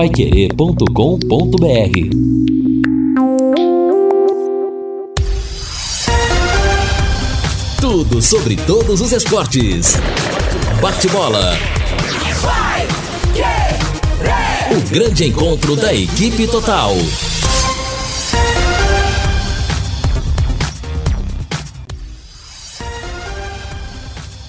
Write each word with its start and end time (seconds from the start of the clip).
paiquerê.com.br 0.00 0.86
Tudo 7.78 8.22
sobre 8.22 8.56
todos 8.56 9.02
os 9.02 9.12
esportes. 9.12 9.98
Bate-bola. 10.80 11.52
O 14.70 14.90
grande 14.90 15.26
encontro 15.26 15.76
da 15.76 15.92
equipe 15.92 16.46
total. 16.46 16.94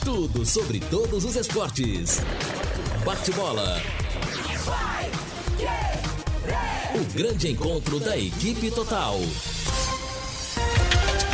Tudo 0.05 0.45
sobre 0.45 0.79
todos 0.79 1.25
os 1.25 1.35
esportes. 1.35 2.21
Bate-bola. 3.03 3.81
O 7.01 7.03
grande 7.15 7.49
encontro 7.51 7.99
da 7.99 8.15
equipe 8.15 8.69
total. 8.69 9.17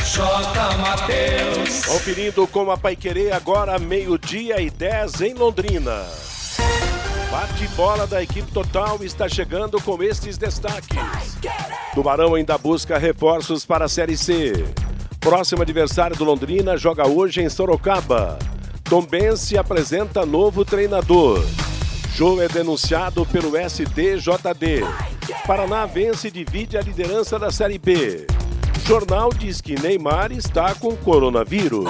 J. 0.05 0.77
Matheus. 0.77 1.85
Conferindo 1.85 2.48
com 2.48 2.71
a 2.71 2.77
Paiquerê 2.77 3.34
agora 3.34 3.77
meio-dia 3.77 4.61
e 4.61 4.70
10 4.70 5.20
em 5.20 5.34
Londrina. 5.34 6.05
Bate-bola 7.30 8.08
da 8.08 8.23
equipe 8.23 8.49
total 8.49 9.03
está 9.03 9.27
chegando 9.27 9.81
com 9.81 10.02
estes 10.02 10.38
destaques. 10.38 10.98
Tubarão 11.94 12.36
ainda 12.36 12.58
busca 12.58 12.97
reforços 12.97 13.66
para 13.66 13.84
a 13.86 13.89
Série 13.89 14.16
C. 14.16 14.53
Próximo 15.20 15.63
adversário 15.63 16.16
do 16.16 16.23
Londrina 16.23 16.77
joga 16.77 17.05
hoje 17.05 17.41
em 17.41 17.49
Sorocaba. 17.49 18.39
Tombense 18.86 19.58
apresenta 19.58 20.25
novo 20.25 20.63
treinador. 20.63 21.44
Jogo 22.17 22.41
é 22.41 22.48
denunciado 22.48 23.23
pelo 23.27 23.52
STJD. 23.70 24.81
Paraná 25.45 25.85
vence 25.85 26.30
e 26.30 26.31
divide 26.31 26.75
a 26.75 26.81
liderança 26.81 27.38
da 27.38 27.52
Série 27.52 27.78
B. 27.78 28.25
Jornal 28.88 29.30
diz 29.31 29.61
que 29.61 29.80
Neymar 29.80 30.31
está 30.31 30.73
com 30.73 30.95
coronavírus. 30.95 31.88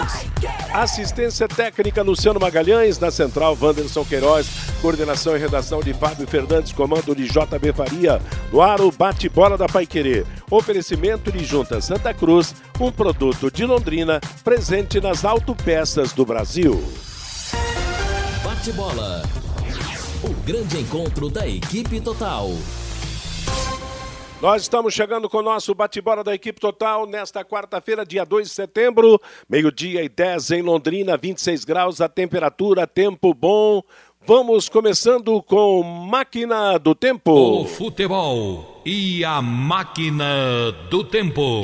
Assistência 0.74 1.48
técnica 1.48 2.04
Luciano 2.04 2.42
Magalhães, 2.42 3.00
na 3.00 3.10
central 3.10 3.58
Wanderson 3.58 4.04
Queiroz, 4.04 4.50
coordenação 4.82 5.34
e 5.38 5.40
redação 5.40 5.80
de 5.80 5.94
Fábio 5.94 6.28
Fernandes, 6.28 6.74
comando 6.74 7.16
de 7.16 7.26
JB 7.26 7.72
Faria, 7.74 8.22
no 8.52 8.62
ar 8.62 8.82
o 8.82 8.92
bate-bola 8.92 9.58
da 9.58 9.70
Paiquerê. 9.70 10.26
Oferecimento 10.52 11.32
de 11.32 11.46
Junta 11.46 11.80
Santa 11.80 12.14
Cruz, 12.14 12.54
um 12.82 12.92
produto 12.92 13.50
de 13.50 13.64
Londrina, 13.64 14.20
presente 14.44 15.00
nas 15.00 15.24
autopeças 15.24 16.12
do 16.12 16.26
Brasil. 16.26 16.84
Bate-bola. 18.44 19.24
O 20.24 20.34
grande 20.44 20.80
encontro 20.80 21.30
da 21.30 21.48
equipe 21.48 22.02
total. 22.02 22.50
Nós 24.42 24.64
estamos 24.64 24.96
chegando 24.96 25.30
com 25.30 25.38
o 25.38 25.44
nosso 25.44 25.76
bate-bola 25.76 26.24
da 26.24 26.34
equipe 26.34 26.60
total 26.60 27.06
nesta 27.06 27.46
quarta-feira, 27.46 28.04
dia 28.04 28.26
2 28.26 28.48
de 28.48 28.54
setembro, 28.54 29.22
meio-dia 29.48 30.04
e 30.04 30.10
10 30.10 30.50
em 30.52 30.64
Londrina, 30.64 31.16
26 31.18 31.64
graus 31.66 32.02
a 32.02 32.10
temperatura, 32.10 32.88
tempo 32.88 33.32
bom. 33.32 33.84
Vamos 34.26 34.68
começando 34.68 35.40
com 35.44 35.84
Máquina 35.84 36.80
do 36.80 36.96
Tempo. 36.96 37.62
O 37.62 37.66
futebol 37.66 38.82
e 38.84 39.24
a 39.24 39.40
máquina 39.40 40.72
do 40.90 41.04
tempo. 41.04 41.62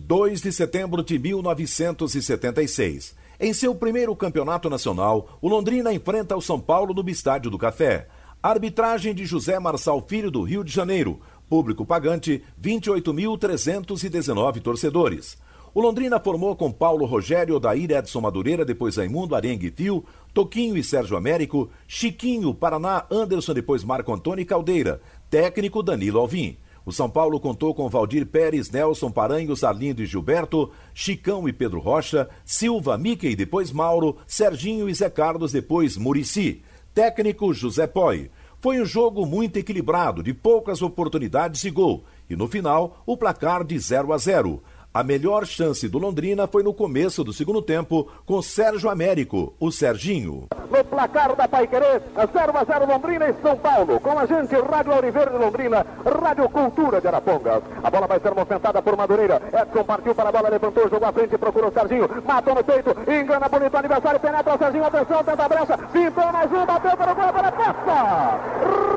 2 0.00 0.42
de 0.42 0.52
setembro 0.52 1.04
de 1.04 1.20
1976. 1.20 3.22
Em 3.38 3.52
seu 3.52 3.74
primeiro 3.74 4.14
campeonato 4.14 4.70
nacional, 4.70 5.38
o 5.42 5.48
Londrina 5.48 5.92
enfrenta 5.92 6.36
o 6.36 6.40
São 6.40 6.60
Paulo 6.60 6.94
no 6.94 7.10
Estádio 7.10 7.50
do 7.50 7.58
Café. 7.58 8.06
Arbitragem 8.40 9.12
de 9.14 9.26
José 9.26 9.58
Marçal 9.58 10.00
Filho 10.06 10.30
do 10.30 10.42
Rio 10.42 10.62
de 10.62 10.72
Janeiro. 10.72 11.20
Público 11.48 11.84
pagante, 11.84 12.44
28.319 12.62 14.60
torcedores. 14.60 15.36
O 15.74 15.80
Londrina 15.80 16.20
formou 16.20 16.54
com 16.54 16.70
Paulo 16.70 17.04
Rogério, 17.04 17.56
Odair 17.56 17.90
Edson 17.90 18.20
Madureira, 18.20 18.64
depois 18.64 18.96
Raimundo 18.96 19.34
Arengue 19.34 19.72
Fio, 19.74 20.04
Toquinho 20.32 20.76
e 20.76 20.84
Sérgio 20.84 21.16
Américo, 21.16 21.68
Chiquinho, 21.88 22.54
Paraná, 22.54 23.04
Anderson, 23.10 23.52
depois 23.52 23.82
Marco 23.82 24.12
Antônio 24.12 24.42
e 24.42 24.46
Caldeira, 24.46 25.00
técnico 25.28 25.82
Danilo 25.82 26.20
Alvim. 26.20 26.56
O 26.86 26.92
São 26.92 27.08
Paulo 27.08 27.40
contou 27.40 27.74
com 27.74 27.88
Valdir 27.88 28.26
Pérez, 28.26 28.70
Nelson 28.70 29.10
Paranhos, 29.10 29.64
Arlindo 29.64 30.02
e 30.02 30.06
Gilberto, 30.06 30.70
Chicão 30.92 31.48
e 31.48 31.52
Pedro 31.52 31.80
Rocha, 31.80 32.28
Silva, 32.44 32.98
Mickey, 32.98 33.34
depois 33.34 33.72
Mauro, 33.72 34.18
Serginho 34.26 34.88
e 34.88 34.94
Zé 34.94 35.08
Carlos, 35.08 35.52
depois 35.52 35.96
Murici. 35.96 36.62
Técnico 36.92 37.54
José 37.54 37.86
Poi. 37.86 38.30
Foi 38.60 38.80
um 38.80 38.84
jogo 38.84 39.26
muito 39.26 39.58
equilibrado, 39.58 40.22
de 40.22 40.32
poucas 40.32 40.80
oportunidades 40.80 41.62
de 41.62 41.70
gol. 41.70 42.04
E 42.28 42.36
no 42.36 42.46
final, 42.46 43.02
o 43.04 43.16
placar 43.16 43.64
de 43.64 43.78
0 43.78 44.12
a 44.12 44.18
0. 44.18 44.62
A 44.94 45.02
melhor 45.02 45.44
chance 45.44 45.88
do 45.88 45.98
Londrina 45.98 46.46
foi 46.46 46.62
no 46.62 46.72
começo 46.72 47.24
do 47.24 47.32
segundo 47.32 47.60
tempo, 47.60 48.08
com 48.24 48.40
Sérgio 48.40 48.88
Américo, 48.88 49.52
o 49.58 49.72
Serginho. 49.72 50.46
No 50.70 50.84
placar 50.84 51.34
da 51.34 51.48
Paiquerê, 51.48 52.00
0 52.14 52.56
a 52.56 52.64
0 52.64 52.86
Londrina 52.86 53.28
e 53.28 53.34
São 53.42 53.56
Paulo. 53.56 53.98
Com 53.98 54.16
a 54.16 54.24
gente, 54.24 54.54
Rádio 54.54 54.92
Auriverde 54.92 55.32
de 55.32 55.38
Londrina, 55.38 55.84
Rádio 56.22 56.48
Cultura 56.48 57.00
de 57.00 57.08
Arapongas. 57.08 57.64
A 57.82 57.90
bola 57.90 58.06
vai 58.06 58.20
ser 58.20 58.32
movimentada 58.36 58.80
por 58.80 58.96
Madureira. 58.96 59.42
Edson 59.52 59.82
partiu 59.82 60.14
para 60.14 60.28
a 60.28 60.32
bola, 60.32 60.48
levantou, 60.48 60.88
jogou 60.88 61.08
à 61.08 61.12
frente, 61.12 61.36
procurou 61.36 61.70
o 61.70 61.72
Serginho. 61.72 62.08
Matou 62.24 62.54
no 62.54 62.62
peito, 62.62 62.90
engana 63.10 63.48
bonito 63.48 63.74
o 63.74 63.78
adversário, 63.78 64.20
penetra 64.20 64.54
o 64.54 64.58
Serginho, 64.58 64.84
atenção, 64.84 65.24
tenta 65.24 65.44
a 65.44 65.48
brecha. 65.48 65.78
Pintou 65.92 66.32
mais 66.32 66.52
um, 66.52 66.64
bateu 66.64 66.96
para 66.96 67.10
o 67.10 67.14
gol, 67.16 67.32
para 67.32 67.48
a 67.48 67.52
passa. 67.52 68.93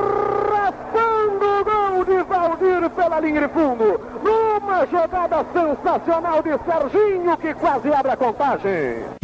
Valdir 2.58 2.90
pela 2.90 3.20
linha 3.20 3.48
de 3.48 3.54
fundo. 3.54 4.00
Numa 4.24 4.86
jogada 4.88 5.46
sensacional 5.54 6.42
de 6.42 6.50
Serginho, 6.66 7.38
que 7.38 7.54
quase 7.54 7.90
abre 7.94 8.12
a 8.12 8.18
contagem. 8.18 9.18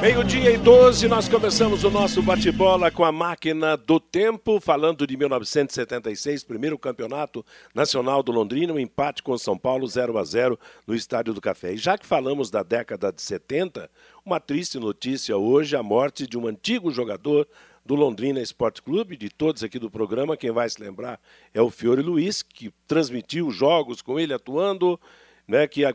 Meio-dia 0.00 0.52
e 0.52 0.56
12, 0.56 1.08
nós 1.08 1.28
começamos 1.28 1.84
o 1.84 1.90
nosso 1.90 2.22
bate-bola 2.22 2.90
com 2.90 3.04
a 3.04 3.12
máquina 3.12 3.76
do 3.76 4.00
tempo, 4.00 4.58
falando 4.58 5.06
de 5.06 5.14
1976, 5.14 6.42
primeiro 6.42 6.78
campeonato 6.78 7.44
nacional 7.74 8.22
do 8.22 8.32
Londrina, 8.32 8.72
um 8.72 8.78
empate 8.78 9.22
com 9.22 9.36
São 9.36 9.58
Paulo 9.58 9.86
0 9.86 10.16
a 10.16 10.24
0 10.24 10.58
no 10.86 10.94
Estádio 10.94 11.34
do 11.34 11.40
Café. 11.40 11.74
E 11.74 11.76
já 11.76 11.98
que 11.98 12.06
falamos 12.06 12.50
da 12.50 12.62
década 12.62 13.12
de 13.12 13.20
70, 13.20 13.90
uma 14.24 14.40
triste 14.40 14.78
notícia 14.78 15.36
hoje, 15.36 15.76
a 15.76 15.82
morte 15.82 16.26
de 16.26 16.38
um 16.38 16.46
antigo 16.46 16.90
jogador 16.90 17.46
do 17.90 17.96
Londrina 17.96 18.40
Esporte 18.40 18.80
Clube, 18.80 19.16
de 19.16 19.28
todos 19.28 19.64
aqui 19.64 19.76
do 19.76 19.90
programa, 19.90 20.36
quem 20.36 20.52
vai 20.52 20.70
se 20.70 20.80
lembrar 20.80 21.20
é 21.52 21.60
o 21.60 21.70
Fiore 21.70 22.00
Luiz, 22.00 22.40
que 22.40 22.72
transmitiu 22.86 23.50
jogos 23.50 24.00
com 24.00 24.16
ele 24.16 24.32
atuando, 24.32 24.98
né, 25.44 25.66
que 25.66 25.84
a, 25.84 25.92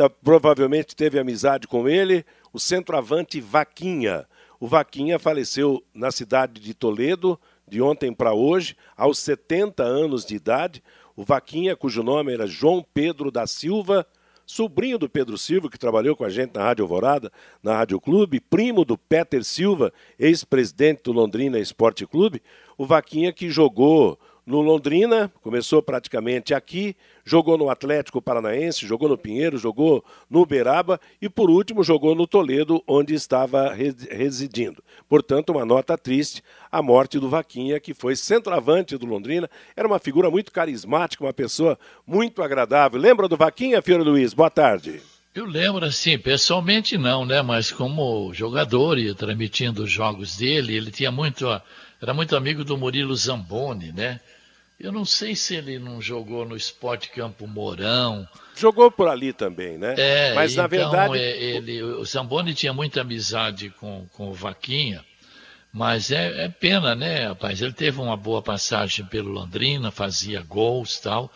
a, 0.00 0.10
provavelmente 0.10 0.96
teve 0.96 1.20
amizade 1.20 1.68
com 1.68 1.88
ele, 1.88 2.26
o 2.52 2.58
centroavante 2.58 3.40
Vaquinha. 3.40 4.26
O 4.58 4.66
Vaquinha 4.66 5.16
faleceu 5.16 5.80
na 5.94 6.10
cidade 6.10 6.60
de 6.60 6.74
Toledo, 6.74 7.38
de 7.68 7.80
ontem 7.80 8.12
para 8.12 8.34
hoje, 8.34 8.76
aos 8.96 9.16
70 9.20 9.80
anos 9.84 10.26
de 10.26 10.34
idade. 10.34 10.82
O 11.14 11.22
Vaquinha, 11.22 11.76
cujo 11.76 12.02
nome 12.02 12.32
era 12.32 12.48
João 12.48 12.84
Pedro 12.92 13.30
da 13.30 13.46
Silva, 13.46 14.04
sobrinho 14.52 14.98
do 14.98 15.08
Pedro 15.08 15.38
Silva, 15.38 15.70
que 15.70 15.78
trabalhou 15.78 16.14
com 16.14 16.24
a 16.24 16.28
gente 16.28 16.54
na 16.54 16.62
Rádio 16.62 16.84
Alvorada, 16.84 17.32
na 17.62 17.74
Rádio 17.74 17.98
Clube, 17.98 18.38
primo 18.38 18.84
do 18.84 18.98
Peter 18.98 19.42
Silva, 19.42 19.90
ex-presidente 20.18 21.04
do 21.04 21.12
Londrina 21.12 21.58
Esporte 21.58 22.06
Clube. 22.06 22.42
O 22.76 22.84
Vaquinha 22.84 23.32
que 23.32 23.48
jogou 23.48 24.18
no 24.44 24.60
Londrina, 24.60 25.32
começou 25.40 25.80
praticamente 25.80 26.52
aqui, 26.52 26.96
jogou 27.24 27.56
no 27.56 27.70
Atlético 27.70 28.20
Paranaense, 28.20 28.86
jogou 28.86 29.08
no 29.08 29.16
Pinheiro, 29.16 29.56
jogou 29.56 30.04
no 30.28 30.42
Uberaba 30.42 31.00
e, 31.20 31.28
por 31.28 31.48
último, 31.48 31.84
jogou 31.84 32.14
no 32.14 32.26
Toledo, 32.26 32.82
onde 32.86 33.14
estava 33.14 33.72
residindo. 33.72 34.82
Portanto, 35.08 35.50
uma 35.50 35.64
nota 35.64 35.96
triste, 35.96 36.42
a 36.70 36.82
morte 36.82 37.18
do 37.18 37.28
Vaquinha, 37.28 37.78
que 37.78 37.94
foi 37.94 38.16
centroavante 38.16 38.96
do 38.96 39.06
Londrina, 39.06 39.48
era 39.76 39.86
uma 39.86 39.98
figura 39.98 40.30
muito 40.30 40.50
carismática, 40.50 41.24
uma 41.24 41.32
pessoa 41.32 41.78
muito 42.06 42.42
agradável. 42.42 43.00
Lembra 43.00 43.28
do 43.28 43.36
Vaquinha, 43.36 43.80
Fiore 43.80 44.02
Luiz? 44.02 44.34
Boa 44.34 44.50
tarde. 44.50 45.00
Eu 45.34 45.46
lembro, 45.46 45.82
assim, 45.86 46.18
pessoalmente 46.18 46.98
não, 46.98 47.24
né? 47.24 47.40
Mas 47.40 47.70
como 47.70 48.34
jogador 48.34 48.98
e 48.98 49.14
transmitindo 49.14 49.84
os 49.84 49.90
jogos 49.90 50.36
dele, 50.36 50.76
ele 50.76 50.90
tinha 50.90 51.10
muito, 51.10 51.46
era 52.02 52.12
muito 52.12 52.34
amigo 52.34 52.64
do 52.64 52.76
Murilo 52.76 53.14
Zamboni, 53.14 53.92
né? 53.92 54.20
Eu 54.78 54.90
não 54.90 55.04
sei 55.04 55.36
se 55.36 55.54
ele 55.54 55.78
não 55.78 56.02
jogou 56.02 56.44
no 56.44 56.56
Esporte 56.56 57.08
Campo 57.10 57.46
Mourão. 57.46 58.26
Jogou 58.56 58.90
por 58.90 59.06
ali 59.06 59.32
também, 59.32 59.78
né? 59.78 59.94
É, 59.96 60.34
mas 60.34 60.52
então, 60.52 60.64
na 60.64 60.68
verdade. 60.68 61.18
Ele, 61.18 61.80
o 61.80 62.04
Zamboni 62.04 62.52
tinha 62.52 62.72
muita 62.72 63.02
amizade 63.02 63.70
com, 63.78 64.04
com 64.12 64.30
o 64.30 64.34
Vaquinha, 64.34 65.04
mas 65.72 66.10
é, 66.10 66.46
é 66.46 66.48
pena, 66.48 66.96
né, 66.96 67.28
rapaz? 67.28 67.62
Ele 67.62 67.72
teve 67.72 68.00
uma 68.00 68.16
boa 68.16 68.42
passagem 68.42 69.06
pelo 69.06 69.30
Londrina, 69.30 69.92
fazia 69.92 70.42
gols 70.42 70.98
tal. 70.98 71.32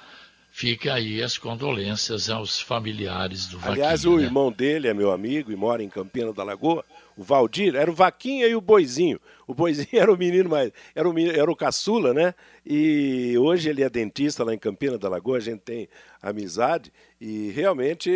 fica 0.50 0.94
aí 0.94 1.22
as 1.22 1.38
condolências 1.38 2.28
aos 2.28 2.60
familiares 2.60 3.46
do 3.46 3.58
Vaquinha. 3.58 3.84
Aliás, 3.84 4.04
o 4.04 4.16
né? 4.16 4.24
irmão 4.24 4.50
dele 4.50 4.88
é 4.88 4.94
meu 4.94 5.12
amigo 5.12 5.52
e 5.52 5.56
mora 5.56 5.80
em 5.84 5.88
Campina 5.88 6.32
da 6.32 6.42
Lagoa 6.42 6.84
o 7.16 7.22
Valdir, 7.22 7.74
era 7.74 7.90
o 7.90 7.94
Vaquinha 7.94 8.46
e 8.46 8.54
o 8.54 8.60
Boizinho. 8.60 9.18
O 9.46 9.54
Boizinho 9.54 9.88
era 9.94 10.12
o 10.12 10.16
menino 10.16 10.50
mais. 10.50 10.70
Era 10.94 11.08
o, 11.08 11.18
era 11.18 11.50
o 11.50 11.56
caçula, 11.56 12.12
né? 12.12 12.34
E 12.64 13.36
hoje 13.38 13.70
ele 13.70 13.82
é 13.82 13.88
dentista 13.88 14.44
lá 14.44 14.52
em 14.52 14.58
Campina 14.58 14.98
da 14.98 15.08
Lagoa, 15.08 15.38
a 15.38 15.40
gente 15.40 15.60
tem 15.60 15.88
amizade. 16.20 16.92
E 17.18 17.50
realmente 17.52 18.10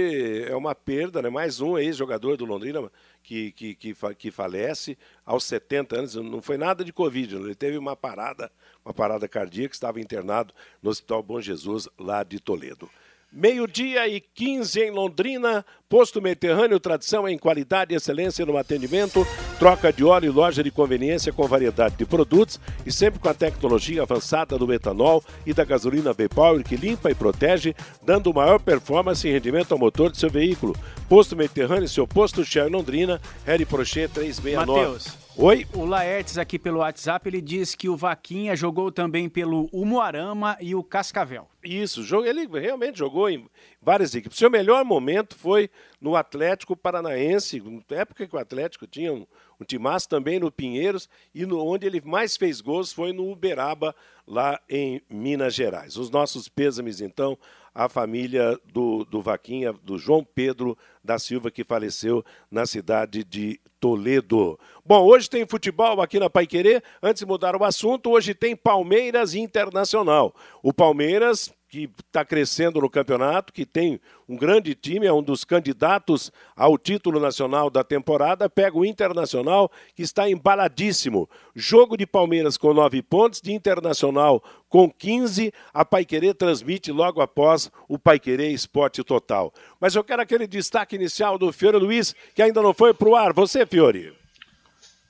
é 0.47 0.55
uma 0.55 0.75
perda, 0.75 1.23
né? 1.23 1.31
Mais 1.31 1.61
um 1.61 1.79
ex-jogador 1.79 2.37
do 2.37 2.45
Londrina 2.45 2.91
que, 3.23 3.53
que, 3.53 3.75
que, 3.75 3.95
que, 4.17 4.31
falece 4.31 4.99
aos 5.25 5.45
70 5.45 5.99
anos. 5.99 6.15
Não 6.17 6.43
foi 6.43 6.59
nada 6.59 6.85
de 6.85 6.93
Covid, 6.93 7.37
ele 7.37 7.55
teve 7.55 7.79
uma 7.79 7.97
parada, 7.97 8.51
uma 8.85 8.93
parada 8.93 9.27
cardíaca, 9.27 9.75
estava 9.75 10.01
internado 10.01 10.53
no 10.83 10.91
Hospital 10.91 11.23
Bom 11.23 11.41
Jesus, 11.41 11.89
lá 11.99 12.23
de 12.23 12.39
Toledo. 12.39 12.89
Meio-dia 13.33 14.09
e 14.09 14.21
15 14.21 14.81
em 14.81 14.91
Londrina, 14.91 15.65
posto 15.89 16.21
Mediterrâneo, 16.21 16.81
tradição 16.81 17.29
em 17.29 17.39
qualidade 17.39 17.95
e 17.95 17.97
excelência 17.97 18.45
no 18.45 18.57
atendimento, 18.57 19.25
troca 19.57 19.93
de 19.93 20.03
óleo 20.03 20.27
e 20.27 20.31
loja 20.31 20.65
de 20.65 20.71
conveniência 20.73 21.33
com 21.33 21.47
variedade 21.47 21.95
de 21.95 22.05
produtos 22.05 22.59
e 22.85 22.91
sempre 22.91 23.21
com 23.21 23.29
a 23.29 23.35
tecnologia 23.35 24.03
avançada 24.03 24.59
do 24.59 24.67
metanol 24.67 25.23
e 25.47 25.55
da 25.55 25.65
gasolina 25.65 26.13
V-Power 26.13 26.65
que 26.65 26.75
limpa 26.75 27.09
e 27.09 27.15
protege, 27.15 27.73
dando 28.03 28.35
maior 28.35 28.59
performance 28.59 29.29
e 29.29 29.31
rendimento 29.31 29.71
ao 29.71 29.79
motor 29.79 30.11
de 30.11 30.19
seu 30.19 30.29
veículo. 30.29 30.75
Posto 31.09 31.37
Mediterrâneo, 31.37 31.89
seu 31.89 32.09
posto 32.09 32.45
Shell 32.45 32.69
Londrina, 32.69 33.21
Harry 33.47 33.65
Prochet 33.65 34.13
369. 34.13 34.67
Mateus. 34.67 35.30
Oi? 35.43 35.67
O 35.73 35.87
Laertes 35.87 36.37
aqui 36.37 36.59
pelo 36.59 36.81
WhatsApp, 36.81 37.27
ele 37.27 37.41
diz 37.41 37.75
que 37.75 37.89
o 37.89 37.97
Vaquinha 37.97 38.55
jogou 38.55 38.93
também 38.93 39.27
pelo 39.27 39.71
Umuarama 39.73 40.55
e 40.61 40.75
o 40.75 40.85
Cascavel. 40.85 41.49
Isso, 41.65 42.03
ele 42.27 42.47
realmente 42.47 42.99
jogou 42.99 43.31
em 43.31 43.49
várias 43.81 44.15
equipes. 44.15 44.37
Seu 44.37 44.51
melhor 44.51 44.85
momento 44.85 45.35
foi 45.35 45.71
no 45.99 46.15
Atlético 46.15 46.77
Paranaense, 46.77 47.59
na 47.89 47.97
época 47.97 48.27
que 48.27 48.37
o 48.37 48.39
Atlético 48.39 48.87
tinha 48.87 49.15
um, 49.15 49.27
um 49.59 49.65
timaço 49.65 50.11
também 50.11 50.39
no 50.39 50.53
Pinheiros, 50.53 51.09
e 51.35 51.47
no, 51.47 51.59
onde 51.67 51.87
ele 51.87 52.03
mais 52.05 52.37
fez 52.37 52.61
gols 52.61 52.93
foi 52.93 53.11
no 53.15 53.33
Uberaba, 53.33 53.97
lá 54.27 54.61
em 54.69 55.01
Minas 55.09 55.55
Gerais. 55.55 55.97
Os 55.97 56.11
nossos 56.11 56.51
pêsames, 56.51 57.01
então, 57.01 57.39
à 57.75 57.89
família 57.89 58.59
do, 58.73 59.05
do 59.05 59.21
Vaquinha, 59.21 59.73
do 59.73 59.99
João 59.99 60.25
Pedro 60.25 60.77
da 61.03 61.19
Silva, 61.19 61.51
que 61.51 61.65
faleceu 61.65 62.25
na 62.51 62.67
cidade 62.67 63.25
de 63.25 63.61
Toledo. 63.79 64.59
Bom, 64.85 65.05
hoje 65.05 65.31
tem 65.31 65.47
futebol 65.47 66.01
aqui 66.03 66.19
na 66.19 66.29
Paiquerê. 66.29 66.83
Antes 67.03 67.21
de 67.21 67.27
mudar 67.27 67.57
o 67.57 67.65
assunto, 67.65 68.11
hoje 68.11 68.35
tem 68.35 68.55
Palmeiras 68.55 69.35
Internacional. 69.35 70.35
O 70.63 70.73
Palmeiras 70.73 71.53
que 71.71 71.89
está 72.05 72.25
crescendo 72.25 72.81
no 72.81 72.91
campeonato, 72.91 73.53
que 73.53 73.65
tem 73.65 74.01
um 74.29 74.37
grande 74.37 74.75
time, 74.75 75.07
é 75.07 75.13
um 75.13 75.23
dos 75.23 75.45
candidatos 75.45 76.33
ao 76.57 76.77
título 76.77 77.21
nacional 77.21 77.71
da 77.71 77.85
temporada, 77.85 78.51
pega 78.51 78.77
o 78.77 78.85
Internacional, 78.85 79.71
que 79.95 80.03
está 80.03 80.29
embaladíssimo. 80.29 81.31
Jogo 81.55 81.97
de 81.97 82.05
Palmeiras 82.07 82.57
com 82.57 82.75
nove 82.75 83.01
pontos, 83.03 83.41
de 83.41 83.53
Internacional 83.53 84.43
com 84.69 84.91
15. 84.91 85.53
A 85.73 85.85
Paiquerê 85.85 86.35
transmite 86.35 86.91
logo 86.91 87.21
após 87.21 87.71
o 87.89 87.97
Paiquerê 87.97 88.49
Esporte 88.49 89.05
Total. 89.05 89.55
Mas 89.79 89.95
eu 89.95 90.03
quero 90.03 90.23
aquele 90.23 90.49
destaque 90.49 90.97
inicial 90.97 91.39
do 91.39 91.53
Fiore 91.53 91.79
Luiz, 91.79 92.17
que 92.35 92.43
ainda 92.43 92.61
não 92.61 92.75
foi 92.75 92.93
para 92.93 93.09
o 93.09 93.15
ar. 93.15 93.33
Você, 93.33 93.65
Fiore? 93.65 94.13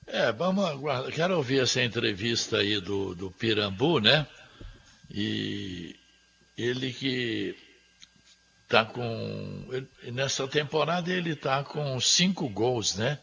É, 0.05 0.31
vamos 0.31 0.63
aguardar. 0.63 1.11
Quero 1.11 1.37
ouvir 1.37 1.63
essa 1.63 1.81
entrevista 1.81 2.57
aí 2.57 2.79
do, 2.79 3.15
do 3.15 3.31
Pirambu, 3.31 3.99
né? 3.99 4.27
E 5.09 5.95
ele 6.61 6.93
que 6.93 7.55
está 8.63 8.85
com. 8.85 9.67
Nessa 10.03 10.47
temporada 10.47 11.11
ele 11.11 11.31
está 11.31 11.63
com 11.63 11.99
cinco 11.99 12.47
gols, 12.47 12.95
né? 12.95 13.19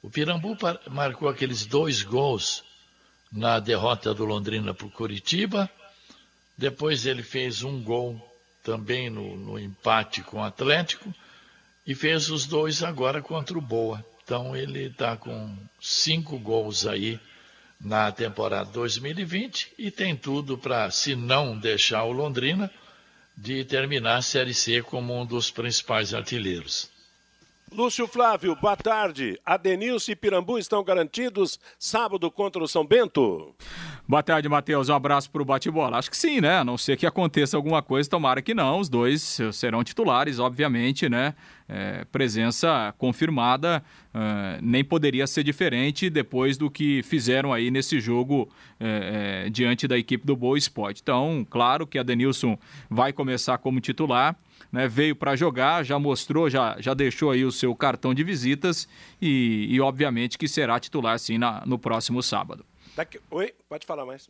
O 0.00 0.08
Pirambu 0.08 0.56
marcou 0.90 1.28
aqueles 1.28 1.66
dois 1.66 2.02
gols 2.02 2.62
na 3.32 3.58
derrota 3.58 4.14
do 4.14 4.24
Londrina 4.24 4.72
para 4.72 4.86
o 4.86 4.90
Curitiba. 4.90 5.68
Depois 6.56 7.04
ele 7.04 7.22
fez 7.22 7.62
um 7.62 7.82
gol 7.82 8.20
também 8.62 9.10
no, 9.10 9.36
no, 9.36 9.58
empate 9.58 10.22
com 10.22 10.38
o 10.38 10.44
Atlético 10.44 11.12
e 11.86 11.94
fez 11.94 12.30
os 12.30 12.46
dois 12.46 12.82
agora 12.82 13.20
contra 13.20 13.58
o 13.58 13.62
Boa. 13.62 14.04
Então 14.22 14.54
ele 14.54 14.86
está 14.86 15.16
com 15.16 15.56
cinco 15.80 16.38
gols 16.38 16.86
aí 16.86 17.18
na 17.80 18.10
temporada 18.10 18.70
2020 18.72 19.74
e 19.78 19.90
tem 19.90 20.16
tudo 20.16 20.58
para, 20.58 20.90
se 20.90 21.14
não 21.14 21.56
deixar 21.56 22.04
o 22.04 22.12
Londrina, 22.12 22.70
de 23.36 23.64
terminar 23.64 24.16
a 24.16 24.22
Série 24.22 24.54
C 24.54 24.82
como 24.82 25.18
um 25.18 25.24
dos 25.24 25.50
principais 25.50 26.12
artilheiros. 26.12 26.90
Lúcio 27.72 28.08
Flávio, 28.08 28.56
boa 28.56 28.76
tarde. 28.76 29.38
Adenilson 29.44 30.12
e 30.12 30.16
Pirambu 30.16 30.58
estão 30.58 30.82
garantidos 30.82 31.60
sábado 31.78 32.30
contra 32.30 32.62
o 32.62 32.68
São 32.68 32.84
Bento? 32.84 33.54
Boa 34.06 34.22
tarde, 34.22 34.48
Matheus. 34.48 34.88
Um 34.88 34.94
abraço 34.94 35.30
para 35.30 35.42
o 35.42 35.44
bate-bola. 35.44 35.98
Acho 35.98 36.10
que 36.10 36.16
sim, 36.16 36.40
né? 36.40 36.58
A 36.58 36.64
não 36.64 36.78
ser 36.78 36.96
que 36.96 37.06
aconteça 37.06 37.56
alguma 37.56 37.82
coisa, 37.82 38.08
tomara 38.08 38.40
que 38.40 38.54
não. 38.54 38.80
Os 38.80 38.88
dois 38.88 39.38
serão 39.52 39.84
titulares, 39.84 40.38
obviamente, 40.38 41.08
né? 41.08 41.34
É, 41.68 42.06
presença 42.06 42.94
confirmada, 42.96 43.84
uh, 44.14 44.58
nem 44.62 44.82
poderia 44.82 45.26
ser 45.26 45.44
diferente 45.44 46.08
depois 46.08 46.56
do 46.56 46.70
que 46.70 47.02
fizeram 47.02 47.52
aí 47.52 47.70
nesse 47.70 48.00
jogo 48.00 48.48
é, 48.80 49.44
é, 49.44 49.50
diante 49.50 49.86
da 49.86 49.98
equipe 49.98 50.24
do 50.24 50.34
Boa 50.34 50.56
Esporte. 50.56 51.02
Então, 51.02 51.46
claro 51.50 51.86
que 51.86 51.98
a 51.98 52.02
Denilson 52.02 52.58
vai 52.88 53.12
começar 53.12 53.58
como 53.58 53.78
titular 53.78 54.34
né, 54.70 54.88
veio 54.88 55.16
para 55.16 55.36
jogar, 55.36 55.84
já 55.84 55.98
mostrou, 55.98 56.48
já, 56.48 56.76
já 56.80 56.94
deixou 56.94 57.30
aí 57.30 57.44
o 57.44 57.52
seu 57.52 57.74
cartão 57.74 58.14
de 58.14 58.22
visitas 58.22 58.88
e, 59.20 59.66
e 59.70 59.80
obviamente 59.80 60.38
que 60.38 60.48
será 60.48 60.78
titular 60.78 61.18
sim 61.18 61.38
na, 61.38 61.62
no 61.66 61.78
próximo 61.78 62.22
sábado. 62.22 62.64
Daqui... 62.96 63.20
Oi, 63.30 63.52
pode 63.68 63.86
falar 63.86 64.04
mais. 64.04 64.28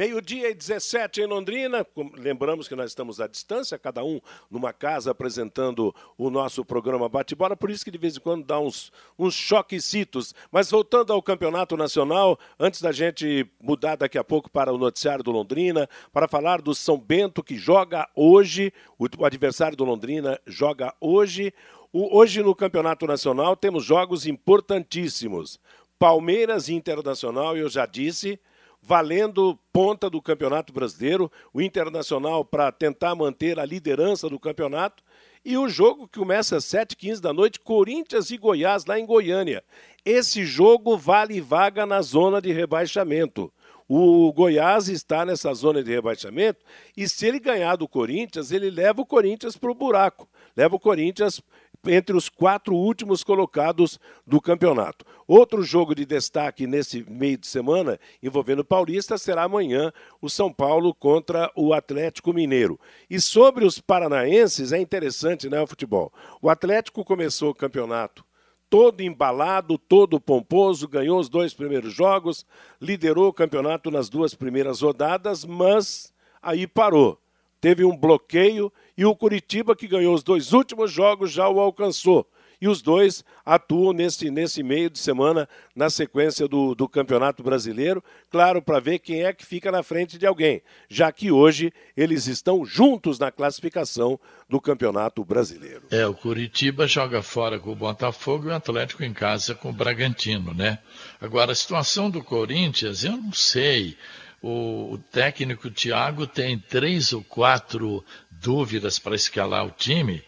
Meio-dia 0.00 0.48
e 0.48 0.54
17 0.54 1.20
em 1.20 1.26
Londrina. 1.26 1.86
Lembramos 2.16 2.66
que 2.66 2.74
nós 2.74 2.90
estamos 2.90 3.20
à 3.20 3.26
distância, 3.26 3.78
cada 3.78 4.02
um 4.02 4.18
numa 4.50 4.72
casa 4.72 5.10
apresentando 5.10 5.94
o 6.16 6.30
nosso 6.30 6.64
programa 6.64 7.06
Bate-Bola, 7.06 7.54
por 7.54 7.70
isso 7.70 7.84
que 7.84 7.90
de 7.90 7.98
vez 7.98 8.16
em 8.16 8.20
quando 8.20 8.42
dá 8.42 8.58
uns, 8.58 8.90
uns 9.18 9.34
choquecitos. 9.34 10.34
Mas 10.50 10.70
voltando 10.70 11.12
ao 11.12 11.22
Campeonato 11.22 11.76
Nacional, 11.76 12.38
antes 12.58 12.80
da 12.80 12.92
gente 12.92 13.46
mudar 13.60 13.96
daqui 13.96 14.16
a 14.16 14.24
pouco 14.24 14.50
para 14.50 14.72
o 14.72 14.78
noticiário 14.78 15.22
do 15.22 15.32
Londrina, 15.32 15.86
para 16.10 16.26
falar 16.26 16.62
do 16.62 16.74
São 16.74 16.96
Bento 16.96 17.42
que 17.42 17.58
joga 17.58 18.08
hoje, 18.16 18.72
o 18.98 19.26
adversário 19.26 19.76
do 19.76 19.84
Londrina 19.84 20.40
joga 20.46 20.94
hoje. 20.98 21.52
O, 21.92 22.16
hoje 22.16 22.42
no 22.42 22.54
Campeonato 22.54 23.06
Nacional 23.06 23.54
temos 23.54 23.84
jogos 23.84 24.26
importantíssimos. 24.26 25.60
Palmeiras 25.98 26.70
Internacional, 26.70 27.54
eu 27.54 27.68
já 27.68 27.84
disse 27.84 28.40
valendo 28.82 29.58
ponta 29.72 30.08
do 30.08 30.20
Campeonato 30.22 30.72
Brasileiro, 30.72 31.30
o 31.52 31.60
Internacional 31.60 32.44
para 32.44 32.72
tentar 32.72 33.14
manter 33.14 33.58
a 33.58 33.64
liderança 33.64 34.28
do 34.28 34.38
campeonato. 34.38 35.02
E 35.44 35.56
o 35.56 35.68
jogo 35.68 36.06
que 36.06 36.18
começa 36.18 36.56
às 36.56 36.64
7h15 36.64 37.20
da 37.20 37.32
noite, 37.32 37.60
Corinthians 37.60 38.30
e 38.30 38.36
Goiás, 38.36 38.84
lá 38.84 38.98
em 38.98 39.06
Goiânia. 39.06 39.64
Esse 40.04 40.44
jogo 40.44 40.96
vale 40.96 41.40
vaga 41.40 41.86
na 41.86 42.02
zona 42.02 42.40
de 42.40 42.52
rebaixamento. 42.52 43.52
O 43.92 44.32
Goiás 44.32 44.88
está 44.88 45.26
nessa 45.26 45.52
zona 45.52 45.82
de 45.82 45.90
rebaixamento 45.90 46.60
e 46.96 47.08
se 47.08 47.26
ele 47.26 47.40
ganhar 47.40 47.74
do 47.74 47.88
Corinthians, 47.88 48.52
ele 48.52 48.70
leva 48.70 49.02
o 49.02 49.06
Corinthians 49.06 49.56
para 49.56 49.70
o 49.70 49.74
buraco. 49.74 50.28
Leva 50.56 50.76
o 50.76 50.80
Corinthians 50.80 51.42
entre 51.86 52.16
os 52.16 52.28
quatro 52.28 52.74
últimos 52.74 53.24
colocados 53.24 53.98
do 54.26 54.40
campeonato. 54.40 55.04
Outro 55.26 55.62
jogo 55.62 55.94
de 55.94 56.04
destaque 56.04 56.66
nesse 56.66 57.04
meio 57.08 57.38
de 57.38 57.46
semana, 57.46 57.98
envolvendo 58.22 58.64
Paulista, 58.64 59.16
será 59.16 59.44
amanhã 59.44 59.92
o 60.20 60.28
São 60.28 60.52
Paulo 60.52 60.94
contra 60.94 61.50
o 61.54 61.72
Atlético 61.72 62.32
Mineiro. 62.32 62.78
E 63.08 63.20
sobre 63.20 63.64
os 63.64 63.78
paranaenses, 63.80 64.72
é 64.72 64.78
interessante, 64.78 65.48
né, 65.48 65.60
o 65.60 65.66
futebol. 65.66 66.12
O 66.42 66.50
Atlético 66.50 67.04
começou 67.04 67.50
o 67.50 67.54
campeonato 67.54 68.24
todo 68.70 69.00
embalado, 69.00 69.76
todo 69.76 70.20
pomposo, 70.20 70.86
ganhou 70.86 71.18
os 71.18 71.28
dois 71.28 71.52
primeiros 71.52 71.92
jogos, 71.92 72.46
liderou 72.80 73.26
o 73.26 73.32
campeonato 73.32 73.90
nas 73.90 74.08
duas 74.08 74.32
primeiras 74.32 74.80
rodadas, 74.80 75.44
mas 75.44 76.14
aí 76.40 76.68
parou. 76.68 77.18
Teve 77.60 77.84
um 77.84 77.96
bloqueio 77.96 78.72
e 79.00 79.04
o 79.06 79.16
Curitiba, 79.16 79.74
que 79.74 79.88
ganhou 79.88 80.14
os 80.14 80.22
dois 80.22 80.52
últimos 80.52 80.92
jogos, 80.92 81.32
já 81.32 81.48
o 81.48 81.58
alcançou. 81.58 82.28
E 82.60 82.68
os 82.68 82.82
dois 82.82 83.24
atuam 83.46 83.94
nesse, 83.94 84.30
nesse 84.30 84.62
meio 84.62 84.90
de 84.90 84.98
semana 84.98 85.48
na 85.74 85.88
sequência 85.88 86.46
do, 86.46 86.74
do 86.74 86.86
Campeonato 86.86 87.42
Brasileiro, 87.42 88.04
claro, 88.30 88.60
para 88.60 88.78
ver 88.78 88.98
quem 88.98 89.24
é 89.24 89.32
que 89.32 89.46
fica 89.46 89.72
na 89.72 89.82
frente 89.82 90.18
de 90.18 90.26
alguém, 90.26 90.60
já 90.86 91.10
que 91.10 91.32
hoje 91.32 91.72
eles 91.96 92.26
estão 92.26 92.62
juntos 92.62 93.18
na 93.18 93.32
classificação 93.32 94.20
do 94.46 94.60
Campeonato 94.60 95.24
Brasileiro. 95.24 95.84
É, 95.90 96.06
o 96.06 96.12
Curitiba 96.12 96.86
joga 96.86 97.22
fora 97.22 97.58
com 97.58 97.72
o 97.72 97.74
Botafogo 97.74 98.48
e 98.48 98.52
o 98.52 98.54
Atlético 98.54 99.02
em 99.02 99.14
casa 99.14 99.54
com 99.54 99.70
o 99.70 99.72
Bragantino, 99.72 100.52
né? 100.52 100.78
Agora, 101.18 101.52
a 101.52 101.54
situação 101.54 102.10
do 102.10 102.22
Corinthians, 102.22 103.02
eu 103.02 103.16
não 103.16 103.32
sei 103.32 103.96
o, 104.42 104.94
o 104.94 104.98
técnico 104.98 105.70
Thiago 105.70 106.26
tem 106.26 106.58
três 106.58 107.12
ou 107.12 107.22
quatro 107.22 108.04
dúvidas 108.40 108.98
para 108.98 109.14
escalar 109.14 109.66
o 109.66 109.70
time. 109.70 110.22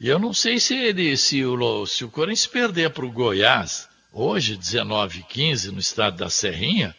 E 0.00 0.08
eu 0.08 0.18
não 0.18 0.32
sei 0.32 0.58
se 0.60 0.76
ele, 0.76 1.16
se 1.16 1.44
o, 1.44 1.86
se 1.86 2.04
o 2.04 2.10
Corinthians 2.10 2.46
perder 2.46 2.90
para 2.90 3.04
o 3.04 3.10
Goiás, 3.10 3.88
hoje, 4.12 4.56
19 4.56 5.24
15 5.28 5.72
no 5.72 5.80
estado 5.80 6.16
da 6.16 6.30
Serrinha, 6.30 6.94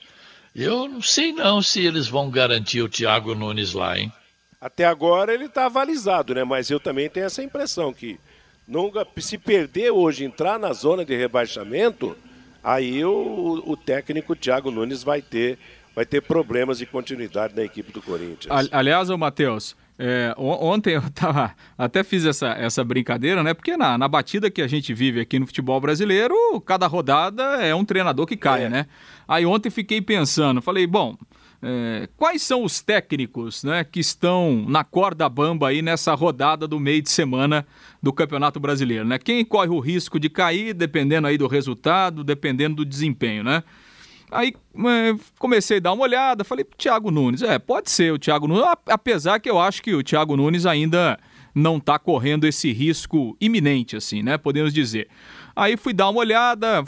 eu 0.55 0.88
não 0.88 1.01
sei 1.01 1.31
não 1.31 1.61
se 1.61 1.85
eles 1.85 2.07
vão 2.07 2.29
garantir 2.29 2.81
o 2.81 2.89
Thiago 2.89 3.35
Nunes 3.35 3.73
lá, 3.73 3.97
hein? 3.97 4.11
Até 4.59 4.83
agora 4.85 5.33
ele 5.33 5.45
está 5.45 5.65
avalizado, 5.65 6.35
né? 6.35 6.43
Mas 6.43 6.69
eu 6.69 6.79
também 6.79 7.09
tenho 7.09 7.25
essa 7.25 7.41
impressão 7.41 7.93
que 7.93 8.19
nunca, 8.67 9.07
se 9.17 9.38
perder 9.38 9.91
hoje, 9.91 10.25
entrar 10.25 10.59
na 10.59 10.73
zona 10.73 11.05
de 11.05 11.15
rebaixamento, 11.15 12.17
aí 12.61 13.03
o, 13.05 13.63
o 13.65 13.77
técnico 13.77 14.35
Thiago 14.35 14.69
Nunes 14.69 15.01
vai 15.01 15.21
ter, 15.21 15.57
vai 15.95 16.05
ter 16.05 16.21
problemas 16.21 16.79
de 16.79 16.85
continuidade 16.85 17.55
na 17.55 17.63
equipe 17.63 17.93
do 17.93 18.01
Corinthians. 18.01 18.69
Aliás, 18.71 19.09
o 19.09 19.17
Matheus, 19.17 19.77
é, 20.01 20.33
ontem 20.37 20.93
eu 20.95 21.01
tava, 21.11 21.53
até 21.77 22.05
fiz 22.05 22.25
essa, 22.25 22.47
essa 22.53 22.81
brincadeira, 22.85 23.43
né? 23.43 23.53
Porque 23.53 23.75
na, 23.75 23.97
na 23.97 24.07
batida 24.07 24.49
que 24.49 24.61
a 24.61 24.67
gente 24.67 24.93
vive 24.93 25.19
aqui 25.19 25.37
no 25.37 25.45
futebol 25.45 25.79
brasileiro, 25.81 26.35
cada 26.65 26.87
rodada 26.87 27.43
é 27.57 27.75
um 27.75 27.83
treinador 27.83 28.25
que 28.25 28.37
cai, 28.37 28.63
é. 28.63 28.69
né? 28.69 28.85
Aí 29.27 29.45
ontem 29.45 29.69
fiquei 29.69 30.01
pensando, 30.01 30.61
falei, 30.61 30.87
bom, 30.87 31.17
é, 31.61 32.07
quais 32.15 32.41
são 32.41 32.63
os 32.63 32.79
técnicos 32.81 33.65
né, 33.65 33.83
que 33.83 33.99
estão 33.99 34.65
na 34.69 34.85
corda 34.85 35.27
bamba 35.27 35.67
aí 35.67 35.81
nessa 35.81 36.13
rodada 36.15 36.65
do 36.65 36.79
meio 36.79 37.01
de 37.01 37.09
semana 37.09 37.67
do 38.01 38.13
Campeonato 38.13 38.57
Brasileiro? 38.57 39.03
Né? 39.05 39.19
Quem 39.19 39.43
corre 39.43 39.69
o 39.69 39.79
risco 39.79 40.17
de 40.17 40.29
cair, 40.29 40.73
dependendo 40.73 41.27
aí 41.27 41.37
do 41.37 41.47
resultado, 41.47 42.23
dependendo 42.23 42.77
do 42.77 42.85
desempenho, 42.85 43.43
né? 43.43 43.63
Aí 44.31 44.53
comecei 45.38 45.77
a 45.77 45.79
dar 45.79 45.93
uma 45.93 46.03
olhada, 46.03 46.43
falei, 46.43 46.65
Thiago 46.77 47.09
Nunes, 47.09 47.41
é, 47.41 47.57
pode 47.57 47.89
ser 47.89 48.13
o 48.13 48.19
Thiago 48.19 48.48
Nunes, 48.48 48.63
apesar 48.88 49.39
que 49.39 49.50
eu 49.50 49.59
acho 49.59 49.81
que 49.81 49.93
o 49.93 50.03
Thiago 50.03 50.38
Nunes 50.38 50.65
ainda 50.65 51.19
não 51.53 51.77
está 51.77 51.98
correndo 51.98 52.45
esse 52.45 52.71
risco 52.71 53.36
iminente, 53.41 53.95
assim, 53.95 54.21
né? 54.21 54.38
Podemos 54.38 54.74
dizer. 54.74 55.07
Aí 55.55 55.75
fui 55.75 55.93
dar 55.93 56.09
uma 56.09 56.19
olhada, 56.19 56.83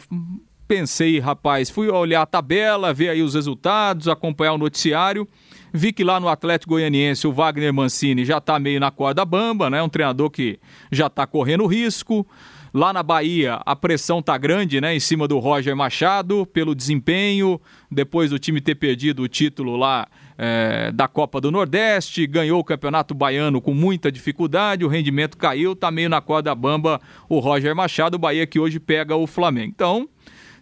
pensei, 0.68 1.20
rapaz, 1.20 1.70
fui 1.70 1.90
olhar 1.90 2.22
a 2.22 2.26
tabela, 2.26 2.94
ver 2.94 3.10
aí 3.10 3.22
os 3.22 3.34
resultados, 3.34 4.08
acompanhar 4.08 4.54
o 4.54 4.58
noticiário. 4.58 5.28
Vi 5.74 5.92
que 5.92 6.04
lá 6.04 6.20
no 6.20 6.30
Atlético 6.30 6.72
Goianiense 6.74 7.28
o 7.28 7.34
Wagner 7.34 7.74
Mancini 7.74 8.24
já 8.24 8.38
está 8.38 8.60
meio 8.60 8.80
na 8.80 8.92
corda 8.92 9.26
bamba, 9.26 9.70
né? 9.70 9.82
Um 9.82 9.90
treinador 9.90 10.30
que 10.30 10.60
já 10.92 11.08
está 11.08 11.26
correndo 11.26 11.66
risco. 11.66 12.26
Lá 12.74 12.94
na 12.94 13.04
Bahia, 13.04 13.60
a 13.66 13.76
pressão 13.76 14.22
tá 14.22 14.38
grande, 14.38 14.80
né, 14.80 14.96
em 14.96 15.00
cima 15.00 15.28
do 15.28 15.40
Roger 15.40 15.76
Machado, 15.76 16.46
pelo 16.46 16.74
desempenho, 16.74 17.60
depois 17.92 18.30
do 18.30 18.40
time 18.40 18.62
ter 18.62 18.76
perdido 18.76 19.24
o 19.24 19.28
título 19.28 19.76
lá 19.76 20.08
é, 20.38 20.90
da 20.94 21.06
Copa 21.06 21.42
do 21.42 21.52
Nordeste, 21.52 22.26
ganhou 22.26 22.62
o 22.62 22.64
Campeonato 22.64 23.14
Baiano 23.14 23.60
com 23.60 23.74
muita 23.74 24.10
dificuldade, 24.10 24.86
o 24.86 24.88
rendimento 24.88 25.38
caiu, 25.38 25.76
tá 25.76 25.92
meio 25.92 26.08
na 26.08 26.22
corda 26.22 26.56
bamba 26.56 27.02
o 27.28 27.40
Roger 27.40 27.76
Machado, 27.76 28.16
o 28.16 28.20
Bahia 28.20 28.48
que 28.48 28.58
hoje 28.58 28.80
pega 28.80 29.18
o 29.18 29.28
Flamengo. 29.28 29.74
Então, 29.76 30.08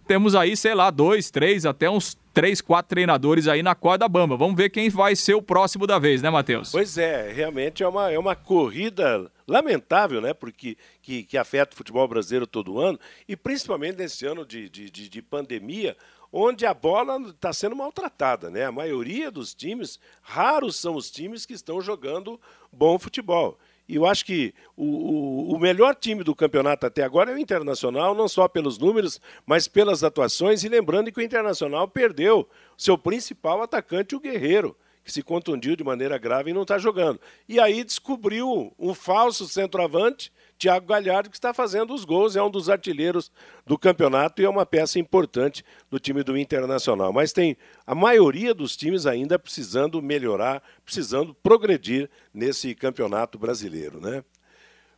temos 0.08 0.34
aí, 0.34 0.58
sei 0.58 0.74
lá, 0.74 0.90
dois, 0.90 1.30
três, 1.30 1.64
até 1.64 1.88
uns 1.88 2.18
três, 2.34 2.62
quatro 2.62 2.90
treinadores 2.90 3.48
aí 3.48 3.62
na 3.64 3.76
corda 3.76 4.08
bamba. 4.08 4.38
Vamos 4.38 4.56
ver 4.56 4.70
quem 4.70 4.90
vai 4.90 5.16
ser 5.16 5.34
o 5.34 5.42
próximo 5.42 5.86
da 5.86 6.00
vez, 6.00 6.22
né, 6.22 6.30
Matheus? 6.30 6.72
Pois 6.72 6.98
é, 6.98 7.32
realmente 7.32 7.84
é 7.84 7.88
uma, 7.88 8.12
é 8.12 8.18
uma 8.18 8.36
corrida 8.36 9.32
lamentável, 9.48 10.22
né? 10.22 10.34
Porque 10.34 10.78
que, 11.02 11.24
que 11.24 11.38
afeta 11.38 11.74
o 11.74 11.78
futebol 11.78 12.08
brasileiro 12.08 12.48
todo 12.48 12.80
ano, 12.80 13.00
e 13.28 13.36
principalmente 13.36 13.98
nesse 13.98 14.26
ano 14.26 14.46
de, 14.46 14.70
de, 14.70 14.90
de, 14.90 15.10
de 15.10 15.22
pandemia, 15.22 15.96
onde 16.32 16.66
a 16.66 16.74
bola 16.74 17.20
está 17.30 17.52
sendo 17.52 17.76
maltratada, 17.76 18.50
né? 18.50 18.66
A 18.66 18.72
maioria 18.72 19.32
dos 19.32 19.54
times, 19.54 20.00
raros 20.22 20.76
são 20.76 20.96
os 20.96 21.10
times 21.10 21.46
que 21.46 21.54
estão 21.54 21.82
jogando 21.82 22.40
bom 22.72 23.00
futebol. 23.00 23.58
E 23.90 23.96
eu 23.96 24.06
acho 24.06 24.24
que 24.24 24.54
o, 24.78 24.86
o, 24.86 25.56
o, 25.56 25.60
melhor 25.60 25.96
time 25.96 26.24
do 26.24 26.36
campeonato 26.36 26.86
até 26.86 27.04
agora 27.04 27.32
é 27.32 27.34
o 27.34 27.40
Internacional, 27.40 28.14
não 28.14 28.28
só 28.28 28.48
pelos 28.48 28.78
números, 28.78 29.20
mas 29.48 29.68
pelas 29.68 30.04
atuações. 30.04 30.64
E 30.64 30.70
lembrando 30.70 31.12
que 31.12 31.20
o 31.20 31.24
Internacional 31.24 31.88
perdeu 31.88 32.48
seu 32.78 33.00
principal 33.00 33.64
atacante, 33.64 34.16
o 34.16 34.20
Guerreiro, 34.20 34.78
que 35.04 35.12
se 35.12 35.22
contundiu 35.22 35.76
de 35.76 35.84
maneira 35.84 36.18
grave 36.18 36.52
e 36.52 36.54
não 36.54 36.64
está 36.64 36.78
jogando. 36.78 37.20
E 37.48 37.60
aí 37.60 37.84
descobriu 37.84 38.74
um 38.78 38.94
falso 38.94 39.48
centroavante 39.48 40.32
Thiago 40.60 40.86
Galhardo, 40.86 41.30
que 41.30 41.38
está 41.38 41.54
fazendo 41.54 41.94
os 41.94 42.04
gols, 42.04 42.36
é 42.36 42.44
um 42.44 42.52
dos 42.52 42.70
artilheiros 42.70 43.32
do 43.66 43.78
campeonato 43.78 44.42
e 44.42 44.46
é 44.46 44.50
uma 44.50 44.66
peça 44.66 45.00
importante 45.00 45.64
do 45.90 45.98
time 45.98 46.22
do 46.22 46.38
Internacional. 46.38 47.14
Mas 47.14 47.32
tem 47.32 47.56
a 47.88 47.96
maioria 47.96 48.54
dos 48.54 48.76
times 48.76 49.06
ainda 49.06 49.40
precisando 49.40 50.02
melhorar, 50.02 50.62
precisando 50.84 51.34
progredir 51.34 52.10
nesse 52.34 52.76
campeonato 52.76 53.40
brasileiro, 53.40 54.02
né? 54.02 54.22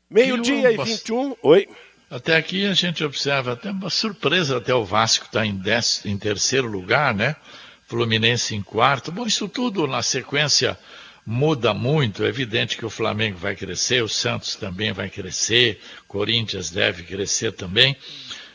Meio-dia 0.09 0.71
e, 0.71 0.75
e 0.75 0.83
21. 0.83 1.35
Oi. 1.43 1.69
Até 2.09 2.35
aqui 2.35 2.65
a 2.65 2.73
gente 2.73 3.03
observa 3.03 3.53
até 3.53 3.69
uma 3.69 3.89
surpresa, 3.89 4.57
até 4.57 4.73
o 4.73 4.83
Vasco 4.83 5.27
está 5.27 5.45
em, 5.45 5.61
em 6.03 6.17
terceiro 6.17 6.67
lugar, 6.67 7.13
né? 7.13 7.35
Fluminense 7.91 8.55
em 8.55 8.61
quarto. 8.61 9.11
Bom, 9.11 9.27
isso 9.27 9.49
tudo 9.49 9.85
na 9.85 10.01
sequência 10.01 10.79
muda 11.25 11.73
muito. 11.73 12.23
É 12.23 12.29
evidente 12.29 12.77
que 12.77 12.85
o 12.85 12.89
Flamengo 12.89 13.37
vai 13.37 13.53
crescer, 13.53 14.01
o 14.01 14.07
Santos 14.07 14.55
também 14.55 14.93
vai 14.93 15.09
crescer, 15.09 15.77
Corinthians 16.07 16.71
deve 16.71 17.03
crescer 17.03 17.51
também. 17.51 17.97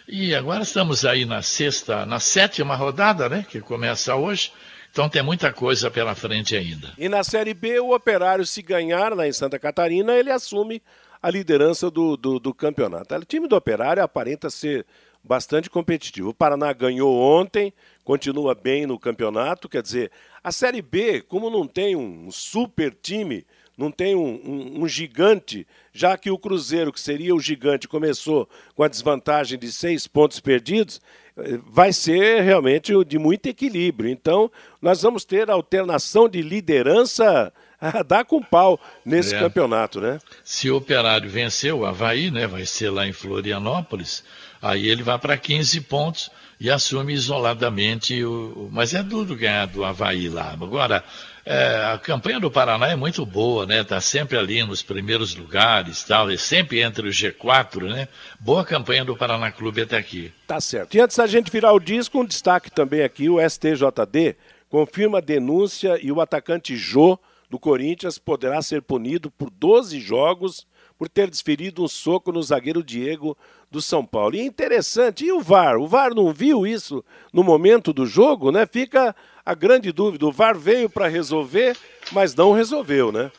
E 0.09 0.35
agora 0.35 0.62
estamos 0.62 1.05
aí 1.05 1.26
na 1.26 1.43
sexta, 1.43 2.07
na 2.07 2.19
sétima 2.19 2.75
rodada, 2.76 3.28
né? 3.28 3.45
Que 3.47 3.61
começa 3.61 4.16
hoje. 4.16 4.50
Então 4.90 5.07
tem 5.07 5.23
muita 5.23 5.52
coisa 5.52 5.90
pela 5.90 6.14
frente 6.14 6.57
ainda. 6.57 6.95
E 6.97 7.07
na 7.07 7.23
Série 7.23 7.52
B, 7.52 7.78
o 7.78 7.95
Operário, 7.95 8.47
se 8.47 8.62
ganhar 8.62 9.14
lá 9.14 9.28
em 9.28 9.33
Santa 9.33 9.59
Catarina, 9.59 10.14
ele 10.14 10.31
assume 10.31 10.83
a 11.23 11.28
liderança 11.28 11.90
do, 11.90 12.16
do, 12.16 12.40
do 12.40 12.55
campeonato. 12.55 13.14
O 13.14 13.25
time 13.26 13.47
do 13.47 13.55
Operário 13.55 14.02
aparenta 14.02 14.49
ser 14.49 14.87
bastante 15.23 15.69
competitivo. 15.69 16.31
O 16.31 16.35
Paraná 16.35 16.73
ganhou 16.73 17.14
ontem, 17.14 17.75
continua 18.06 18.54
bem 18.54 18.86
no 18.86 19.00
campeonato, 19.00 19.68
quer 19.68 19.82
dizer, 19.82 20.12
a 20.42 20.52
Série 20.52 20.80
B, 20.80 21.22
como 21.22 21.50
não 21.50 21.66
tem 21.66 21.96
um 21.96 22.30
super 22.30 22.96
time, 23.02 23.44
não 23.76 23.90
tem 23.90 24.14
um, 24.14 24.40
um, 24.44 24.82
um, 24.82 24.88
gigante, 24.88 25.66
já 25.92 26.16
que 26.16 26.30
o 26.30 26.38
Cruzeiro, 26.38 26.92
que 26.92 27.00
seria 27.00 27.34
o 27.34 27.40
gigante, 27.40 27.88
começou 27.88 28.48
com 28.76 28.84
a 28.84 28.88
desvantagem 28.88 29.58
de 29.58 29.72
seis 29.72 30.06
pontos 30.06 30.38
perdidos, 30.38 31.00
eh, 31.36 31.58
vai 31.66 31.92
ser 31.92 32.42
realmente 32.42 32.92
de 33.04 33.18
muito 33.18 33.46
equilíbrio. 33.46 34.08
Então, 34.08 34.52
nós 34.80 35.02
vamos 35.02 35.25
ter 35.25 35.50
alternação 35.50 36.28
de 36.28 36.42
liderança 36.42 37.52
a 37.80 38.04
dar 38.04 38.25
com 38.25 38.40
pau 38.40 38.80
nesse 39.04 39.34
é. 39.34 39.38
campeonato, 39.40 40.00
né? 40.00 40.20
Se 40.44 40.70
o 40.70 40.76
Operário 40.76 41.28
vencer 41.28 41.75
o 41.75 41.84
Havaí, 41.84 42.30
né, 42.30 42.46
vai 42.46 42.64
ser 42.64 42.88
lá 42.88 43.04
em 43.04 43.12
Florianópolis, 43.12 44.22
aí 44.62 44.88
ele 44.88 45.02
vai 45.02 45.18
para 45.18 45.36
15 45.36 45.80
pontos 45.82 46.30
e 46.58 46.70
assume 46.70 47.12
isoladamente 47.12 48.25
o. 48.25 48.68
Mas 48.72 48.94
é 48.94 49.02
duro 49.02 49.36
ganhar 49.36 49.66
do 49.66 49.84
Havaí 49.84 50.28
lá. 50.28 50.52
Agora, 50.52 51.04
é, 51.44 51.92
a 51.92 51.98
campanha 51.98 52.40
do 52.40 52.50
Paraná 52.50 52.88
é 52.88 52.96
muito 52.96 53.25
boa, 53.25 53.66
né? 53.66 53.82
Está 53.82 54.00
sempre 54.00 54.36
ali 54.36 54.64
nos 54.64 54.82
primeiros 54.82 55.36
lugares, 55.36 56.02
tal, 56.02 56.30
e 56.30 56.38
sempre 56.38 56.80
entre 56.80 57.08
os 57.08 57.14
G4, 57.14 57.88
né? 57.88 58.08
Boa 58.40 58.64
campanha 58.64 59.04
do 59.04 59.16
Paraná 59.16 59.52
Clube 59.52 59.82
até 59.82 59.96
aqui. 59.96 60.32
Tá 60.46 60.60
certo. 60.60 60.96
E 60.96 61.00
antes 61.00 61.16
da 61.16 61.26
gente 61.26 61.50
virar 61.50 61.72
o 61.72 61.78
disco, 61.80 62.20
um 62.20 62.25
destaque 62.25 62.70
também 62.70 63.02
aqui: 63.02 63.28
o 63.28 63.38
STJD 63.38 64.36
confirma 64.68 65.18
a 65.18 65.20
denúncia 65.22 65.98
e 66.02 66.10
o 66.10 66.20
atacante 66.20 66.76
Jô 66.76 67.18
do 67.48 67.58
Corinthians 67.58 68.18
poderá 68.18 68.60
ser 68.60 68.82
punido 68.82 69.30
por 69.30 69.50
12 69.50 70.00
jogos 70.00 70.66
por 70.98 71.08
ter 71.08 71.30
desferido 71.30 71.84
um 71.84 71.88
soco 71.88 72.32
no 72.32 72.42
zagueiro 72.42 72.82
Diego 72.82 73.36
do 73.70 73.82
São 73.82 74.04
Paulo. 74.04 74.36
E 74.36 74.40
é 74.40 74.44
interessante, 74.44 75.24
e 75.24 75.32
o 75.32 75.40
VAR? 75.40 75.78
O 75.78 75.86
VAR 75.86 76.14
não 76.14 76.32
viu 76.32 76.66
isso 76.66 77.04
no 77.32 77.42
momento 77.42 77.92
do 77.92 78.06
jogo, 78.06 78.50
né? 78.50 78.66
Fica 78.66 79.14
a 79.44 79.54
grande 79.54 79.92
dúvida. 79.92 80.26
O 80.26 80.32
VAR 80.32 80.58
veio 80.58 80.88
para 80.88 81.08
resolver, 81.08 81.76
mas 82.12 82.34
não 82.34 82.52
resolveu, 82.52 83.12
né? 83.12 83.30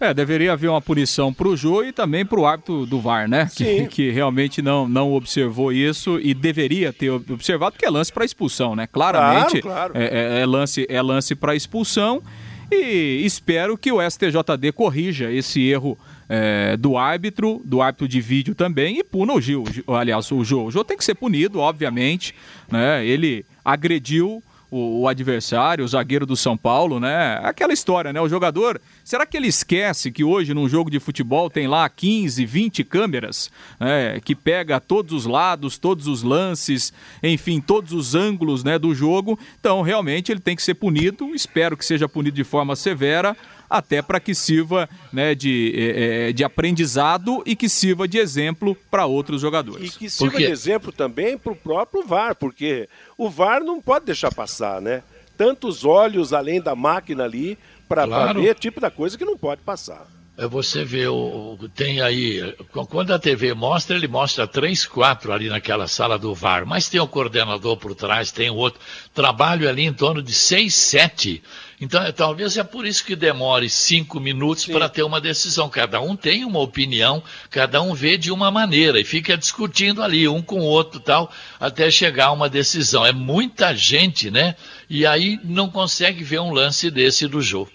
É, 0.00 0.12
deveria 0.12 0.52
haver 0.52 0.68
uma 0.68 0.82
punição 0.82 1.32
para 1.32 1.46
o 1.46 1.56
Jô 1.56 1.84
e 1.84 1.92
também 1.92 2.26
para 2.26 2.40
o 2.40 2.46
árbitro 2.46 2.84
do 2.84 3.00
VAR, 3.00 3.28
né? 3.28 3.48
Que, 3.54 3.86
que, 3.86 4.10
realmente 4.10 4.60
não, 4.60 4.88
não 4.88 5.12
observou 5.12 5.72
isso 5.72 6.18
e 6.20 6.34
deveria 6.34 6.92
ter 6.92 7.10
observado, 7.10 7.72
porque 7.72 7.86
é 7.86 7.90
lance 7.90 8.12
para 8.12 8.24
expulsão, 8.24 8.74
né? 8.74 8.88
Claramente 8.88 9.62
claro, 9.62 9.92
claro. 9.92 10.04
É, 10.04 10.38
é, 10.38 10.40
é 10.40 10.46
lance, 10.46 10.86
é 10.88 11.00
lance 11.00 11.34
para 11.34 11.54
expulsão 11.54 12.22
e 12.70 13.22
espero 13.24 13.78
que 13.78 13.92
o 13.92 13.98
STJD 14.02 14.72
corrija 14.72 15.30
esse 15.30 15.62
erro 15.68 15.96
é, 16.28 16.76
do 16.76 16.96
árbitro, 16.96 17.60
do 17.64 17.80
árbitro 17.80 18.08
de 18.08 18.20
vídeo 18.20 18.54
também, 18.54 18.98
e 18.98 19.04
puna 19.04 19.32
o 19.32 19.40
Gil. 19.40 19.64
Aliás, 19.88 20.30
o 20.30 20.44
Jô. 20.44 20.64
O 20.64 20.70
Jô 20.70 20.84
tem 20.84 20.96
que 20.96 21.04
ser 21.04 21.14
punido, 21.14 21.58
obviamente. 21.60 22.34
Né? 22.70 23.04
Ele 23.04 23.44
agrediu 23.64 24.42
o, 24.74 25.02
o, 25.02 25.08
adversário, 25.08 25.84
o 25.84 25.88
zagueiro 25.88 26.26
do 26.26 26.36
São 26.36 26.56
Paulo, 26.56 26.98
né? 26.98 27.38
Aquela 27.44 27.72
história, 27.72 28.12
né? 28.12 28.20
O 28.20 28.28
jogador, 28.28 28.80
será 29.04 29.24
que 29.24 29.36
ele 29.36 29.46
esquece 29.46 30.10
que 30.10 30.24
hoje 30.24 30.52
num 30.52 30.68
jogo 30.68 30.90
de 30.90 30.98
futebol 30.98 31.48
tem 31.48 31.68
lá 31.68 31.88
15, 31.88 32.44
20 32.44 32.82
câmeras, 32.82 33.52
né? 33.78 34.18
que 34.24 34.34
pega 34.34 34.80
todos 34.80 35.12
os 35.12 35.26
lados, 35.26 35.78
todos 35.78 36.08
os 36.08 36.24
lances, 36.24 36.92
enfim, 37.22 37.60
todos 37.60 37.92
os 37.92 38.16
ângulos, 38.16 38.64
né, 38.64 38.76
do 38.76 38.92
jogo? 38.92 39.38
Então, 39.60 39.80
realmente 39.80 40.32
ele 40.32 40.40
tem 40.40 40.56
que 40.56 40.62
ser 40.62 40.74
punido, 40.74 41.32
espero 41.34 41.76
que 41.76 41.84
seja 41.84 42.08
punido 42.08 42.34
de 42.34 42.44
forma 42.44 42.74
severa 42.74 43.36
até 43.74 44.00
para 44.00 44.20
que 44.20 44.36
sirva 44.36 44.88
né, 45.12 45.34
de, 45.34 45.74
é, 45.76 46.32
de 46.32 46.44
aprendizado 46.44 47.42
e 47.44 47.56
que 47.56 47.68
sirva 47.68 48.06
de 48.06 48.18
exemplo 48.18 48.76
para 48.88 49.04
outros 49.04 49.40
jogadores. 49.40 49.96
E 49.96 49.98
que 49.98 50.08
sirva 50.08 50.38
de 50.38 50.44
exemplo 50.44 50.92
também 50.92 51.36
para 51.36 51.52
o 51.52 51.56
próprio 51.56 52.06
VAR, 52.06 52.36
porque 52.36 52.88
o 53.18 53.28
VAR 53.28 53.64
não 53.64 53.82
pode 53.82 54.06
deixar 54.06 54.32
passar, 54.32 54.80
né? 54.80 55.02
Tantos 55.36 55.84
olhos 55.84 56.32
além 56.32 56.62
da 56.62 56.76
máquina 56.76 57.24
ali 57.24 57.58
para 57.88 58.06
claro. 58.06 58.40
ver 58.40 58.54
tipo 58.54 58.80
da 58.80 58.92
coisa 58.92 59.18
que 59.18 59.24
não 59.24 59.36
pode 59.36 59.62
passar. 59.62 60.06
É 60.36 60.48
você 60.48 60.84
vê, 60.84 61.06
o, 61.06 61.56
tem 61.76 62.00
aí, 62.00 62.56
quando 62.88 63.12
a 63.12 63.18
TV 63.20 63.54
mostra, 63.54 63.96
ele 63.96 64.08
mostra 64.08 64.48
três, 64.48 64.84
quatro 64.84 65.32
ali 65.32 65.48
naquela 65.48 65.86
sala 65.86 66.18
do 66.18 66.34
VAR, 66.34 66.66
mas 66.66 66.88
tem 66.88 67.00
o 67.00 67.06
coordenador 67.06 67.76
por 67.76 67.94
trás, 67.94 68.32
tem 68.32 68.50
o 68.50 68.56
outro. 68.56 68.80
Trabalho 69.14 69.68
ali 69.68 69.84
em 69.84 69.92
torno 69.92 70.20
de 70.20 70.32
seis, 70.32 70.74
sete 70.74 71.40
então, 71.80 72.02
é, 72.02 72.12
talvez 72.12 72.56
é 72.56 72.64
por 72.64 72.86
isso 72.86 73.04
que 73.04 73.16
demore 73.16 73.68
cinco 73.68 74.20
minutos 74.20 74.66
para 74.66 74.88
ter 74.88 75.02
uma 75.02 75.20
decisão. 75.20 75.68
Cada 75.68 76.00
um 76.00 76.16
tem 76.16 76.44
uma 76.44 76.60
opinião, 76.60 77.22
cada 77.50 77.82
um 77.82 77.94
vê 77.94 78.16
de 78.16 78.30
uma 78.30 78.50
maneira 78.50 79.00
e 79.00 79.04
fica 79.04 79.36
discutindo 79.36 80.02
ali, 80.02 80.26
um 80.28 80.40
com 80.40 80.60
o 80.60 80.64
outro 80.64 81.00
tal, 81.00 81.30
até 81.58 81.90
chegar 81.90 82.26
a 82.26 82.32
uma 82.32 82.48
decisão. 82.48 83.04
É 83.04 83.12
muita 83.12 83.74
gente, 83.74 84.30
né? 84.30 84.54
E 84.88 85.04
aí 85.04 85.38
não 85.44 85.68
consegue 85.68 86.22
ver 86.22 86.40
um 86.40 86.52
lance 86.52 86.90
desse 86.90 87.26
do 87.26 87.42
jogo. 87.42 87.70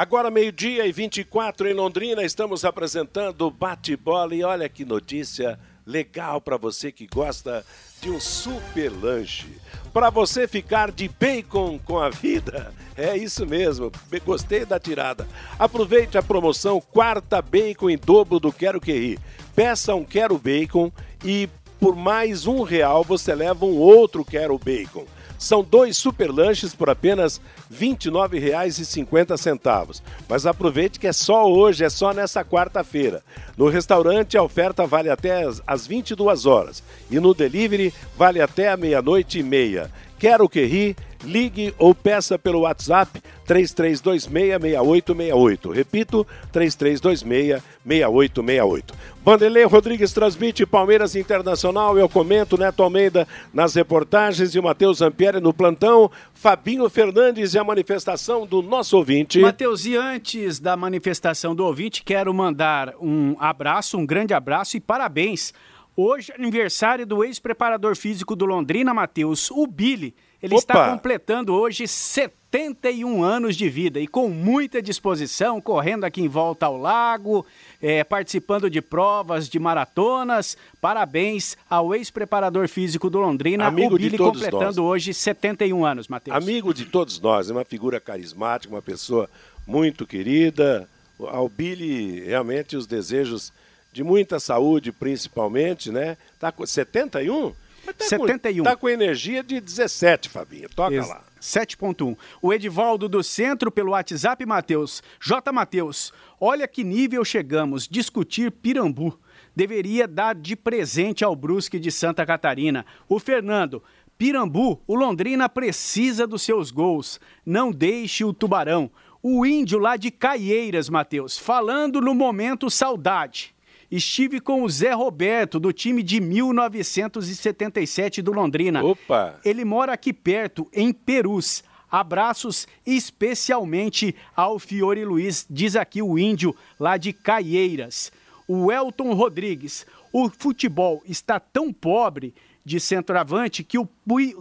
Agora, 0.00 0.30
meio-dia 0.30 0.86
e 0.86 0.92
24 0.92 1.68
em 1.68 1.74
Londrina, 1.74 2.22
estamos 2.22 2.64
apresentando 2.64 3.42
o 3.42 3.50
bate-bola 3.50 4.34
e 4.34 4.42
olha 4.42 4.66
que 4.66 4.82
notícia 4.82 5.60
legal 5.86 6.40
para 6.40 6.56
você 6.56 6.90
que 6.90 7.06
gosta 7.06 7.62
de 8.00 8.08
um 8.08 8.18
super 8.18 8.88
lanche 8.88 9.58
para 9.92 10.08
você 10.08 10.48
ficar 10.48 10.90
de 10.90 11.06
bacon 11.06 11.78
com 11.78 11.98
a 11.98 12.08
vida. 12.08 12.72
É 12.96 13.14
isso 13.14 13.44
mesmo, 13.44 13.92
gostei 14.24 14.64
da 14.64 14.80
tirada. 14.80 15.28
Aproveite 15.58 16.16
a 16.16 16.22
promoção 16.22 16.80
Quarta 16.80 17.42
Bacon 17.42 17.90
em 17.90 17.98
dobro 17.98 18.40
do 18.40 18.50
Quero 18.50 18.80
Que 18.80 18.92
Rir. 18.92 19.18
Peça 19.54 19.94
um 19.94 20.02
Quero 20.02 20.38
Bacon 20.38 20.90
e 21.22 21.46
por 21.78 21.94
mais 21.94 22.46
um 22.46 22.62
real 22.62 23.04
você 23.04 23.34
leva 23.34 23.66
um 23.66 23.76
outro 23.76 24.24
Quero 24.24 24.58
Bacon. 24.58 25.04
São 25.40 25.64
dois 25.64 25.96
super 25.96 26.30
lanches 26.30 26.72
por 26.74 26.90
apenas 26.90 27.40
R$ 27.70 27.96
29,50. 27.96 30.02
Mas 30.28 30.44
aproveite 30.44 31.00
que 31.00 31.06
é 31.06 31.14
só 31.14 31.50
hoje, 31.50 31.82
é 31.82 31.88
só 31.88 32.12
nessa 32.12 32.44
quarta-feira. 32.44 33.22
No 33.56 33.70
restaurante 33.70 34.36
a 34.36 34.42
oferta 34.42 34.86
vale 34.86 35.08
até 35.08 35.48
as 35.66 35.86
22 35.86 36.44
horas 36.44 36.82
e 37.10 37.18
no 37.18 37.32
delivery 37.32 37.94
vale 38.18 38.42
até 38.42 38.68
a 38.68 38.76
meia-noite 38.76 39.38
e 39.38 39.42
meia. 39.42 39.90
Quero 40.18 40.46
que 40.46 40.62
ri, 40.66 40.94
ligue 41.24 41.74
ou 41.78 41.94
peça 41.94 42.38
pelo 42.38 42.60
WhatsApp 42.60 43.22
33266868. 43.46 45.72
Repito, 45.72 46.26
33266868. 46.52 48.92
Vanderlei 49.22 49.64
Rodrigues 49.64 50.12
transmite 50.12 50.64
Palmeiras 50.64 51.14
Internacional. 51.14 51.98
Eu 51.98 52.08
comento 52.08 52.56
Neto 52.56 52.82
Almeida 52.82 53.28
nas 53.52 53.74
reportagens 53.74 54.54
e 54.54 54.58
o 54.58 54.62
Matheus 54.62 55.02
Ampieri 55.02 55.40
no 55.40 55.52
plantão. 55.52 56.10
Fabinho 56.32 56.88
Fernandes 56.88 57.54
e 57.54 57.58
a 57.58 57.64
manifestação 57.64 58.46
do 58.46 58.62
nosso 58.62 58.96
ouvinte. 58.96 59.40
Matheus, 59.40 59.84
e 59.84 59.96
antes 59.96 60.58
da 60.58 60.76
manifestação 60.76 61.54
do 61.54 61.66
ouvinte, 61.66 62.02
quero 62.02 62.32
mandar 62.32 62.94
um 63.00 63.36
abraço, 63.38 63.98
um 63.98 64.06
grande 64.06 64.32
abraço 64.32 64.76
e 64.76 64.80
parabéns. 64.80 65.52
Hoje, 65.96 66.32
aniversário 66.32 67.06
do 67.06 67.22
ex-preparador 67.22 67.96
físico 67.96 68.34
do 68.34 68.46
Londrina, 68.46 68.94
Matheus, 68.94 69.50
o 69.50 69.66
Billy. 69.66 70.14
Ele 70.42 70.54
Opa. 70.54 70.60
está 70.60 70.90
completando 70.90 71.52
hoje 71.52 71.86
71 71.86 73.22
anos 73.22 73.56
de 73.56 73.68
vida 73.68 74.00
e 74.00 74.06
com 74.06 74.28
muita 74.28 74.80
disposição, 74.80 75.60
correndo 75.60 76.04
aqui 76.04 76.22
em 76.22 76.28
volta 76.28 76.64
ao 76.64 76.78
lago, 76.78 77.44
é, 77.80 78.02
participando 78.02 78.70
de 78.70 78.80
provas, 78.80 79.48
de 79.48 79.58
maratonas. 79.58 80.56
Parabéns 80.80 81.58
ao 81.68 81.94
ex-preparador 81.94 82.68
físico 82.68 83.10
do 83.10 83.20
Londrina, 83.20 83.66
Amigo 83.66 83.94
o 83.94 83.98
Billy, 83.98 84.16
completando 84.16 84.64
nós. 84.64 84.78
hoje 84.78 85.12
71 85.12 85.84
anos, 85.84 86.08
Matheus. 86.08 86.34
Amigo 86.34 86.72
de 86.72 86.86
todos 86.86 87.20
nós, 87.20 87.50
é 87.50 87.52
uma 87.52 87.64
figura 87.64 88.00
carismática, 88.00 88.72
uma 88.74 88.82
pessoa 88.82 89.28
muito 89.66 90.06
querida. 90.06 90.88
Ao 91.18 91.50
Billy, 91.50 92.24
realmente, 92.24 92.78
os 92.78 92.86
desejos 92.86 93.52
de 93.92 94.02
muita 94.02 94.40
saúde, 94.40 94.90
principalmente, 94.90 95.90
né? 95.90 96.16
Tá 96.38 96.50
com 96.50 96.64
71? 96.64 97.52
Tá 97.94 98.04
71. 98.04 98.64
Com, 98.64 98.70
tá 98.70 98.76
com 98.76 98.88
energia 98.88 99.42
de 99.42 99.60
17, 99.60 100.28
Fabinho. 100.28 100.68
Toca 100.68 100.94
Ex 100.94 101.08
lá. 101.08 101.22
7.1. 101.40 102.16
O 102.42 102.52
Edivaldo 102.52 103.08
do 103.08 103.22
Centro 103.22 103.70
pelo 103.70 103.92
WhatsApp, 103.92 104.44
Matheus. 104.44 105.02
J. 105.20 105.50
Matheus, 105.52 106.12
olha 106.38 106.68
que 106.68 106.84
nível 106.84 107.24
chegamos. 107.24 107.88
Discutir 107.88 108.50
Pirambu. 108.50 109.18
Deveria 109.54 110.06
dar 110.06 110.34
de 110.34 110.54
presente 110.54 111.24
ao 111.24 111.34
Brusque 111.34 111.78
de 111.78 111.90
Santa 111.90 112.24
Catarina. 112.24 112.84
O 113.08 113.18
Fernando, 113.18 113.82
Pirambu, 114.16 114.80
o 114.86 114.94
Londrina 114.94 115.48
precisa 115.48 116.26
dos 116.26 116.42
seus 116.42 116.70
gols. 116.70 117.18
Não 117.44 117.72
deixe 117.72 118.24
o 118.24 118.32
Tubarão. 118.32 118.90
O 119.22 119.44
índio 119.44 119.78
lá 119.78 119.96
de 119.96 120.10
Caieiras, 120.10 120.88
Matheus, 120.88 121.38
falando 121.38 122.00
no 122.00 122.14
momento 122.14 122.70
saudade. 122.70 123.54
Estive 123.90 124.40
com 124.40 124.62
o 124.62 124.68
Zé 124.68 124.92
Roberto, 124.92 125.58
do 125.58 125.72
time 125.72 126.02
de 126.02 126.20
1977 126.20 128.22
do 128.22 128.32
Londrina. 128.32 128.84
Opa! 128.84 129.40
Ele 129.44 129.64
mora 129.64 129.92
aqui 129.92 130.12
perto, 130.12 130.68
em 130.72 130.92
Perus. 130.92 131.64
Abraços 131.90 132.68
especialmente 132.86 134.14
ao 134.36 134.60
Fiore 134.60 135.04
Luiz, 135.04 135.44
diz 135.50 135.74
aqui 135.74 136.00
o 136.00 136.16
índio 136.16 136.54
lá 136.78 136.96
de 136.96 137.12
Caieiras. 137.12 138.12
O 138.46 138.70
Elton 138.70 139.12
Rodrigues. 139.12 139.84
O 140.12 140.28
futebol 140.28 141.02
está 141.04 141.40
tão 141.40 141.72
pobre 141.72 142.32
de 142.64 142.78
centroavante 142.78 143.64
que 143.64 143.78
o, 143.78 143.88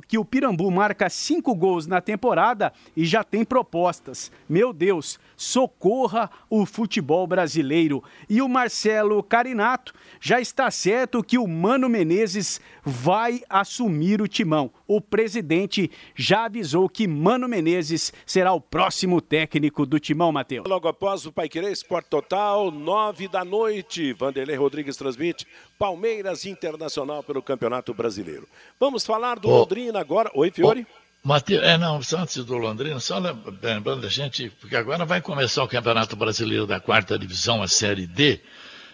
que 0.08 0.18
o 0.18 0.26
Pirambu 0.26 0.70
marca 0.72 1.10
cinco 1.10 1.54
gols 1.56 1.88
na 1.88 2.02
temporada 2.02 2.74
e 2.96 3.06
já 3.06 3.24
tem 3.24 3.44
propostas. 3.44 4.32
Meu 4.48 4.74
Deus, 4.74 5.20
socorra 5.36 6.30
o 6.50 6.66
futebol 6.66 7.26
brasileiro. 7.26 8.04
E 8.30 8.42
o 8.42 8.50
Marcelo 8.50 9.22
Carinato 9.24 9.94
já 10.20 10.40
está 10.40 10.70
certo 10.70 11.24
que 11.24 11.38
o 11.38 11.48
Mano 11.48 11.88
Menezes 11.88 12.60
vai 12.84 13.42
assumir 13.50 14.22
o 14.22 14.28
timão. 14.28 14.72
O 14.88 15.00
presidente 15.00 15.92
já 16.16 16.46
avisou 16.46 16.90
que 16.90 17.08
Mano 17.08 17.48
Menezes 17.48 18.12
será 18.26 18.54
o 18.54 18.62
próximo 18.62 19.22
técnico 19.22 19.86
do 19.86 20.00
timão, 20.00 20.32
Matheus. 20.32 20.68
Logo 20.68 20.88
após 20.88 21.26
o 21.26 21.32
Paiquerê 21.32 21.72
Sport 21.72 22.08
Total, 22.08 22.72
nove 22.72 23.28
da 23.28 23.46
noite, 23.46 24.14
Vanderlei 24.14 24.56
Rodrigues 24.56 24.98
transmite 24.98 25.46
Palmeiras 25.78 26.46
Internacional 26.46 27.24
pelo 27.24 27.42
Campeonato 27.42 27.94
Brasileiro. 27.94 28.48
Vamos 28.80 29.06
falar 29.06 29.40
do. 29.40 29.59
Londrina 29.62 30.00
agora. 30.00 30.32
Oi, 30.34 30.52
Fiore. 30.52 30.86
Mateus, 31.24 31.64
é, 31.64 31.78
não, 31.78 32.00
antes 32.18 32.46
do 32.46 32.58
Londrina, 32.58 33.00
só 33.00 33.20
lembrando 33.62 34.06
a 34.06 34.10
gente, 34.10 34.50
porque 34.62 34.76
agora 34.76 35.04
vai 35.06 35.20
começar 35.20 35.64
o 35.64 35.68
Campeonato 35.68 36.16
Brasileiro 36.16 36.66
da 36.66 36.80
quarta 36.80 37.20
divisão, 37.20 37.62
a 37.62 37.68
Série 37.68 38.08
D, 38.08 38.40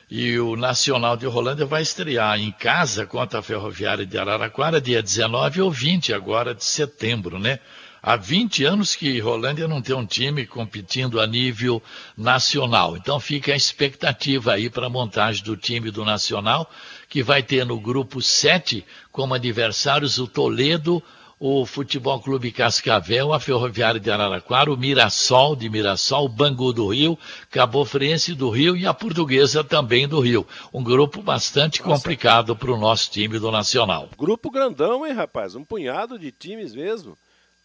e 0.10 0.38
o 0.40 0.56
Nacional 0.56 1.16
de 1.16 1.28
Rolândia 1.28 1.68
vai 1.68 1.84
estrear 1.84 2.40
em 2.40 2.52
casa 2.52 3.06
contra 3.06 3.40
a 3.40 3.44
Ferroviária 3.44 4.06
de 4.06 4.18
Araraquara, 4.18 4.82
dia 4.82 5.04
19 5.04 5.62
ou 5.62 5.72
20 5.72 6.14
agora 6.14 6.56
de 6.56 6.64
setembro, 6.64 7.38
né? 7.38 7.60
Há 8.08 8.16
20 8.16 8.64
anos 8.66 8.96
que 8.96 9.20
Rolândia 9.20 9.68
não 9.68 9.82
tem 9.82 9.96
um 9.96 10.06
time 10.06 10.46
competindo 10.46 11.20
a 11.20 11.26
nível 11.26 11.82
nacional. 12.16 12.96
Então 12.96 13.20
fica 13.20 13.52
a 13.52 13.56
expectativa 13.56 14.54
aí 14.54 14.70
para 14.70 14.86
a 14.86 14.90
montagem 14.92 15.44
do 15.44 15.58
time 15.58 15.90
do 15.90 16.06
Nacional, 16.06 16.70
que 17.10 17.24
vai 17.24 17.42
ter 17.44 17.66
no 17.66 17.80
grupo 17.80 18.22
7 18.22 18.86
como 19.12 19.34
adversários 19.34 20.18
o 20.18 20.28
Toledo, 20.28 21.02
o 21.40 21.66
Futebol 21.66 22.20
Clube 22.22 22.52
Cascavel, 22.52 23.34
a 23.34 23.40
Ferroviária 23.40 24.00
de 24.00 24.10
Araraquara, 24.10 24.72
o 24.72 24.78
Mirassol 24.78 25.56
de 25.56 25.70
Mirassol, 25.70 26.26
o 26.26 26.30
Bangu 26.30 26.72
do 26.72 26.88
Rio, 26.88 27.18
Cabo 27.52 27.84
Friense 27.84 28.34
do 28.34 28.50
Rio 28.50 28.76
e 28.76 28.88
a 28.88 28.94
Portuguesa 28.94 29.64
também 29.64 30.08
do 30.08 30.20
Rio. 30.20 30.48
Um 30.74 30.84
grupo 30.84 31.22
bastante 31.22 31.82
Nossa. 31.82 31.94
complicado 31.94 32.56
para 32.56 32.72
o 32.72 32.78
nosso 32.78 33.12
time 33.12 33.38
do 33.38 33.52
Nacional. 33.52 34.10
Grupo 34.18 34.50
grandão, 34.50 35.06
hein, 35.06 35.14
rapaz? 35.14 35.56
Um 35.56 35.64
punhado 35.66 36.18
de 36.18 36.32
times 36.32 36.74
mesmo. 36.74 37.18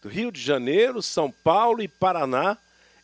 Do 0.03 0.09
Rio 0.09 0.33
de 0.33 0.41
Janeiro, 0.41 1.01
São 1.01 1.31
Paulo 1.31 1.83
e 1.83 1.89
Paraná. 1.89 2.57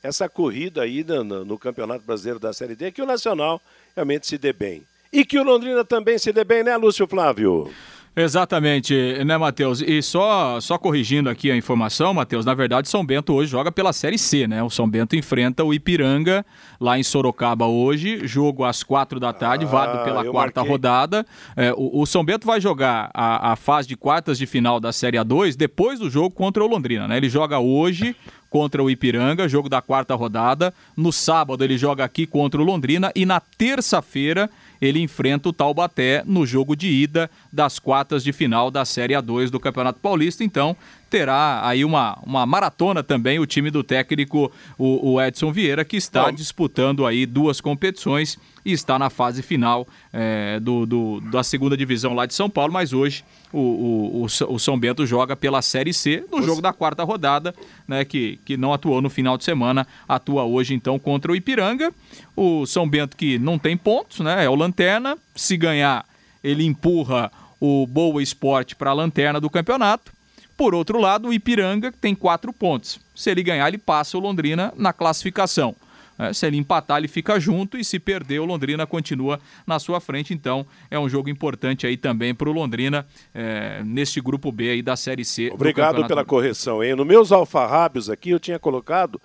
Essa 0.03 0.29
corrida 0.29 0.83
aí 0.83 1.05
no, 1.05 1.45
no 1.45 1.59
Campeonato 1.59 2.05
Brasileiro 2.05 2.41
da 2.41 2.53
Série 2.53 2.77
D, 2.77 2.93
que 2.93 3.03
o 3.03 3.07
Nacional 3.07 3.61
realmente 3.95 4.27
se 4.27 4.39
dê 4.39 4.53
bem. 4.53 4.85
E 5.17 5.25
que 5.25 5.39
o 5.39 5.43
Londrina 5.43 5.83
também 5.83 6.19
se 6.19 6.31
dê 6.31 6.45
bem, 6.45 6.63
né, 6.63 6.77
Lúcio 6.77 7.09
Flávio? 7.09 7.71
Exatamente, 8.15 8.95
né, 9.25 9.39
Matheus? 9.39 9.81
E 9.81 10.03
só, 10.03 10.61
só 10.61 10.77
corrigindo 10.77 11.31
aqui 11.31 11.51
a 11.51 11.57
informação, 11.57 12.13
Matheus, 12.13 12.45
na 12.45 12.53
verdade, 12.53 12.87
São 12.87 13.05
Bento 13.05 13.33
hoje 13.33 13.51
joga 13.51 13.73
pela 13.73 13.95
Série 13.95 14.19
C, 14.19 14.47
né? 14.47 14.63
O 14.63 14.69
São 14.69 14.87
Bento 14.87 15.17
enfrenta 15.17 15.65
o 15.65 15.73
Ipiranga 15.73 16.45
lá 16.79 16.99
em 16.99 17.03
Sorocaba 17.03 17.65
hoje, 17.67 18.27
jogo 18.27 18.63
às 18.63 18.83
quatro 18.83 19.19
da 19.19 19.33
tarde, 19.33 19.65
ah, 19.65 19.69
válido 19.69 20.05
pela 20.05 20.23
quarta 20.27 20.61
marquei. 20.61 20.71
rodada. 20.71 21.27
É, 21.57 21.73
o, 21.73 22.03
o, 22.03 22.05
São 22.05 22.23
Bento 22.23 22.47
vai 22.47 22.61
jogar 22.61 23.11
a, 23.15 23.53
a 23.53 23.57
fase 23.57 23.89
de 23.89 23.97
quartas 23.97 24.37
de 24.37 24.45
final 24.45 24.79
da 24.79 24.93
Série 24.93 25.17
A2 25.17 25.57
depois 25.57 25.99
do 25.99 26.11
jogo 26.11 26.31
contra 26.31 26.63
o 26.63 26.67
Londrina, 26.67 27.09
né? 27.09 27.17
Ele 27.17 27.31
joga 27.31 27.59
hoje 27.59 28.15
contra 28.51 28.83
o 28.83 28.91
Ipiranga, 28.91 29.49
jogo 29.49 29.69
da 29.69 29.81
quarta 29.81 30.15
rodada. 30.15 30.73
No 30.97 31.13
sábado 31.13 31.65
ele 31.65 31.77
joga 31.77 32.05
aqui 32.05 32.27
contra 32.27 32.61
o 32.61 32.65
Londrina 32.65 33.11
e 33.15 33.27
na 33.27 33.41
terça-feira 33.41 34.51
ele 34.81 35.01
enfrenta 35.01 35.49
o 35.49 35.53
Taubaté 35.53 36.23
no 36.27 36.47
jogo 36.47 36.77
de 36.77 36.89
ida 36.89 37.31
das 37.53 37.79
quartas 37.79 38.23
de 38.23 38.33
final 38.33 38.71
da 38.71 38.85
Série 38.85 39.15
A2 39.15 39.51
do 39.51 39.61
Campeonato 39.61 40.01
Paulista. 40.01 40.45
Então, 40.45 40.77
terá 41.17 41.67
aí 41.67 41.83
uma, 41.83 42.19
uma 42.23 42.45
maratona 42.45 43.03
também 43.03 43.39
o 43.39 43.47
time 43.47 43.71
do 43.71 43.83
técnico, 43.83 44.53
o, 44.77 45.13
o 45.13 45.23
Edson 45.23 45.51
Vieira, 45.51 45.83
que 45.83 45.97
está 45.97 46.27
Bom. 46.27 46.33
disputando 46.33 47.07
aí 47.07 47.25
duas 47.25 47.59
competições 47.59 48.39
e 48.63 48.73
está 48.73 48.99
na 48.99 49.09
fase 49.09 49.43
final 49.43 49.89
é, 50.13 50.61
do, 50.61 50.85
do, 50.85 51.21
da 51.33 51.43
segunda 51.43 51.75
divisão 51.75 52.13
lá 52.13 52.27
de 52.27 52.35
São 52.35 52.51
Paulo, 52.51 52.71
mas 52.71 52.93
hoje 52.93 53.25
o, 53.51 54.27
o, 54.27 54.55
o, 54.55 54.59
São 54.59 54.79
Bento 54.79 55.07
joga 55.07 55.35
pela 55.35 55.63
Série 55.63 55.95
C, 55.95 56.23
no 56.31 56.43
jogo 56.43 56.61
da 56.61 56.73
quarta 56.73 57.03
rodada, 57.03 57.55
né, 57.89 58.05
que, 58.05 58.39
que 58.45 58.59
não 58.59 58.75
atuou 58.75 59.01
no 59.01 59.09
final 59.09 59.39
de 59.39 59.45
semana, 59.45 59.87
atua 60.07 60.45
hoje 60.45 60.75
então 60.75 60.99
contra 60.99 61.33
o 61.33 61.37
Ipiranga. 61.37 61.91
O 62.37 62.67
São 62.67 62.87
Bento 62.87 63.17
que 63.17 63.39
não 63.39 63.59
tem 63.59 63.75
pontos, 63.75 64.21
né, 64.21 64.45
é 64.45 64.51
o 64.51 64.55
Lanterna, 64.55 65.17
se 65.35 65.57
ganhar 65.57 66.05
ele 66.45 66.65
empurra 66.65 67.33
o 67.59 67.87
Boa 67.87 68.23
Esporte 68.23 68.77
para 68.77 68.91
a 68.91 68.95
lanterna 68.95 69.41
do 69.41 69.49
campeonato. 69.49 70.16
Por 70.57 70.75
outro 70.75 70.99
lado, 70.99 71.29
o 71.29 71.33
Ipiranga 71.33 71.93
tem 71.93 72.15
quatro 72.15 72.53
pontos. 72.53 72.99
Se 73.15 73.31
ele 73.31 73.43
ganhar, 73.43 73.69
ele 73.69 73.79
passa 73.79 74.17
o 74.17 74.21
Londrina 74.21 74.73
na 74.77 74.93
classificação. 74.93 75.77
É, 76.19 76.33
se 76.33 76.47
ele 76.47 76.57
empatar, 76.57 76.99
ele 76.99 77.09
fica 77.09 77.39
junto 77.39 77.77
e 77.77 77.85
se 77.85 77.99
perder, 77.99 78.39
o 78.39 78.47
Londrina 78.47 78.87
continua 78.87 79.39
na 79.67 79.79
sua 79.79 80.01
frente. 80.01 80.33
Então, 80.33 80.67
é 80.91 80.99
um 80.99 81.09
jogo 81.09 81.29
importante 81.29 81.87
aí 81.87 81.97
também 81.97 82.35
para 82.35 82.49
o 82.49 82.53
Londrina 82.53 83.07
é, 83.35 83.83
neste 83.85 84.21
grupo 84.21 84.51
B 84.51 84.71
aí 84.71 84.83
da 84.83 84.97
Série 84.97 85.25
C. 85.25 85.51
Obrigado 85.53 86.07
pela 86.07 86.25
correção, 86.25 86.83
hein? 86.83 86.95
Nos 86.95 87.07
meus 87.07 87.33
alfarrábios 87.33 88.09
aqui 88.09 88.31
eu 88.31 88.41
tinha 88.41 88.59
colocado 88.59 89.21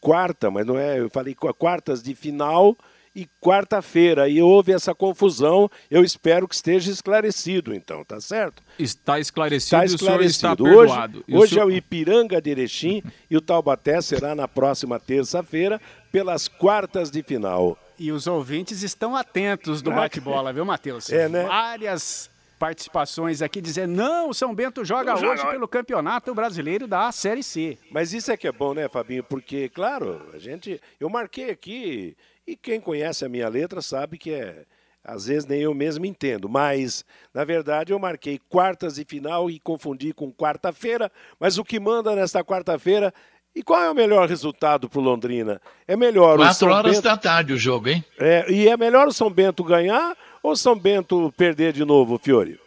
quarta, 0.00 0.50
mas 0.50 0.66
não 0.66 0.78
é, 0.78 1.00
eu 1.00 1.10
falei 1.10 1.34
quartas 1.34 2.02
de 2.02 2.14
final 2.14 2.76
e 3.16 3.26
quarta-feira. 3.40 4.28
E 4.28 4.42
houve 4.42 4.72
essa 4.72 4.94
confusão. 4.94 5.70
Eu 5.90 6.04
espero 6.04 6.46
que 6.46 6.54
esteja 6.54 6.92
esclarecido, 6.92 7.74
então, 7.74 8.04
tá 8.04 8.20
certo? 8.20 8.62
Está 8.78 9.18
esclarecido, 9.18 9.82
está 9.82 9.84
esclarecido. 9.86 10.30
está 10.30 10.54
perdoado. 10.54 11.24
Hoje, 11.26 11.36
hoje 11.36 11.54
senhor... 11.54 11.62
é 11.62 11.66
o 11.66 11.70
Ipiranga 11.74 12.42
de 12.42 12.50
Erechim 12.50 13.02
e 13.30 13.36
o 13.36 13.40
Taubaté 13.40 14.02
será 14.02 14.34
na 14.34 14.46
próxima 14.46 15.00
terça-feira 15.00 15.80
pelas 16.12 16.46
quartas 16.46 17.10
de 17.10 17.22
final. 17.22 17.78
E 17.98 18.12
os 18.12 18.26
ouvintes 18.26 18.82
estão 18.82 19.16
atentos 19.16 19.80
do 19.80 19.90
bate-bola, 19.90 20.52
viu, 20.52 20.66
Matheus? 20.66 21.10
É, 21.10 21.26
né? 21.30 21.44
Várias 21.44 22.28
participações 22.58 23.40
aqui 23.40 23.60
dizendo 23.60 23.94
não, 23.94 24.30
o 24.30 24.34
São 24.34 24.54
Bento 24.54 24.84
joga 24.84 25.14
Não 25.14 25.28
hoje 25.28 25.42
joga. 25.42 25.52
pelo 25.52 25.68
Campeonato 25.68 26.34
Brasileiro 26.34 26.86
da 26.86 27.10
Série 27.12 27.42
C. 27.42 27.78
Mas 27.90 28.12
isso 28.12 28.30
é 28.30 28.36
que 28.36 28.46
é 28.46 28.52
bom, 28.52 28.74
né, 28.74 28.88
Fabinho? 28.88 29.24
Porque, 29.24 29.70
claro, 29.70 30.28
a 30.34 30.38
gente. 30.38 30.80
Eu 31.00 31.08
marquei 31.08 31.50
aqui 31.50 32.16
e 32.46 32.56
quem 32.56 32.80
conhece 32.80 33.24
a 33.24 33.28
minha 33.28 33.48
letra 33.48 33.82
sabe 33.82 34.18
que 34.18 34.32
é. 34.32 34.64
Às 35.02 35.26
vezes 35.26 35.46
nem 35.46 35.60
eu 35.60 35.72
mesmo 35.72 36.04
entendo, 36.04 36.48
mas 36.48 37.04
na 37.32 37.44
verdade 37.44 37.92
eu 37.92 37.98
marquei 37.98 38.40
quartas 38.48 38.98
e 38.98 39.04
final 39.04 39.48
e 39.48 39.60
confundi 39.60 40.12
com 40.12 40.32
quarta-feira. 40.32 41.12
Mas 41.38 41.58
o 41.58 41.64
que 41.64 41.78
manda 41.78 42.14
nesta 42.16 42.42
quarta-feira 42.42 43.14
e 43.54 43.62
qual 43.62 43.82
é 43.82 43.90
o 43.90 43.94
melhor 43.94 44.28
resultado 44.28 44.88
para 44.88 44.98
o 44.98 45.02
Londrina? 45.02 45.62
É 45.86 45.96
melhor 45.96 46.36
Quatro 46.36 46.50
o 46.50 46.54
São 46.54 46.68
horas 46.70 46.96
Bento... 46.96 47.04
da 47.04 47.16
tarde 47.16 47.52
o 47.52 47.58
jogo, 47.58 47.88
hein? 47.88 48.04
É, 48.18 48.50
e 48.50 48.68
é 48.68 48.76
melhor 48.76 49.06
o 49.06 49.12
São 49.12 49.30
Bento 49.30 49.62
ganhar 49.62 50.16
ou 50.42 50.56
São 50.56 50.78
Bento 50.78 51.32
perder 51.36 51.72
de 51.72 51.84
novo, 51.84 52.18
Fiore? 52.18 52.60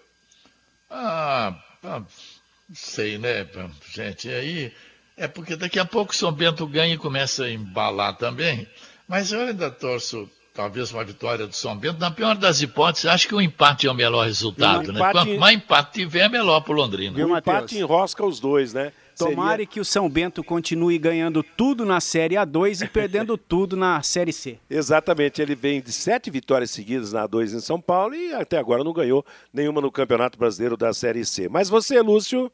Ah, 0.90 1.56
ah 1.84 2.00
não 2.00 2.76
sei, 2.76 3.18
né, 3.18 3.46
gente? 3.94 4.30
Aí 4.30 4.74
é 5.18 5.28
porque 5.28 5.56
daqui 5.58 5.78
a 5.78 5.86
pouco 5.86 6.14
o 6.14 6.16
São 6.16 6.32
Bento 6.32 6.66
ganha 6.66 6.94
e 6.94 6.98
começa 6.98 7.44
a 7.44 7.52
embalar 7.52 8.18
também. 8.18 8.66
Mas 9.10 9.32
eu 9.32 9.42
ainda 9.42 9.72
torço 9.72 10.30
talvez 10.54 10.92
uma 10.92 11.04
vitória 11.04 11.48
do 11.48 11.56
São 11.56 11.76
Bento. 11.76 12.00
Na 12.00 12.12
pior 12.12 12.36
das 12.36 12.62
hipóteses, 12.62 13.08
acho 13.08 13.28
que 13.28 13.34
o 13.34 13.42
empate 13.42 13.88
é 13.88 13.92
o 13.92 13.96
melhor 13.96 14.26
resultado, 14.26 14.94
né? 14.94 15.00
Quanto 15.00 15.40
mais 15.40 15.56
empate 15.56 15.94
tiver, 15.94 16.26
é 16.26 16.30
melhor 16.30 16.62
para 16.62 16.74
o 16.74 16.76
Londrina. 16.76 17.26
o 17.26 17.38
empate 17.38 17.80
enrosca 17.80 18.24
os 18.24 18.40
dois, 18.40 18.72
né? 18.72 18.94
Tomara 19.18 19.52
Seria... 19.52 19.66
que 19.66 19.80
o 19.80 19.86
São 19.86 20.08
Bento 20.08 20.44
continue 20.44 20.98
ganhando 20.98 21.44
tudo 21.44 21.86
na 21.86 22.00
Série 22.00 22.36
A2 22.36 22.86
e 22.86 22.88
perdendo 22.88 23.36
tudo 23.40 23.76
na 23.76 24.02
Série 24.04 24.32
C. 24.32 24.60
Exatamente, 24.70 25.42
ele 25.42 25.56
vem 25.56 25.82
de 25.82 25.92
sete 25.92 26.30
vitórias 26.30 26.70
seguidas 26.70 27.12
na 27.12 27.28
A2 27.28 27.56
em 27.56 27.60
São 27.60 27.82
Paulo 27.82 28.14
e 28.14 28.34
até 28.34 28.58
agora 28.58 28.84
não 28.84 28.94
ganhou 28.94 29.26
nenhuma 29.52 29.82
no 29.82 29.92
Campeonato 29.92 30.38
Brasileiro 30.38 30.78
da 30.78 30.94
Série 30.94 31.26
C. 31.26 31.50
Mas 31.50 31.68
você, 31.68 32.00
Lúcio? 32.00 32.50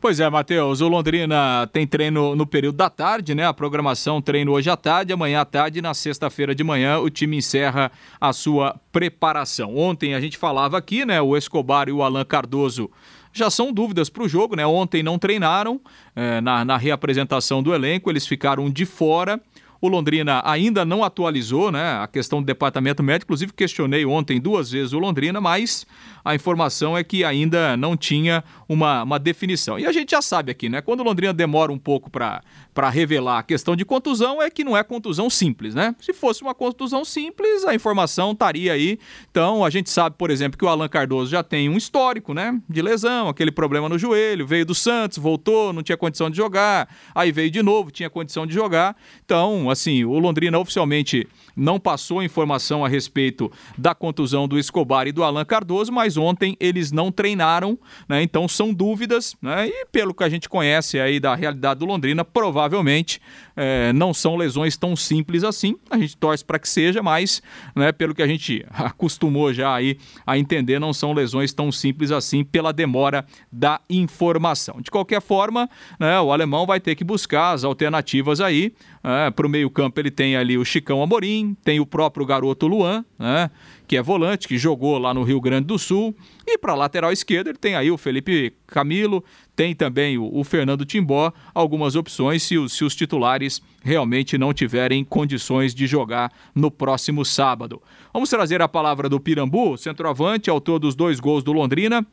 Pois 0.00 0.18
é, 0.18 0.28
Matheus, 0.28 0.80
o 0.80 0.88
Londrina 0.88 1.68
tem 1.72 1.86
treino 1.86 2.34
no 2.34 2.46
período 2.46 2.76
da 2.76 2.90
tarde, 2.90 3.34
né? 3.34 3.46
A 3.46 3.54
programação 3.54 4.20
treino 4.20 4.52
hoje 4.52 4.68
à 4.68 4.76
tarde, 4.76 5.12
amanhã 5.12 5.40
à 5.40 5.44
tarde, 5.44 5.80
na 5.80 5.94
sexta-feira 5.94 6.54
de 6.54 6.64
manhã, 6.64 6.98
o 6.98 7.08
time 7.08 7.36
encerra 7.36 7.90
a 8.20 8.32
sua 8.32 8.78
preparação. 8.90 9.76
Ontem 9.76 10.14
a 10.14 10.20
gente 10.20 10.36
falava 10.36 10.76
aqui, 10.76 11.04
né? 11.04 11.20
O 11.20 11.36
Escobar 11.36 11.88
e 11.88 11.92
o 11.92 12.02
Alan 12.02 12.24
Cardoso 12.24 12.90
já 13.32 13.50
são 13.50 13.72
dúvidas 13.72 14.08
para 14.08 14.24
o 14.24 14.28
jogo, 14.28 14.56
né? 14.56 14.66
Ontem 14.66 15.02
não 15.02 15.18
treinaram 15.18 15.80
é, 16.14 16.40
na, 16.40 16.64
na 16.64 16.76
reapresentação 16.76 17.62
do 17.62 17.72
elenco, 17.72 18.10
eles 18.10 18.26
ficaram 18.26 18.68
de 18.68 18.84
fora. 18.84 19.40
O 19.80 19.86
Londrina 19.86 20.42
ainda 20.44 20.84
não 20.84 21.04
atualizou 21.04 21.70
né, 21.70 22.00
a 22.02 22.08
questão 22.08 22.42
do 22.42 22.46
departamento 22.46 23.00
médico, 23.00 23.28
inclusive 23.28 23.52
questionei 23.52 24.04
ontem 24.04 24.40
duas 24.40 24.72
vezes 24.72 24.92
o 24.92 24.98
Londrina, 24.98 25.40
mas 25.40 25.86
a 26.28 26.34
informação 26.34 26.94
é 26.94 27.02
que 27.02 27.24
ainda 27.24 27.74
não 27.74 27.96
tinha 27.96 28.44
uma, 28.68 29.02
uma 29.02 29.18
definição. 29.18 29.78
E 29.78 29.86
a 29.86 29.92
gente 29.92 30.10
já 30.10 30.20
sabe 30.20 30.52
aqui, 30.52 30.68
né? 30.68 30.82
Quando 30.82 31.00
o 31.00 31.02
Londrina 31.02 31.32
demora 31.32 31.72
um 31.72 31.78
pouco 31.78 32.10
para 32.10 32.42
revelar 32.90 33.38
a 33.38 33.42
questão 33.42 33.74
de 33.74 33.82
contusão, 33.82 34.42
é 34.42 34.50
que 34.50 34.62
não 34.62 34.76
é 34.76 34.82
contusão 34.82 35.30
simples, 35.30 35.74
né? 35.74 35.96
Se 35.98 36.12
fosse 36.12 36.42
uma 36.42 36.54
contusão 36.54 37.02
simples, 37.02 37.64
a 37.64 37.74
informação 37.74 38.32
estaria 38.32 38.74
aí. 38.74 38.98
Então, 39.30 39.64
a 39.64 39.70
gente 39.70 39.88
sabe, 39.88 40.16
por 40.18 40.30
exemplo, 40.30 40.58
que 40.58 40.66
o 40.66 40.68
Alan 40.68 40.86
Cardoso 40.86 41.30
já 41.30 41.42
tem 41.42 41.66
um 41.66 41.78
histórico, 41.78 42.34
né? 42.34 42.60
De 42.68 42.82
lesão, 42.82 43.30
aquele 43.30 43.50
problema 43.50 43.88
no 43.88 43.98
joelho, 43.98 44.46
veio 44.46 44.66
do 44.66 44.74
Santos, 44.74 45.16
voltou, 45.16 45.72
não 45.72 45.82
tinha 45.82 45.96
condição 45.96 46.28
de 46.28 46.36
jogar, 46.36 46.94
aí 47.14 47.32
veio 47.32 47.50
de 47.50 47.62
novo, 47.62 47.90
tinha 47.90 48.10
condição 48.10 48.46
de 48.46 48.52
jogar. 48.52 48.94
Então, 49.24 49.70
assim, 49.70 50.04
o 50.04 50.18
Londrina 50.18 50.58
oficialmente 50.58 51.26
não 51.58 51.80
passou 51.80 52.22
informação 52.22 52.84
a 52.84 52.88
respeito 52.88 53.50
da 53.76 53.94
contusão 53.94 54.46
do 54.46 54.58
Escobar 54.58 55.08
e 55.08 55.12
do 55.12 55.24
Alan 55.24 55.44
Cardoso, 55.44 55.92
mas 55.92 56.16
ontem 56.16 56.56
eles 56.60 56.92
não 56.92 57.10
treinaram, 57.10 57.78
né? 58.08 58.22
Então 58.22 58.46
são 58.46 58.72
dúvidas, 58.72 59.36
né? 59.42 59.68
E 59.68 59.86
pelo 59.86 60.14
que 60.14 60.22
a 60.22 60.28
gente 60.28 60.48
conhece 60.48 61.00
aí 61.00 61.18
da 61.18 61.34
realidade 61.34 61.80
do 61.80 61.86
Londrina, 61.86 62.24
provavelmente 62.24 63.20
é, 63.56 63.92
não 63.92 64.14
são 64.14 64.36
lesões 64.36 64.76
tão 64.76 64.94
simples 64.94 65.42
assim. 65.42 65.76
A 65.90 65.98
gente 65.98 66.16
torce 66.16 66.44
para 66.44 66.58
que 66.60 66.68
seja, 66.68 67.02
mas, 67.02 67.42
né, 67.74 67.90
pelo 67.90 68.14
que 68.14 68.22
a 68.22 68.26
gente 68.26 68.64
acostumou 68.70 69.52
já 69.52 69.74
aí 69.74 69.98
a 70.24 70.38
entender, 70.38 70.78
não 70.78 70.92
são 70.92 71.12
lesões 71.12 71.52
tão 71.52 71.72
simples 71.72 72.12
assim 72.12 72.44
pela 72.44 72.72
demora 72.72 73.26
da 73.50 73.80
informação. 73.90 74.80
De 74.80 74.90
qualquer 74.90 75.20
forma, 75.20 75.68
né, 75.98 76.20
o 76.20 76.32
alemão 76.32 76.66
vai 76.66 76.78
ter 76.78 76.94
que 76.94 77.02
buscar 77.02 77.52
as 77.52 77.64
alternativas 77.64 78.40
aí. 78.40 78.72
É, 79.02 79.30
para 79.30 79.46
o 79.46 79.48
meio-campo 79.50 79.98
ele 79.98 80.10
tem 80.10 80.36
ali 80.36 80.56
o 80.56 80.64
Chicão 80.64 81.02
Amorim, 81.02 81.47
tem 81.54 81.80
o 81.80 81.86
próprio 81.86 82.24
garoto 82.24 82.66
Luan, 82.66 83.04
né? 83.18 83.50
que 83.86 83.96
é 83.96 84.02
volante, 84.02 84.46
que 84.46 84.58
jogou 84.58 84.98
lá 84.98 85.14
no 85.14 85.22
Rio 85.22 85.40
Grande 85.40 85.66
do 85.66 85.78
Sul. 85.78 86.14
E 86.46 86.58
para 86.58 86.74
lateral 86.74 87.12
esquerda 87.12 87.50
ele 87.50 87.58
tem 87.58 87.74
aí 87.74 87.90
o 87.90 87.98
Felipe 87.98 88.54
Camilo, 88.66 89.24
tem 89.56 89.74
também 89.74 90.18
o, 90.18 90.30
o 90.32 90.44
Fernando 90.44 90.84
Timbó, 90.84 91.32
algumas 91.54 91.96
opções 91.96 92.42
se 92.42 92.58
os, 92.58 92.72
se 92.72 92.84
os 92.84 92.94
titulares 92.94 93.62
realmente 93.82 94.36
não 94.36 94.52
tiverem 94.52 95.04
condições 95.04 95.74
de 95.74 95.86
jogar 95.86 96.32
no 96.54 96.70
próximo 96.70 97.24
sábado. 97.24 97.82
Vamos 98.12 98.30
trazer 98.30 98.60
a 98.62 98.68
palavra 98.68 99.08
do 99.08 99.18
Pirambu, 99.18 99.76
centroavante, 99.76 100.50
autor 100.50 100.78
dos 100.78 100.94
dois 100.94 101.20
gols 101.20 101.42
do 101.42 101.52
Londrina. 101.52 102.06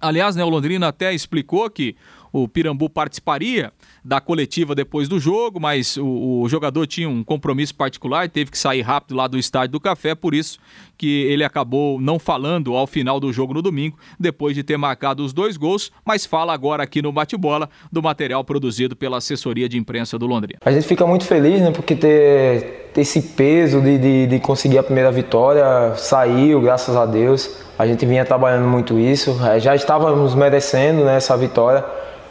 Aliás, 0.00 0.34
né, 0.34 0.44
o 0.44 0.48
Londrina 0.48 0.88
até 0.88 1.14
explicou 1.14 1.70
que 1.70 1.94
o 2.32 2.48
Pirambu 2.48 2.90
participaria 2.90 3.72
da 4.04 4.20
coletiva 4.20 4.74
depois 4.74 5.08
do 5.08 5.18
jogo, 5.18 5.58
mas 5.58 5.96
o, 5.96 6.42
o, 6.42 6.48
jogador 6.48 6.86
tinha 6.86 7.08
um 7.08 7.24
compromisso 7.24 7.74
particular, 7.74 8.28
teve 8.28 8.50
que 8.50 8.58
sair 8.58 8.82
rápido 8.82 9.16
lá 9.16 9.26
do 9.26 9.38
estádio 9.38 9.72
do 9.72 9.80
Café, 9.80 10.14
por 10.14 10.34
isso 10.34 10.58
que 10.98 11.22
ele 11.24 11.42
acabou 11.42 11.98
não 11.98 12.18
falando 12.18 12.74
ao 12.74 12.86
final 12.86 13.18
do 13.18 13.32
jogo 13.32 13.54
no 13.54 13.62
domingo, 13.62 13.98
depois 14.20 14.54
de 14.54 14.62
ter 14.62 14.76
marcado 14.76 15.24
os 15.24 15.32
dois 15.32 15.56
gols, 15.56 15.90
mas 16.04 16.26
fala 16.26 16.52
agora 16.52 16.82
aqui 16.82 17.00
no 17.00 17.10
bate-bola 17.10 17.68
do 17.90 18.02
material 18.02 18.44
produzido 18.44 18.94
pela 18.94 19.16
assessoria 19.16 19.68
de 19.68 19.78
imprensa 19.78 20.18
do 20.18 20.26
Londrina. 20.26 20.60
A 20.64 20.70
gente 20.70 20.86
fica 20.86 21.06
muito 21.06 21.24
feliz, 21.24 21.60
né, 21.62 21.70
porque 21.70 21.96
ter, 21.96 22.90
ter 22.92 23.00
esse 23.00 23.22
peso 23.22 23.80
de, 23.80 23.96
de, 23.96 24.26
de 24.26 24.38
conseguir 24.38 24.76
a 24.76 24.82
primeira 24.82 25.10
vitória 25.10 25.94
saiu, 25.96 26.60
graças 26.60 26.94
a 26.94 27.06
Deus. 27.06 27.64
A 27.78 27.86
gente 27.86 28.04
vinha 28.04 28.24
trabalhando 28.24 28.68
muito 28.68 28.98
isso, 28.98 29.36
é, 29.44 29.58
já 29.58 29.74
estávamos 29.74 30.34
merecendo 30.34 31.04
né, 31.04 31.16
essa 31.16 31.36
vitória 31.36 31.84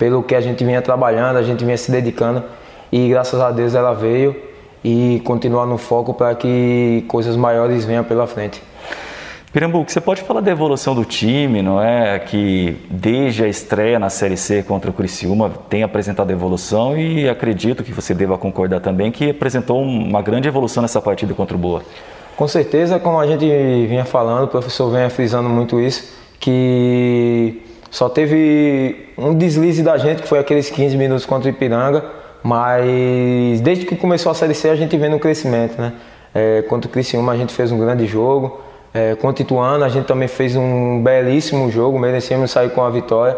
pelo 0.03 0.21
que 0.21 0.35
a 0.35 0.41
gente 0.41 0.65
vinha 0.65 0.81
trabalhando, 0.81 1.37
a 1.37 1.41
gente 1.41 1.63
vinha 1.63 1.77
se 1.77 1.89
dedicando 1.89 2.43
e 2.91 3.07
graças 3.07 3.39
a 3.39 3.51
Deus 3.51 3.73
ela 3.73 3.93
veio 3.93 4.35
e 4.83 5.21
continuar 5.23 5.65
no 5.65 5.77
foco 5.77 6.13
para 6.13 6.35
que 6.35 7.05
coisas 7.07 7.37
maiores 7.37 7.85
venham 7.85 8.03
pela 8.03 8.27
frente. 8.27 8.61
Pirambuco, 9.53 9.89
você 9.89 10.01
pode 10.01 10.21
falar 10.21 10.41
da 10.41 10.51
evolução 10.51 10.93
do 10.93 11.05
time, 11.05 11.61
não 11.61 11.81
é? 11.81 12.19
Que 12.19 12.75
desde 12.89 13.45
a 13.45 13.47
estreia 13.47 13.97
na 13.97 14.09
Série 14.09 14.35
C 14.35 14.61
contra 14.61 14.91
o 14.91 14.93
Criciúma 14.93 15.49
tem 15.69 15.83
apresentado 15.83 16.29
evolução 16.31 16.97
e 16.97 17.29
acredito 17.29 17.81
que 17.81 17.93
você 17.93 18.13
deva 18.13 18.37
concordar 18.37 18.81
também 18.81 19.09
que 19.09 19.29
apresentou 19.29 19.81
uma 19.81 20.21
grande 20.21 20.49
evolução 20.49 20.81
nessa 20.81 21.01
partida 21.01 21.33
contra 21.33 21.55
o 21.55 21.59
Boa. 21.59 21.81
Com 22.35 22.45
certeza, 22.49 22.99
como 22.99 23.17
a 23.21 23.25
gente 23.25 23.45
vinha 23.87 24.03
falando, 24.03 24.43
o 24.43 24.47
professor 24.49 24.91
vinha 24.91 25.09
frisando 25.09 25.47
muito 25.47 25.79
isso, 25.79 26.13
que 26.41 27.62
só 27.93 28.09
teve 28.09 29.09
um 29.15 29.35
deslize 29.35 29.83
da 29.83 29.99
gente, 29.99 30.23
que 30.23 30.27
foi 30.27 30.39
aqueles 30.39 30.67
15 30.67 30.97
minutos 30.97 31.27
contra 31.27 31.47
o 31.47 31.53
Ipiranga, 31.53 32.03
mas 32.41 33.61
desde 33.61 33.85
que 33.85 33.95
começou 33.95 34.31
a 34.31 34.35
Série 34.35 34.55
C 34.55 34.67
a 34.67 34.75
gente 34.75 34.97
vê 34.97 35.07
um 35.09 35.19
crescimento, 35.19 35.79
né? 35.79 35.93
É, 36.33 36.63
contra 36.63 36.89
o 36.89 36.91
Criciúma 36.91 37.33
a 37.33 37.37
gente 37.37 37.53
fez 37.53 37.71
um 37.71 37.77
grande 37.77 38.07
jogo, 38.07 38.59
é, 38.91 39.13
contra 39.13 39.43
o 39.43 39.45
Ituano 39.45 39.85
a 39.85 39.89
gente 39.89 40.07
também 40.07 40.27
fez 40.27 40.55
um 40.55 41.03
belíssimo 41.03 41.69
jogo, 41.69 41.99
merecemos 41.99 42.49
sair 42.49 42.71
com 42.71 42.81
a 42.81 42.89
vitória. 42.89 43.37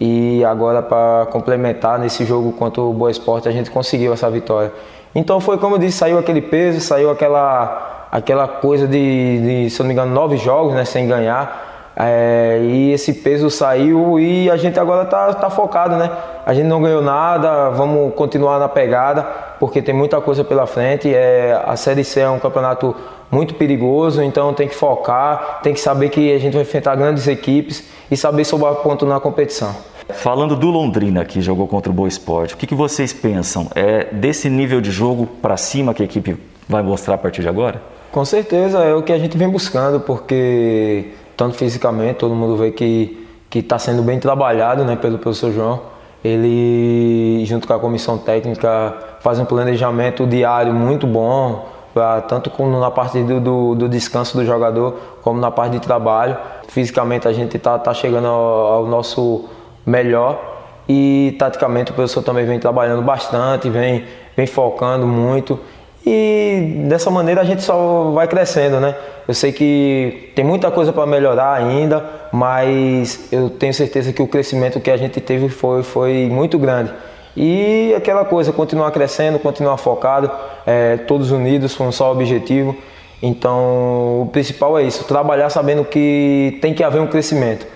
E 0.00 0.42
agora 0.46 0.80
para 0.80 1.26
complementar 1.26 1.98
nesse 1.98 2.24
jogo 2.24 2.52
contra 2.52 2.80
o 2.80 2.94
Boa 2.94 3.10
Esporte 3.10 3.50
a 3.50 3.52
gente 3.52 3.70
conseguiu 3.70 4.14
essa 4.14 4.30
vitória. 4.30 4.72
Então 5.14 5.40
foi 5.40 5.58
como 5.58 5.74
eu 5.74 5.78
disse, 5.78 5.98
saiu 5.98 6.18
aquele 6.18 6.40
peso, 6.40 6.80
saiu 6.80 7.10
aquela, 7.10 8.08
aquela 8.10 8.48
coisa 8.48 8.88
de, 8.88 9.64
de 9.66 9.68
se 9.68 9.78
não 9.80 9.88
me 9.88 9.92
engano, 9.92 10.14
nove 10.14 10.38
jogos 10.38 10.72
né, 10.72 10.86
sem 10.86 11.06
ganhar. 11.06 11.68
É, 12.02 12.60
e 12.62 12.92
esse 12.92 13.12
peso 13.12 13.50
saiu 13.50 14.18
e 14.18 14.50
a 14.50 14.56
gente 14.56 14.80
agora 14.80 15.02
está 15.02 15.34
tá 15.34 15.50
focado, 15.50 15.96
né? 15.96 16.10
A 16.46 16.54
gente 16.54 16.66
não 16.66 16.80
ganhou 16.80 17.02
nada, 17.02 17.68
vamos 17.70 18.14
continuar 18.14 18.58
na 18.58 18.68
pegada, 18.68 19.22
porque 19.58 19.82
tem 19.82 19.94
muita 19.94 20.20
coisa 20.20 20.42
pela 20.42 20.66
frente. 20.66 21.14
É, 21.14 21.60
a 21.66 21.76
Série 21.76 22.02
C 22.02 22.20
é 22.20 22.30
um 22.30 22.38
campeonato 22.38 22.96
muito 23.30 23.54
perigoso, 23.54 24.22
então 24.22 24.52
tem 24.54 24.66
que 24.66 24.74
focar, 24.74 25.60
tem 25.62 25.74
que 25.74 25.80
saber 25.80 26.08
que 26.08 26.32
a 26.32 26.38
gente 26.38 26.54
vai 26.54 26.62
enfrentar 26.62 26.96
grandes 26.96 27.28
equipes 27.28 27.84
e 28.10 28.16
saber 28.16 28.44
sobrar 28.44 28.76
ponto 28.76 29.04
na 29.04 29.20
competição. 29.20 29.74
Falando 30.08 30.56
do 30.56 30.70
Londrina 30.70 31.24
que 31.24 31.40
jogou 31.40 31.68
contra 31.68 31.92
o 31.92 31.94
Boa 31.94 32.08
Esporte, 32.08 32.54
o 32.54 32.56
que, 32.56 32.66
que 32.66 32.74
vocês 32.74 33.12
pensam? 33.12 33.68
É 33.74 34.06
desse 34.12 34.48
nível 34.48 34.80
de 34.80 34.90
jogo 34.90 35.26
para 35.40 35.56
cima 35.56 35.94
que 35.94 36.02
a 36.02 36.04
equipe 36.04 36.36
vai 36.68 36.82
mostrar 36.82 37.14
a 37.14 37.18
partir 37.18 37.42
de 37.42 37.48
agora? 37.48 37.80
Com 38.10 38.24
certeza 38.24 38.78
é 38.80 38.92
o 38.92 39.02
que 39.02 39.12
a 39.12 39.18
gente 39.18 39.36
vem 39.38 39.48
buscando, 39.48 40.00
porque 40.00 41.12
tanto 41.40 41.56
fisicamente 41.56 42.16
todo 42.16 42.34
mundo 42.34 42.54
vê 42.54 42.70
que 42.70 43.26
está 43.54 43.78
sendo 43.78 44.02
bem 44.02 44.20
trabalhado, 44.20 44.84
né, 44.84 44.94
pelo 44.94 45.16
professor 45.16 45.50
João. 45.50 45.80
Ele 46.22 47.42
junto 47.46 47.66
com 47.66 47.72
a 47.72 47.78
comissão 47.78 48.18
técnica 48.18 48.94
faz 49.20 49.38
um 49.38 49.46
planejamento 49.46 50.26
diário 50.26 50.74
muito 50.74 51.06
bom 51.06 51.66
pra, 51.94 52.20
tanto 52.20 52.50
como 52.50 52.78
na 52.78 52.90
parte 52.90 53.22
do, 53.22 53.40
do, 53.40 53.74
do, 53.74 53.88
descanso 53.88 54.36
do 54.36 54.44
jogador, 54.44 54.98
como 55.22 55.40
na 55.40 55.50
parte 55.50 55.72
de 55.72 55.80
trabalho. 55.80 56.36
Fisicamente 56.68 57.26
a 57.26 57.32
gente 57.32 57.56
está 57.56 57.78
tá 57.78 57.94
chegando 57.94 58.26
ao, 58.26 58.72
ao, 58.74 58.86
nosso 58.86 59.48
melhor 59.86 60.38
e 60.86 61.34
taticamente 61.38 61.90
o 61.90 61.94
professor 61.94 62.22
também 62.22 62.44
vem 62.44 62.58
trabalhando 62.58 63.00
bastante, 63.00 63.70
vem, 63.70 64.04
vem 64.36 64.46
focando 64.46 65.06
muito. 65.06 65.58
E 66.06 66.84
dessa 66.88 67.10
maneira 67.10 67.42
a 67.42 67.44
gente 67.44 67.62
só 67.62 68.10
vai 68.12 68.26
crescendo, 68.26 68.80
né? 68.80 68.94
Eu 69.28 69.34
sei 69.34 69.52
que 69.52 70.32
tem 70.34 70.44
muita 70.44 70.70
coisa 70.70 70.92
para 70.92 71.06
melhorar 71.06 71.52
ainda, 71.52 72.04
mas 72.32 73.28
eu 73.30 73.50
tenho 73.50 73.72
certeza 73.74 74.12
que 74.12 74.22
o 74.22 74.26
crescimento 74.26 74.80
que 74.80 74.90
a 74.90 74.96
gente 74.96 75.20
teve 75.20 75.48
foi, 75.48 75.82
foi 75.82 76.28
muito 76.30 76.58
grande. 76.58 76.90
E 77.36 77.94
aquela 77.96 78.24
coisa, 78.24 78.52
continuar 78.52 78.90
crescendo, 78.90 79.38
continuar 79.38 79.76
focado, 79.76 80.30
é, 80.66 80.96
todos 80.96 81.30
unidos 81.30 81.76
com 81.76 81.86
um 81.86 81.92
só 81.92 82.10
objetivo. 82.10 82.76
Então, 83.22 84.22
o 84.22 84.30
principal 84.32 84.78
é 84.78 84.82
isso, 84.82 85.04
trabalhar 85.04 85.50
sabendo 85.50 85.84
que 85.84 86.58
tem 86.62 86.72
que 86.72 86.82
haver 86.82 87.00
um 87.00 87.06
crescimento. 87.06 87.66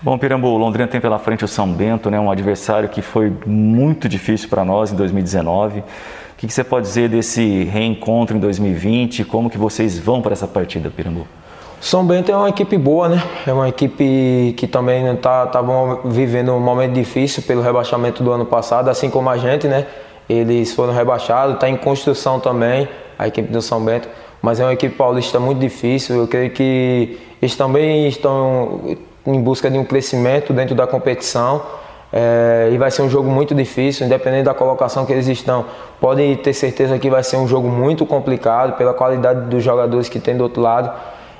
Bom, 0.00 0.16
Pirambu, 0.16 0.56
Londrina 0.56 0.88
tem 0.88 1.00
pela 1.00 1.18
frente 1.18 1.44
o 1.44 1.48
São 1.48 1.70
Bento, 1.70 2.10
né, 2.10 2.18
um 2.18 2.30
adversário 2.30 2.88
que 2.88 3.02
foi 3.02 3.32
muito 3.44 4.08
difícil 4.08 4.48
para 4.48 4.64
nós 4.64 4.92
em 4.92 4.96
2019. 4.96 5.82
Que, 6.38 6.46
que, 6.46 6.54
você 6.54 6.62
pode 6.62 6.86
dizer 6.86 7.08
desse 7.08 7.64
reencontro 7.64 8.36
em 8.36 8.38
2020? 8.38 9.24
Como 9.24 9.50
que 9.50 9.58
vocês 9.58 9.98
vão 9.98 10.22
para 10.22 10.32
essa 10.32 10.46
partida, 10.46 10.88
Pirambu? 10.88 11.26
São 11.80 12.06
Bento 12.06 12.30
é 12.30 12.36
uma 12.36 12.48
equipe 12.48 12.78
boa, 12.78 13.08
né? 13.08 13.20
É 13.44 13.52
uma 13.52 13.68
equipe 13.68 14.54
que 14.56 14.68
também 14.68 15.04
está 15.12 15.48
tá 15.48 15.60
vivendo 16.04 16.52
um 16.52 16.60
momento 16.60 16.92
difícil 16.92 17.42
pelo 17.42 17.60
rebaixamento 17.60 18.22
do 18.22 18.30
ano 18.30 18.46
passado, 18.46 18.88
assim 18.88 19.10
como 19.10 19.28
a 19.28 19.36
gente, 19.36 19.66
né? 19.66 19.86
Eles 20.28 20.72
foram 20.72 20.92
rebaixados, 20.92 21.54
está 21.54 21.68
em 21.68 21.76
construção 21.76 22.38
também, 22.38 22.88
a 23.18 23.26
equipe 23.26 23.50
do 23.50 23.60
São 23.60 23.84
Bento, 23.84 24.08
mas 24.40 24.60
é 24.60 24.64
uma 24.64 24.72
equipe 24.72 24.94
paulista 24.94 25.40
muito 25.40 25.58
difícil. 25.58 26.14
Eu 26.18 26.28
creio 26.28 26.50
que 26.50 27.18
eles 27.42 27.56
também 27.56 28.06
estão 28.06 28.96
em 29.26 29.40
busca 29.40 29.68
de 29.68 29.76
um 29.76 29.84
crescimento 29.84 30.52
dentro 30.52 30.76
da 30.76 30.86
competição. 30.86 31.62
É, 32.12 32.70
e 32.72 32.78
vai 32.78 32.90
ser 32.90 33.02
um 33.02 33.10
jogo 33.10 33.30
muito 33.30 33.54
difícil, 33.54 34.06
independente 34.06 34.44
da 34.44 34.54
colocação 34.54 35.04
que 35.04 35.12
eles 35.12 35.26
estão. 35.28 35.66
Podem 36.00 36.34
ter 36.36 36.52
certeza 36.54 36.98
que 36.98 37.10
vai 37.10 37.22
ser 37.22 37.36
um 37.36 37.46
jogo 37.46 37.68
muito 37.68 38.06
complicado 38.06 38.76
pela 38.76 38.94
qualidade 38.94 39.48
dos 39.48 39.62
jogadores 39.62 40.08
que 40.08 40.18
tem 40.18 40.36
do 40.36 40.44
outro 40.44 40.62
lado. 40.62 40.90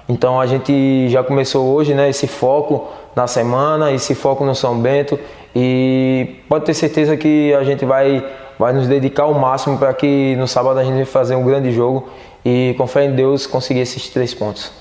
Então 0.08 0.40
a 0.40 0.46
gente 0.46 1.08
já 1.08 1.22
começou 1.22 1.66
hoje 1.74 1.94
né, 1.94 2.08
esse 2.08 2.26
foco 2.26 2.88
na 3.14 3.26
semana, 3.26 3.92
esse 3.92 4.14
foco 4.14 4.44
no 4.44 4.54
São 4.54 4.78
Bento 4.78 5.18
e 5.54 6.36
pode 6.48 6.64
ter 6.64 6.74
certeza 6.74 7.16
que 7.16 7.52
a 7.54 7.62
gente 7.62 7.84
vai, 7.84 8.24
vai 8.58 8.72
nos 8.72 8.88
dedicar 8.88 9.24
ao 9.24 9.34
máximo 9.34 9.76
para 9.76 9.92
que 9.92 10.34
no 10.36 10.48
sábado 10.48 10.78
a 10.78 10.84
gente 10.84 10.96
vai 10.96 11.04
fazer 11.04 11.34
um 11.34 11.44
grande 11.44 11.72
jogo 11.72 12.08
e 12.42 12.74
com 12.78 12.86
fé 12.86 13.04
em 13.04 13.14
Deus 13.14 13.46
conseguir 13.46 13.80
esses 13.80 14.08
três 14.08 14.32
pontos. 14.32 14.72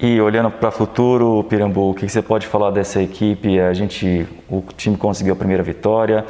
E 0.00 0.20
olhando 0.20 0.50
para 0.50 0.68
o 0.68 0.72
futuro, 0.72 1.44
Pirambu, 1.48 1.90
o 1.90 1.94
que 1.94 2.08
você 2.08 2.22
pode 2.22 2.46
falar 2.46 2.70
dessa 2.70 3.02
equipe? 3.02 3.58
A 3.58 3.72
gente, 3.72 4.26
o 4.48 4.62
time 4.76 4.96
conseguiu 4.96 5.32
a 5.32 5.36
primeira 5.36 5.62
vitória 5.62 6.24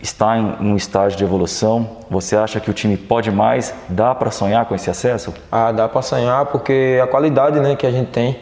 está 0.00 0.36
em 0.36 0.56
um 0.60 0.76
estágio 0.76 1.16
de 1.16 1.24
evolução? 1.24 1.88
Você 2.10 2.36
acha 2.36 2.60
que 2.60 2.70
o 2.70 2.74
time 2.74 2.96
pode 2.96 3.30
mais? 3.30 3.74
Dá 3.88 4.14
para 4.14 4.30
sonhar 4.30 4.66
com 4.66 4.74
esse 4.74 4.90
acesso? 4.90 5.32
Ah, 5.50 5.72
dá 5.72 5.88
para 5.88 6.02
sonhar 6.02 6.46
porque 6.46 7.00
a 7.02 7.06
qualidade 7.06 7.58
né, 7.60 7.76
que 7.76 7.86
a 7.86 7.90
gente 7.90 8.10
tem. 8.10 8.38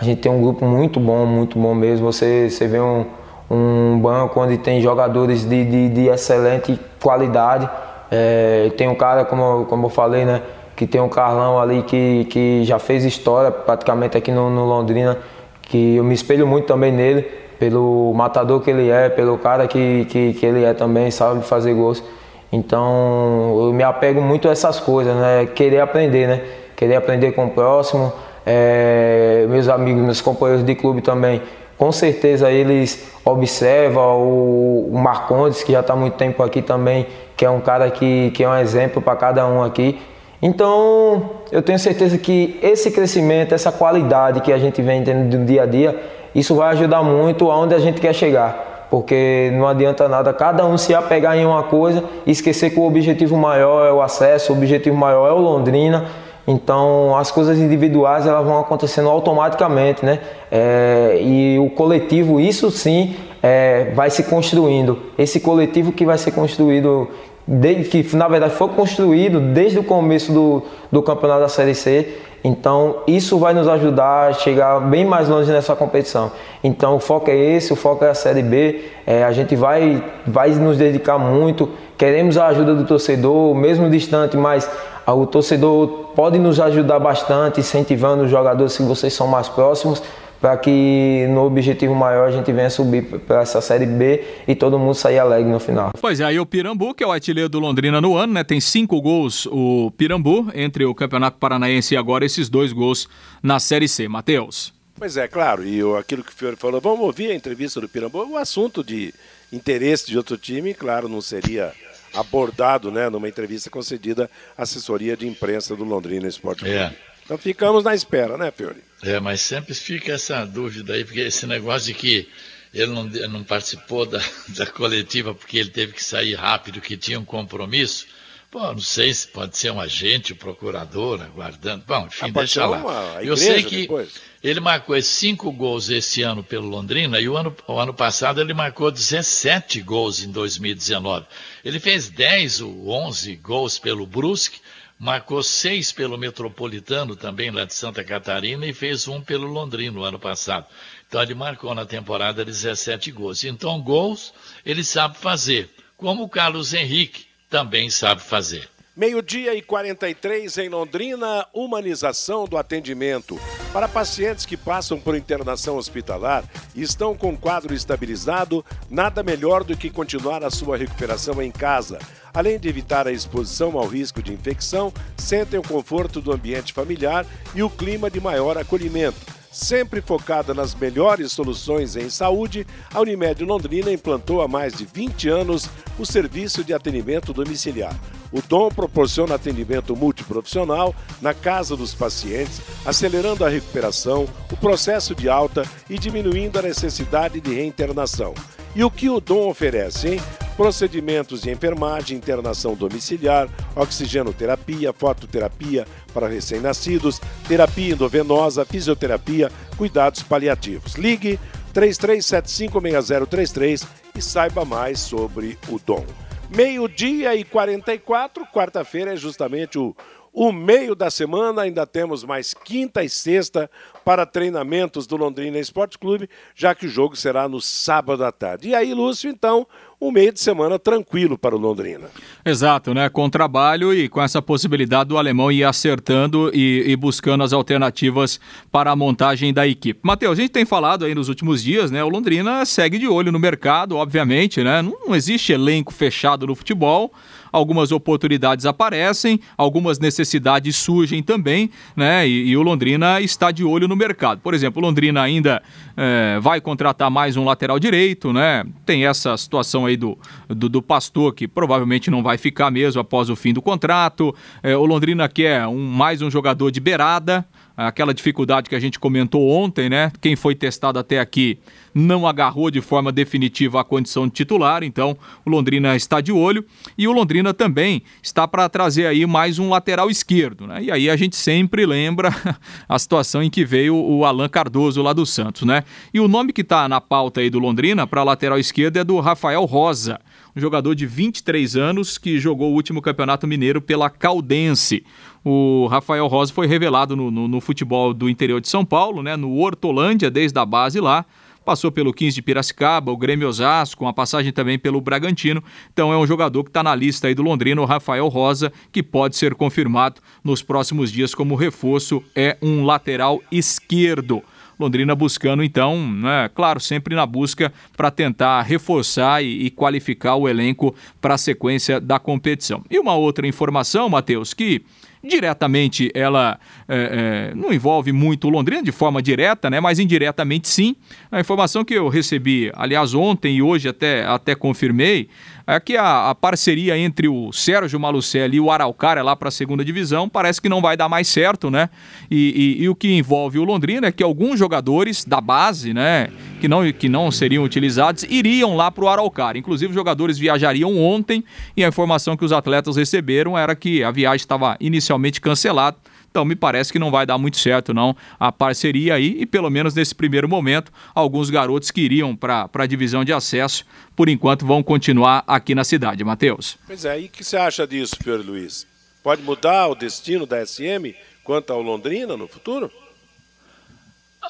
A 0.00 0.04
gente 0.04 0.20
tem 0.20 0.30
um 0.30 0.40
grupo 0.42 0.64
muito 0.64 0.98
bom, 0.98 1.24
muito 1.24 1.58
bom 1.58 1.74
mesmo. 1.74 2.12
Você, 2.12 2.50
você 2.50 2.66
vê 2.66 2.80
um, 2.80 3.06
um 3.50 3.98
banco 4.00 4.40
onde 4.40 4.58
tem 4.58 4.80
jogadores 4.80 5.44
de, 5.44 5.64
de, 5.64 5.88
de 5.88 6.08
excelente 6.08 6.78
qualidade. 7.00 7.68
É, 8.10 8.70
tem 8.76 8.88
um 8.88 8.94
cara, 8.94 9.24
como, 9.24 9.64
como 9.66 9.86
eu 9.86 9.90
falei, 9.90 10.24
né, 10.24 10.42
que 10.82 10.86
tem 10.88 11.00
um 11.00 11.08
Carlão 11.08 11.60
ali 11.60 11.82
que, 11.82 12.24
que 12.24 12.64
já 12.64 12.76
fez 12.76 13.04
história 13.04 13.52
praticamente 13.52 14.18
aqui 14.18 14.32
no, 14.32 14.50
no 14.50 14.64
Londrina, 14.64 15.16
que 15.62 15.94
eu 15.94 16.02
me 16.02 16.12
espelho 16.12 16.44
muito 16.44 16.66
também 16.66 16.90
nele 16.90 17.22
pelo 17.56 18.12
matador 18.12 18.60
que 18.60 18.68
ele 18.68 18.90
é, 18.90 19.08
pelo 19.08 19.38
cara 19.38 19.68
que, 19.68 20.04
que, 20.06 20.32
que 20.32 20.44
ele 20.44 20.64
é 20.64 20.74
também, 20.74 21.08
sabe 21.12 21.44
fazer 21.44 21.72
gols. 21.72 22.02
Então 22.50 23.60
eu 23.60 23.72
me 23.72 23.84
apego 23.84 24.20
muito 24.20 24.48
a 24.48 24.50
essas 24.50 24.80
coisas, 24.80 25.14
né? 25.14 25.46
Querer 25.54 25.78
aprender, 25.78 26.26
né? 26.26 26.40
Querer 26.74 26.96
aprender 26.96 27.30
com 27.30 27.46
o 27.46 27.50
próximo. 27.50 28.12
É, 28.44 29.46
meus 29.48 29.68
amigos, 29.68 30.02
meus 30.02 30.20
companheiros 30.20 30.66
de 30.66 30.74
clube 30.74 31.00
também, 31.00 31.42
com 31.78 31.92
certeza 31.92 32.50
eles 32.50 33.08
observam 33.24 34.20
o, 34.20 34.90
o 34.92 34.98
Marcondes, 34.98 35.62
que 35.62 35.70
já 35.70 35.78
está 35.78 35.94
muito 35.94 36.14
tempo 36.14 36.42
aqui 36.42 36.60
também, 36.60 37.06
que 37.36 37.44
é 37.44 37.50
um 37.50 37.60
cara 37.60 37.88
que, 37.88 38.32
que 38.32 38.42
é 38.42 38.48
um 38.48 38.56
exemplo 38.56 39.00
para 39.00 39.14
cada 39.14 39.46
um 39.46 39.62
aqui. 39.62 40.00
Então 40.42 41.30
eu 41.52 41.62
tenho 41.62 41.78
certeza 41.78 42.18
que 42.18 42.58
esse 42.60 42.90
crescimento, 42.90 43.54
essa 43.54 43.70
qualidade 43.70 44.40
que 44.40 44.52
a 44.52 44.58
gente 44.58 44.82
vem 44.82 45.04
tendo 45.04 45.38
do 45.38 45.44
dia 45.44 45.62
a 45.62 45.66
dia, 45.66 45.96
isso 46.34 46.56
vai 46.56 46.70
ajudar 46.72 47.04
muito 47.04 47.48
aonde 47.48 47.74
a 47.74 47.78
gente 47.78 48.00
quer 48.00 48.12
chegar. 48.12 48.88
Porque 48.90 49.50
não 49.54 49.66
adianta 49.66 50.08
nada 50.08 50.34
cada 50.34 50.66
um 50.66 50.76
se 50.76 50.94
apegar 50.94 51.38
em 51.38 51.46
uma 51.46 51.62
coisa 51.62 52.04
e 52.26 52.32
esquecer 52.32 52.70
que 52.70 52.78
o 52.80 52.82
objetivo 52.82 53.36
maior 53.36 53.86
é 53.86 53.92
o 53.92 54.02
acesso, 54.02 54.52
o 54.52 54.56
objetivo 54.56 54.96
maior 54.96 55.28
é 55.28 55.32
o 55.32 55.38
Londrina. 55.38 56.06
Então 56.46 57.16
as 57.16 57.30
coisas 57.30 57.58
individuais 57.58 58.26
elas 58.26 58.44
vão 58.44 58.58
acontecendo 58.58 59.08
automaticamente, 59.08 60.04
né? 60.04 60.18
É, 60.50 61.18
e 61.22 61.56
o 61.60 61.70
coletivo, 61.70 62.40
isso 62.40 62.68
sim, 62.70 63.14
é, 63.40 63.92
vai 63.94 64.10
se 64.10 64.24
construindo. 64.24 64.98
Esse 65.16 65.38
coletivo 65.38 65.92
que 65.92 66.04
vai 66.04 66.18
ser 66.18 66.32
construído, 66.32 67.08
desde, 67.46 67.84
que 68.02 68.16
na 68.16 68.28
verdade 68.28 68.54
foi 68.54 68.68
construído 68.68 69.40
desde 69.40 69.78
o 69.78 69.84
começo 69.84 70.32
do, 70.32 70.62
do 70.90 71.02
campeonato 71.02 71.40
da 71.40 71.48
Série 71.48 71.74
C, 71.74 72.08
então, 72.44 72.96
isso 73.06 73.38
vai 73.38 73.54
nos 73.54 73.68
ajudar 73.68 74.30
a 74.30 74.32
chegar 74.32 74.80
bem 74.80 75.04
mais 75.04 75.28
longe 75.28 75.50
nessa 75.52 75.76
competição. 75.76 76.32
Então, 76.62 76.96
o 76.96 76.98
foco 76.98 77.30
é 77.30 77.36
esse, 77.36 77.72
o 77.72 77.76
foco 77.76 78.04
é 78.04 78.10
a 78.10 78.14
Série 78.14 78.42
B. 78.42 78.80
É, 79.06 79.22
a 79.22 79.30
gente 79.30 79.54
vai, 79.54 80.02
vai 80.26 80.50
nos 80.50 80.76
dedicar 80.76 81.18
muito. 81.18 81.68
Queremos 81.96 82.36
a 82.36 82.48
ajuda 82.48 82.74
do 82.74 82.84
torcedor, 82.84 83.54
mesmo 83.54 83.88
distante, 83.88 84.36
mas 84.36 84.68
o 85.06 85.24
torcedor 85.24 86.10
pode 86.16 86.38
nos 86.38 86.58
ajudar 86.58 86.98
bastante, 86.98 87.60
incentivando 87.60 88.24
os 88.24 88.30
jogadores 88.30 88.72
se 88.72 88.82
vocês 88.82 89.12
são 89.12 89.28
mais 89.28 89.48
próximos, 89.48 90.02
para 90.42 90.56
que 90.56 91.24
no 91.30 91.44
objetivo 91.44 91.94
maior 91.94 92.28
a 92.28 92.32
gente 92.32 92.52
venha 92.52 92.68
subir 92.68 93.04
para 93.20 93.42
essa 93.42 93.60
Série 93.60 93.86
B 93.86 94.24
e 94.48 94.56
todo 94.56 94.76
mundo 94.76 94.92
sair 94.92 95.20
alegre 95.20 95.48
no 95.48 95.60
final. 95.60 95.92
Pois 96.00 96.18
é, 96.18 96.24
aí 96.24 96.40
o 96.40 96.44
Pirambu, 96.44 96.92
que 96.94 97.04
é 97.04 97.06
o 97.06 97.12
artilheiro 97.12 97.48
do 97.48 97.60
Londrina 97.60 98.00
no 98.00 98.16
ano, 98.16 98.32
né? 98.32 98.42
Tem 98.42 98.60
cinco 98.60 99.00
gols 99.00 99.46
o 99.46 99.92
Pirambu 99.96 100.48
entre 100.52 100.84
o 100.84 100.92
Campeonato 100.96 101.38
Paranaense 101.38 101.94
e 101.94 101.96
agora 101.96 102.24
esses 102.24 102.48
dois 102.48 102.72
gols 102.72 103.08
na 103.40 103.60
Série 103.60 103.86
C. 103.86 104.08
Matheus. 104.08 104.74
Pois 104.96 105.16
é, 105.16 105.28
claro, 105.28 105.64
e 105.64 105.80
aquilo 105.96 106.24
que 106.24 106.32
o 106.32 106.34
Fiore 106.34 106.56
falou, 106.56 106.80
vamos 106.80 107.00
ouvir 107.00 107.30
a 107.30 107.34
entrevista 107.36 107.80
do 107.80 107.88
Pirambu, 107.88 108.32
o 108.32 108.36
assunto 108.36 108.82
de 108.82 109.14
interesse 109.52 110.08
de 110.08 110.16
outro 110.16 110.36
time, 110.36 110.74
claro, 110.74 111.08
não 111.08 111.20
seria 111.20 111.72
abordado 112.12 112.90
né, 112.90 113.08
numa 113.08 113.28
entrevista 113.28 113.70
concedida 113.70 114.28
à 114.58 114.64
assessoria 114.64 115.16
de 115.16 115.26
imprensa 115.26 115.76
do 115.76 115.84
Londrina 115.84 116.26
Esporte 116.26 116.64
Clube. 116.64 116.74
É. 116.74 116.92
Então 117.24 117.38
ficamos 117.38 117.84
na 117.84 117.94
espera, 117.94 118.36
né, 118.36 118.50
Fiore? 118.50 118.82
É, 119.02 119.18
mas 119.18 119.40
sempre 119.40 119.74
fica 119.74 120.12
essa 120.12 120.44
dúvida 120.44 120.94
aí, 120.94 121.04
porque 121.04 121.20
esse 121.20 121.46
negócio 121.46 121.92
de 121.92 121.94
que 121.94 122.28
ele 122.72 122.92
não, 122.92 123.04
não 123.04 123.44
participou 123.44 124.06
da, 124.06 124.22
da 124.48 124.66
coletiva 124.66 125.34
porque 125.34 125.58
ele 125.58 125.70
teve 125.70 125.92
que 125.92 126.02
sair 126.02 126.34
rápido, 126.34 126.80
que 126.80 126.96
tinha 126.96 127.18
um 127.18 127.24
compromisso. 127.24 128.06
Pô, 128.50 128.60
não 128.60 128.80
sei 128.80 129.12
se 129.14 129.26
pode 129.28 129.56
ser 129.56 129.72
um 129.72 129.80
agente, 129.80 130.34
um 130.34 130.36
procurador, 130.36 131.22
aguardando. 131.22 131.84
Bom, 131.86 132.06
enfim, 132.06 132.26
ah, 132.26 132.28
deixa 132.28 132.66
lá. 132.66 133.22
Eu 133.22 133.34
sei 133.34 133.62
que 133.62 133.82
depois. 133.82 134.20
ele 134.44 134.60
marcou 134.60 135.00
cinco 135.00 135.50
gols 135.50 135.88
esse 135.88 136.20
ano 136.20 136.44
pelo 136.44 136.68
Londrina 136.68 137.18
e 137.18 137.26
o 137.30 137.36
ano, 137.36 137.56
o 137.66 137.78
ano 137.78 137.94
passado 137.94 138.42
ele 138.42 138.52
marcou 138.52 138.90
17 138.90 139.80
gols 139.80 140.22
em 140.22 140.30
2019. 140.30 141.26
Ele 141.64 141.80
fez 141.80 142.10
10 142.10 142.60
ou 142.60 142.90
11 142.90 143.36
gols 143.36 143.78
pelo 143.78 144.04
Brusque 144.06 144.60
marcou 145.02 145.42
seis 145.42 145.90
pelo 145.90 146.16
Metropolitano, 146.16 147.16
também 147.16 147.50
lá 147.50 147.64
de 147.64 147.74
Santa 147.74 148.04
Catarina, 148.04 148.64
e 148.64 148.72
fez 148.72 149.08
um 149.08 149.20
pelo 149.20 149.48
Londrina 149.48 149.90
no 149.90 150.04
ano 150.04 150.16
passado. 150.16 150.64
Então 151.08 151.20
ele 151.20 151.34
marcou 151.34 151.74
na 151.74 151.84
temporada 151.84 152.44
17 152.44 153.10
gols. 153.10 153.42
Então, 153.42 153.82
gols 153.82 154.32
ele 154.64 154.84
sabe 154.84 155.18
fazer, 155.18 155.68
como 155.96 156.22
o 156.22 156.28
Carlos 156.28 156.72
Henrique 156.72 157.26
também 157.50 157.90
sabe 157.90 158.22
fazer. 158.22 158.68
Meio-dia 158.94 159.54
e 159.54 159.62
43 159.62 160.58
em 160.58 160.68
Londrina, 160.68 161.46
humanização 161.54 162.44
do 162.44 162.58
atendimento. 162.58 163.40
Para 163.72 163.88
pacientes 163.88 164.44
que 164.44 164.54
passam 164.54 165.00
por 165.00 165.16
internação 165.16 165.78
hospitalar 165.78 166.44
e 166.74 166.82
estão 166.82 167.16
com 167.16 167.34
quadro 167.34 167.72
estabilizado, 167.72 168.62
nada 168.90 169.22
melhor 169.22 169.64
do 169.64 169.74
que 169.74 169.88
continuar 169.88 170.44
a 170.44 170.50
sua 170.50 170.76
recuperação 170.76 171.40
em 171.40 171.50
casa. 171.50 171.98
Além 172.34 172.58
de 172.58 172.68
evitar 172.68 173.08
a 173.08 173.12
exposição 173.12 173.78
ao 173.78 173.86
risco 173.86 174.22
de 174.22 174.34
infecção, 174.34 174.92
sentem 175.16 175.58
o 175.58 175.66
conforto 175.66 176.20
do 176.20 176.30
ambiente 176.30 176.74
familiar 176.74 177.24
e 177.54 177.62
o 177.62 177.70
clima 177.70 178.10
de 178.10 178.20
maior 178.20 178.58
acolhimento. 178.58 179.41
Sempre 179.52 180.00
focada 180.00 180.54
nas 180.54 180.74
melhores 180.74 181.30
soluções 181.30 181.94
em 181.94 182.08
saúde, 182.08 182.66
a 182.90 182.98
Unimed 183.02 183.44
Londrina 183.44 183.92
implantou 183.92 184.40
há 184.40 184.48
mais 184.48 184.72
de 184.72 184.86
20 184.86 185.28
anos 185.28 185.68
o 185.98 186.06
serviço 186.06 186.64
de 186.64 186.72
atendimento 186.72 187.34
domiciliar. 187.34 187.94
O 188.32 188.40
Dom 188.40 188.70
proporciona 188.70 189.34
atendimento 189.34 189.94
multiprofissional 189.94 190.94
na 191.20 191.34
casa 191.34 191.76
dos 191.76 191.92
pacientes, 191.92 192.62
acelerando 192.86 193.44
a 193.44 193.50
recuperação, 193.50 194.26
o 194.50 194.56
processo 194.56 195.14
de 195.14 195.28
alta 195.28 195.64
e 195.90 195.98
diminuindo 195.98 196.58
a 196.58 196.62
necessidade 196.62 197.38
de 197.38 197.52
reinternação. 197.52 198.32
E 198.74 198.82
o 198.82 198.90
que 198.90 199.10
o 199.10 199.20
Dom 199.20 199.48
oferece, 199.48 200.14
hein? 200.14 200.20
Procedimentos 200.56 201.42
de 201.42 201.50
enfermagem, 201.50 202.16
internação 202.16 202.74
domiciliar, 202.74 203.46
oxigenoterapia, 203.76 204.90
fototerapia 204.92 205.86
para 206.12 206.28
recém-nascidos, 206.28 207.20
terapia 207.46 207.92
endovenosa, 207.92 208.64
fisioterapia, 208.64 209.52
cuidados 209.76 210.22
paliativos. 210.22 210.94
Ligue 210.94 211.38
33756033 211.74 213.86
e 214.14 214.22
saiba 214.22 214.64
mais 214.64 215.00
sobre 215.00 215.58
o 215.68 215.78
Dom. 215.78 216.06
Meio-dia 216.54 217.34
e 217.34 217.44
44, 217.44 218.44
quarta-feira 218.46 219.14
é 219.14 219.16
justamente 219.16 219.78
o, 219.78 219.96
o 220.32 220.50
meio 220.50 220.94
da 220.94 221.10
semana. 221.10 221.62
Ainda 221.62 221.86
temos 221.86 222.24
mais 222.24 222.54
quinta 222.54 223.04
e 223.04 223.08
sexta 223.08 223.70
para 224.04 224.26
treinamentos 224.26 225.06
do 225.06 225.16
Londrina 225.16 225.58
Esporte 225.58 225.98
Clube, 225.98 226.28
já 226.54 226.74
que 226.74 226.86
o 226.86 226.88
jogo 226.88 227.14
será 227.14 227.48
no 227.48 227.60
sábado 227.60 228.24
à 228.24 228.32
tarde. 228.32 228.70
E 228.70 228.74
aí, 228.74 228.92
Lúcio, 228.92 229.30
então, 229.30 229.66
um 230.00 230.10
meio 230.10 230.32
de 230.32 230.40
semana 230.40 230.78
tranquilo 230.78 231.38
para 231.38 231.54
o 231.54 231.58
Londrina. 231.58 232.08
Exato, 232.44 232.92
né? 232.92 233.08
Com 233.08 233.30
trabalho 233.30 233.94
e 233.94 234.08
com 234.08 234.20
essa 234.20 234.42
possibilidade 234.42 235.10
do 235.10 235.18
alemão 235.18 235.52
ir 235.52 235.62
acertando 235.62 236.50
e, 236.52 236.90
e, 236.90 236.96
buscando 236.96 237.44
as 237.44 237.52
alternativas 237.52 238.40
para 238.72 238.90
a 238.90 238.96
montagem 238.96 239.52
da 239.52 239.66
equipe. 239.68 240.00
Matheus, 240.02 240.36
a 240.36 240.42
gente 240.42 240.50
tem 240.50 240.64
falado 240.64 241.04
aí 241.04 241.14
nos 241.14 241.28
últimos 241.28 241.62
dias, 241.62 241.92
né? 241.92 242.02
O 242.02 242.08
Londrina 242.08 242.64
segue 242.64 242.98
de 242.98 243.06
olho 243.06 243.30
no 243.30 243.38
mercado, 243.38 243.96
obviamente, 243.96 244.64
né? 244.64 244.82
Não, 244.82 244.96
não 245.06 245.14
existe 245.14 245.52
elenco 245.52 245.92
fechado 245.92 246.48
no 246.48 246.56
futebol 246.56 247.12
algumas 247.52 247.92
oportunidades 247.92 248.64
aparecem, 248.64 249.38
algumas 249.56 249.98
necessidades 249.98 250.74
surgem 250.74 251.22
também, 251.22 251.70
né? 251.94 252.26
E, 252.26 252.48
e 252.48 252.56
o 252.56 252.62
Londrina 252.62 253.20
está 253.20 253.50
de 253.50 253.62
olho 253.62 253.86
no 253.86 253.94
mercado. 253.94 254.40
Por 254.40 254.54
exemplo, 254.54 254.82
o 254.82 254.86
Londrina 254.86 255.20
ainda 255.20 255.62
é, 255.96 256.38
vai 256.40 256.60
contratar 256.60 257.10
mais 257.10 257.36
um 257.36 257.44
lateral 257.44 257.78
direito, 257.78 258.32
né? 258.32 258.64
Tem 258.86 259.06
essa 259.06 259.36
situação 259.36 259.86
aí 259.86 259.96
do, 259.96 260.18
do, 260.48 260.68
do, 260.68 260.82
Pastor, 260.82 261.34
que 261.34 261.46
provavelmente 261.46 262.10
não 262.10 262.22
vai 262.22 262.38
ficar 262.38 262.70
mesmo 262.70 263.00
após 263.00 263.28
o 263.28 263.36
fim 263.36 263.52
do 263.52 263.60
contrato. 263.60 264.34
É, 264.62 264.76
o 264.76 264.84
Londrina 264.86 265.28
quer 265.28 265.66
um, 265.66 265.86
mais 265.86 266.22
um 266.22 266.30
jogador 266.30 266.70
de 266.70 266.80
beirada, 266.80 267.44
aquela 267.76 268.14
dificuldade 268.14 268.68
que 268.68 268.74
a 268.74 268.80
gente 268.80 268.98
comentou 268.98 269.48
ontem, 269.50 269.88
né? 269.88 270.10
Quem 270.20 270.36
foi 270.36 270.54
testado 270.54 270.98
até 270.98 271.20
aqui 271.20 271.58
não 271.94 272.26
agarrou 272.26 272.70
de 272.70 272.80
forma 272.80 273.12
definitiva 273.12 273.80
a 273.80 273.84
condição 273.84 274.26
de 274.26 274.32
titular, 274.32 274.82
então 274.82 275.16
o 275.44 275.50
Londrina 275.50 275.94
está 275.94 276.20
de 276.20 276.32
olho 276.32 276.64
e 276.96 277.06
o 277.06 277.12
Londrina 277.12 277.52
também 277.52 278.02
está 278.22 278.46
para 278.48 278.68
trazer 278.68 279.06
aí 279.06 279.26
mais 279.26 279.58
um 279.58 279.68
lateral 279.68 280.10
esquerdo, 280.10 280.66
né? 280.66 280.82
E 280.82 280.90
aí 280.90 281.10
a 281.10 281.16
gente 281.16 281.36
sempre 281.36 281.84
lembra 281.84 282.34
a 282.88 282.98
situação 282.98 283.42
em 283.42 283.50
que 283.50 283.64
veio 283.64 283.94
o 283.94 284.24
Alan 284.24 284.48
Cardoso 284.48 285.02
lá 285.02 285.12
do 285.12 285.26
Santos, 285.26 285.62
né? 285.62 285.84
E 286.12 286.20
o 286.20 286.28
nome 286.28 286.52
que 286.52 286.62
está 286.62 286.88
na 286.88 287.00
pauta 287.00 287.40
aí 287.40 287.50
do 287.50 287.58
Londrina 287.58 288.06
para 288.06 288.22
lateral 288.22 288.58
esquerdo 288.58 288.96
é 288.96 289.04
do 289.04 289.20
Rafael 289.20 289.64
Rosa, 289.64 290.20
um 290.56 290.60
jogador 290.60 290.94
de 290.94 291.06
23 291.06 291.76
anos 291.76 292.18
que 292.18 292.38
jogou 292.38 292.70
o 292.70 292.74
último 292.74 293.02
Campeonato 293.02 293.46
Mineiro 293.46 293.80
pela 293.80 294.10
Caldense. 294.10 295.04
O 295.44 295.86
Rafael 295.88 296.26
Rosa 296.26 296.52
foi 296.52 296.66
revelado 296.66 297.16
no, 297.16 297.30
no, 297.30 297.48
no 297.48 297.60
futebol 297.60 298.14
do 298.14 298.28
interior 298.28 298.60
de 298.60 298.68
São 298.68 298.84
Paulo, 298.84 299.22
né? 299.22 299.36
No 299.36 299.56
Hortolândia, 299.56 300.30
desde 300.30 300.58
a 300.58 300.64
base 300.64 301.00
lá 301.00 301.24
passou 301.62 301.90
pelo 301.90 302.12
15 302.12 302.34
de 302.34 302.42
Piracicaba, 302.42 303.12
o 303.12 303.16
Grêmio 303.16 303.48
Osasco, 303.48 304.04
uma 304.04 304.12
passagem 304.12 304.52
também 304.52 304.78
pelo 304.78 305.00
Bragantino. 305.00 305.62
Então 305.92 306.12
é 306.12 306.16
um 306.16 306.26
jogador 306.26 306.64
que 306.64 306.70
está 306.70 306.82
na 306.82 306.94
lista 306.94 307.28
aí 307.28 307.34
do 307.34 307.42
Londrina, 307.42 307.80
o 307.80 307.86
Rafael 307.86 308.28
Rosa, 308.28 308.72
que 308.90 309.02
pode 309.02 309.36
ser 309.36 309.54
confirmado 309.54 310.20
nos 310.42 310.62
próximos 310.62 311.10
dias 311.10 311.34
como 311.34 311.54
reforço, 311.54 312.22
é 312.34 312.56
um 312.60 312.84
lateral 312.84 313.40
esquerdo. 313.50 314.42
Londrina 314.78 315.14
buscando, 315.14 315.62
então, 315.62 315.96
né, 316.10 316.50
claro, 316.52 316.80
sempre 316.80 317.14
na 317.14 317.24
busca 317.24 317.72
para 317.96 318.10
tentar 318.10 318.62
reforçar 318.62 319.42
e, 319.42 319.66
e, 319.66 319.70
qualificar 319.70 320.34
o 320.34 320.48
elenco 320.48 320.94
para 321.20 321.34
a 321.34 321.38
sequência 321.38 322.00
da 322.00 322.18
competição. 322.18 322.82
E 322.90 322.98
uma 322.98 323.14
outra 323.14 323.46
informação, 323.46 324.08
Matheus, 324.08 324.52
que 324.52 324.82
diretamente 325.22 326.10
ela 326.14 326.58
é, 326.94 327.52
é, 327.52 327.54
não 327.54 327.72
envolve 327.72 328.12
muito 328.12 328.50
Londrina 328.50 328.82
de 328.82 328.92
forma 328.92 329.22
direta, 329.22 329.70
né? 329.70 329.80
Mas 329.80 329.98
indiretamente 329.98 330.68
sim. 330.68 330.94
A 331.30 331.40
informação 331.40 331.82
que 331.82 331.94
eu 331.94 332.06
recebi, 332.08 332.70
aliás, 332.74 333.14
ontem 333.14 333.56
e 333.56 333.62
hoje 333.62 333.88
até, 333.88 334.26
até 334.26 334.54
confirmei, 334.54 335.30
é 335.66 335.80
que 335.80 335.96
a, 335.96 336.28
a 336.28 336.34
parceria 336.34 336.98
entre 336.98 337.28
o 337.28 337.50
Sérgio 337.50 337.98
Malucelli 337.98 338.58
e 338.58 338.60
o 338.60 338.70
Araucária 338.70 339.22
lá 339.22 339.34
para 339.34 339.48
a 339.48 339.50
segunda 339.50 339.82
divisão 339.82 340.28
parece 340.28 340.60
que 340.60 340.68
não 340.68 340.82
vai 340.82 340.94
dar 340.94 341.08
mais 341.08 341.28
certo, 341.28 341.70
né? 341.70 341.88
E, 342.30 342.76
e, 342.78 342.82
e, 342.84 342.88
o 342.90 342.94
que 342.94 343.16
envolve 343.16 343.58
o 343.58 343.64
Londrina 343.64 344.08
é 344.08 344.12
que 344.12 344.22
alguns 344.22 344.58
jogadores 344.58 345.24
da 345.24 345.40
base, 345.40 345.94
né, 345.94 346.28
que 346.60 346.68
não, 346.68 346.92
que 346.92 347.08
não 347.08 347.30
seriam 347.30 347.64
utilizados, 347.64 348.24
iriam 348.24 348.76
lá 348.76 348.90
para 348.90 349.04
o 349.04 349.08
Araucária. 349.08 349.58
Inclusive, 349.58 349.90
os 349.90 349.94
jogadores 349.94 350.36
viajariam 350.36 350.98
ontem 350.98 351.42
e 351.74 351.82
a 351.82 351.88
informação 351.88 352.36
que 352.36 352.44
os 352.44 352.52
atletas 352.52 352.96
receberam 352.96 353.56
era 353.56 353.74
que 353.74 354.04
a 354.04 354.10
viagem 354.10 354.42
estava 354.42 354.76
inicialmente 354.78 355.40
cancelada 355.40 355.96
então 356.32 356.46
me 356.46 356.56
parece 356.56 356.90
que 356.90 356.98
não 356.98 357.10
vai 357.10 357.26
dar 357.26 357.36
muito 357.36 357.58
certo 357.58 357.92
não 357.92 358.16
a 358.40 358.50
parceria 358.50 359.14
aí 359.14 359.36
e 359.38 359.44
pelo 359.44 359.68
menos 359.68 359.94
nesse 359.94 360.14
primeiro 360.14 360.48
momento 360.48 360.90
alguns 361.14 361.50
garotos 361.50 361.90
que 361.90 362.00
iriam 362.00 362.34
para 362.34 362.70
a 362.72 362.86
divisão 362.86 363.22
de 363.22 363.34
acesso 363.34 363.84
por 364.16 364.30
enquanto 364.30 364.66
vão 364.66 364.82
continuar 364.82 365.44
aqui 365.46 365.74
na 365.74 365.84
cidade, 365.84 366.24
Matheus. 366.24 366.78
Pois 366.86 367.04
é, 367.04 367.20
e 367.20 367.26
o 367.26 367.28
que 367.28 367.44
você 367.44 367.56
acha 367.56 367.86
disso, 367.86 368.16
Fiore 368.22 368.42
Luiz? 368.42 368.86
Pode 369.22 369.42
mudar 369.42 369.88
o 369.88 369.94
destino 369.94 370.46
da 370.46 370.64
SM 370.64 371.14
quanto 371.44 371.72
ao 371.72 371.82
Londrina 371.82 372.36
no 372.36 372.48
futuro? 372.48 372.90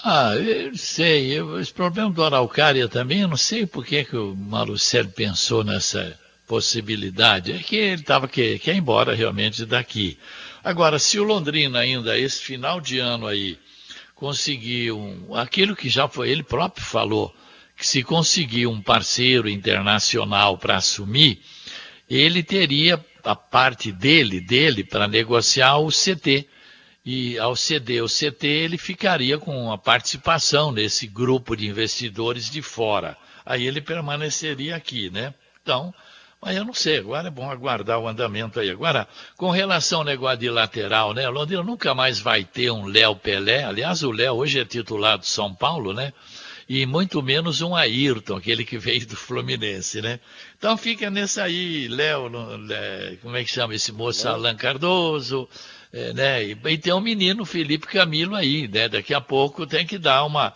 Ah, 0.05 0.35
eu 0.37 0.75
sei. 0.77 1.39
Eu, 1.39 1.61
esse 1.61 1.73
problema 1.73 2.11
do 2.11 2.25
Araucária 2.25 2.89
também, 2.89 3.21
eu 3.21 3.29
não 3.29 3.37
sei 3.37 3.67
por 3.67 3.85
que, 3.85 4.05
que 4.05 4.17
o 4.17 4.35
Marucelo 4.35 5.11
pensou 5.11 5.63
nessa 5.63 6.19
possibilidade. 6.53 7.51
É 7.51 7.59
que 7.61 7.77
ele 7.77 8.03
estava 8.03 8.29
que 8.29 8.59
quer 8.59 8.75
ir 8.75 8.77
embora 8.77 9.15
realmente 9.15 9.65
daqui. 9.65 10.19
Agora, 10.63 10.99
se 10.99 11.19
o 11.19 11.25
Londrina 11.25 11.79
ainda, 11.79 12.19
esse 12.19 12.43
final 12.43 12.79
de 12.79 12.99
ano 12.99 13.27
aí, 13.27 13.59
conseguir 14.15 14.93
um, 14.93 15.35
aquilo 15.35 15.75
que 15.75 15.89
já 15.89 16.07
foi, 16.07 16.29
ele 16.29 16.43
próprio 16.43 16.85
falou, 16.85 17.35
que 17.75 17.87
se 17.87 18.03
conseguir 18.03 18.67
um 18.67 18.83
parceiro 18.83 19.49
internacional 19.49 20.59
para 20.59 20.77
assumir, 20.77 21.41
ele 22.07 22.43
teria 22.43 23.03
a 23.25 23.35
parte 23.35 23.91
dele, 23.91 24.39
dele, 24.39 24.85
para 24.85 25.09
negociar 25.09 25.79
o 25.79 25.89
CT. 25.89 26.47
E 27.03 27.39
ao 27.39 27.57
ceder 27.57 28.05
o 28.05 28.07
CT, 28.07 28.47
ele 28.47 28.77
ficaria 28.77 29.39
com 29.39 29.73
a 29.73 29.79
participação 29.79 30.71
nesse 30.71 31.07
grupo 31.07 31.57
de 31.57 31.67
investidores 31.67 32.51
de 32.51 32.61
fora. 32.61 33.17
Aí 33.45 33.67
ele 33.67 33.81
permaneceria 33.81 34.77
aqui, 34.77 35.09
né? 35.09 35.33
Então, 35.63 35.95
mas 36.43 36.57
eu 36.57 36.65
não 36.65 36.75
sei, 36.75 36.99
agora 36.99 37.29
é 37.29 37.31
bom 37.31 37.49
aguardar 37.49 38.01
o 38.01 38.09
andamento 38.09 38.59
aí. 38.59 38.69
Agora, 38.69 39.07
com 39.37 39.49
relação 39.49 40.01
ao 40.01 40.05
negócio 40.05 40.39
de 40.39 40.51
lateral, 40.51 41.15
né? 41.15 41.29
Londrina 41.29 41.63
nunca 41.63 41.95
mais 41.95 42.19
vai 42.19 42.43
ter 42.43 42.69
um 42.73 42.85
Léo 42.85 43.15
Pelé. 43.15 43.63
Aliás, 43.63 44.03
o 44.03 44.11
Léo 44.11 44.35
hoje 44.35 44.59
é 44.59 44.65
titular 44.65 45.17
do 45.17 45.25
São 45.25 45.55
Paulo, 45.55 45.93
né? 45.93 46.13
E 46.69 46.85
muito 46.85 47.23
menos 47.23 47.61
um 47.61 47.77
Ayrton, 47.77 48.37
aquele 48.37 48.65
que 48.65 48.77
veio 48.77 49.07
do 49.07 49.15
Fluminense, 49.15 50.03
né? 50.03 50.19
Então 50.59 50.77
fica 50.77 51.09
nesse 51.09 51.41
aí, 51.41 51.87
Léo, 51.87 52.29
como 53.23 53.37
é 53.37 53.45
que 53.45 53.51
chama 53.51 53.77
esse 53.77 53.93
moço? 53.93 54.29
Alan 54.29 54.57
Cardoso, 54.57 55.49
é, 55.93 56.13
né? 56.13 56.45
E, 56.45 56.59
e 56.65 56.79
tem 56.79 56.93
um 56.93 57.01
menino, 57.01 57.45
Felipe 57.45 57.87
Camilo 57.87 58.35
aí, 58.35 58.67
né? 58.67 58.89
Daqui 58.89 59.15
a 59.15 59.21
pouco 59.21 59.65
tem 59.65 59.87
que 59.87 59.97
dar 59.97 60.25
uma 60.25 60.53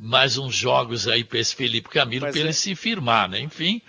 mais 0.00 0.36
uns 0.38 0.54
jogos 0.54 1.06
aí 1.06 1.22
para 1.22 1.38
esse 1.38 1.54
Felipe 1.54 1.88
Camilo 1.88 2.26
para 2.26 2.36
é... 2.36 2.40
ele 2.40 2.52
se 2.52 2.74
firmar, 2.74 3.28
né? 3.28 3.40
Enfim, 3.40 3.80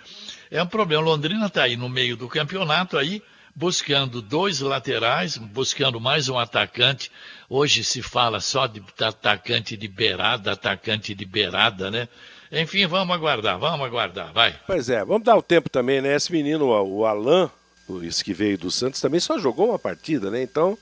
é 0.50 0.62
um 0.62 0.66
problema. 0.66 1.02
Londrina 1.02 1.46
está 1.46 1.62
aí 1.64 1.76
no 1.76 1.88
meio 1.88 2.16
do 2.16 2.28
campeonato 2.28 2.96
aí, 2.98 3.22
buscando 3.54 4.20
dois 4.22 4.60
laterais, 4.60 5.36
buscando 5.36 6.00
mais 6.00 6.28
um 6.28 6.38
atacante. 6.38 7.10
Hoje 7.48 7.82
se 7.84 8.00
fala 8.02 8.40
só 8.40 8.66
de 8.66 8.82
atacante 9.00 9.76
de 9.76 9.88
beirada, 9.88 10.52
atacante 10.52 11.14
de 11.14 11.24
beirada, 11.24 11.90
né? 11.90 12.08
Enfim, 12.52 12.86
vamos 12.86 13.14
aguardar, 13.14 13.58
vamos 13.58 13.86
aguardar, 13.86 14.32
vai. 14.32 14.54
Pois 14.66 14.88
é, 14.90 15.04
vamos 15.04 15.22
dar 15.24 15.36
o 15.36 15.42
tempo 15.42 15.68
também, 15.68 16.00
né? 16.00 16.14
Esse 16.16 16.32
menino, 16.32 16.66
o 16.66 17.04
Alain, 17.06 17.48
esse 18.02 18.24
que 18.24 18.32
veio 18.34 18.58
do 18.58 18.70
Santos, 18.70 19.00
também 19.00 19.20
só 19.20 19.38
jogou 19.38 19.68
uma 19.70 19.78
partida, 19.78 20.30
né? 20.30 20.42
Então, 20.42 20.76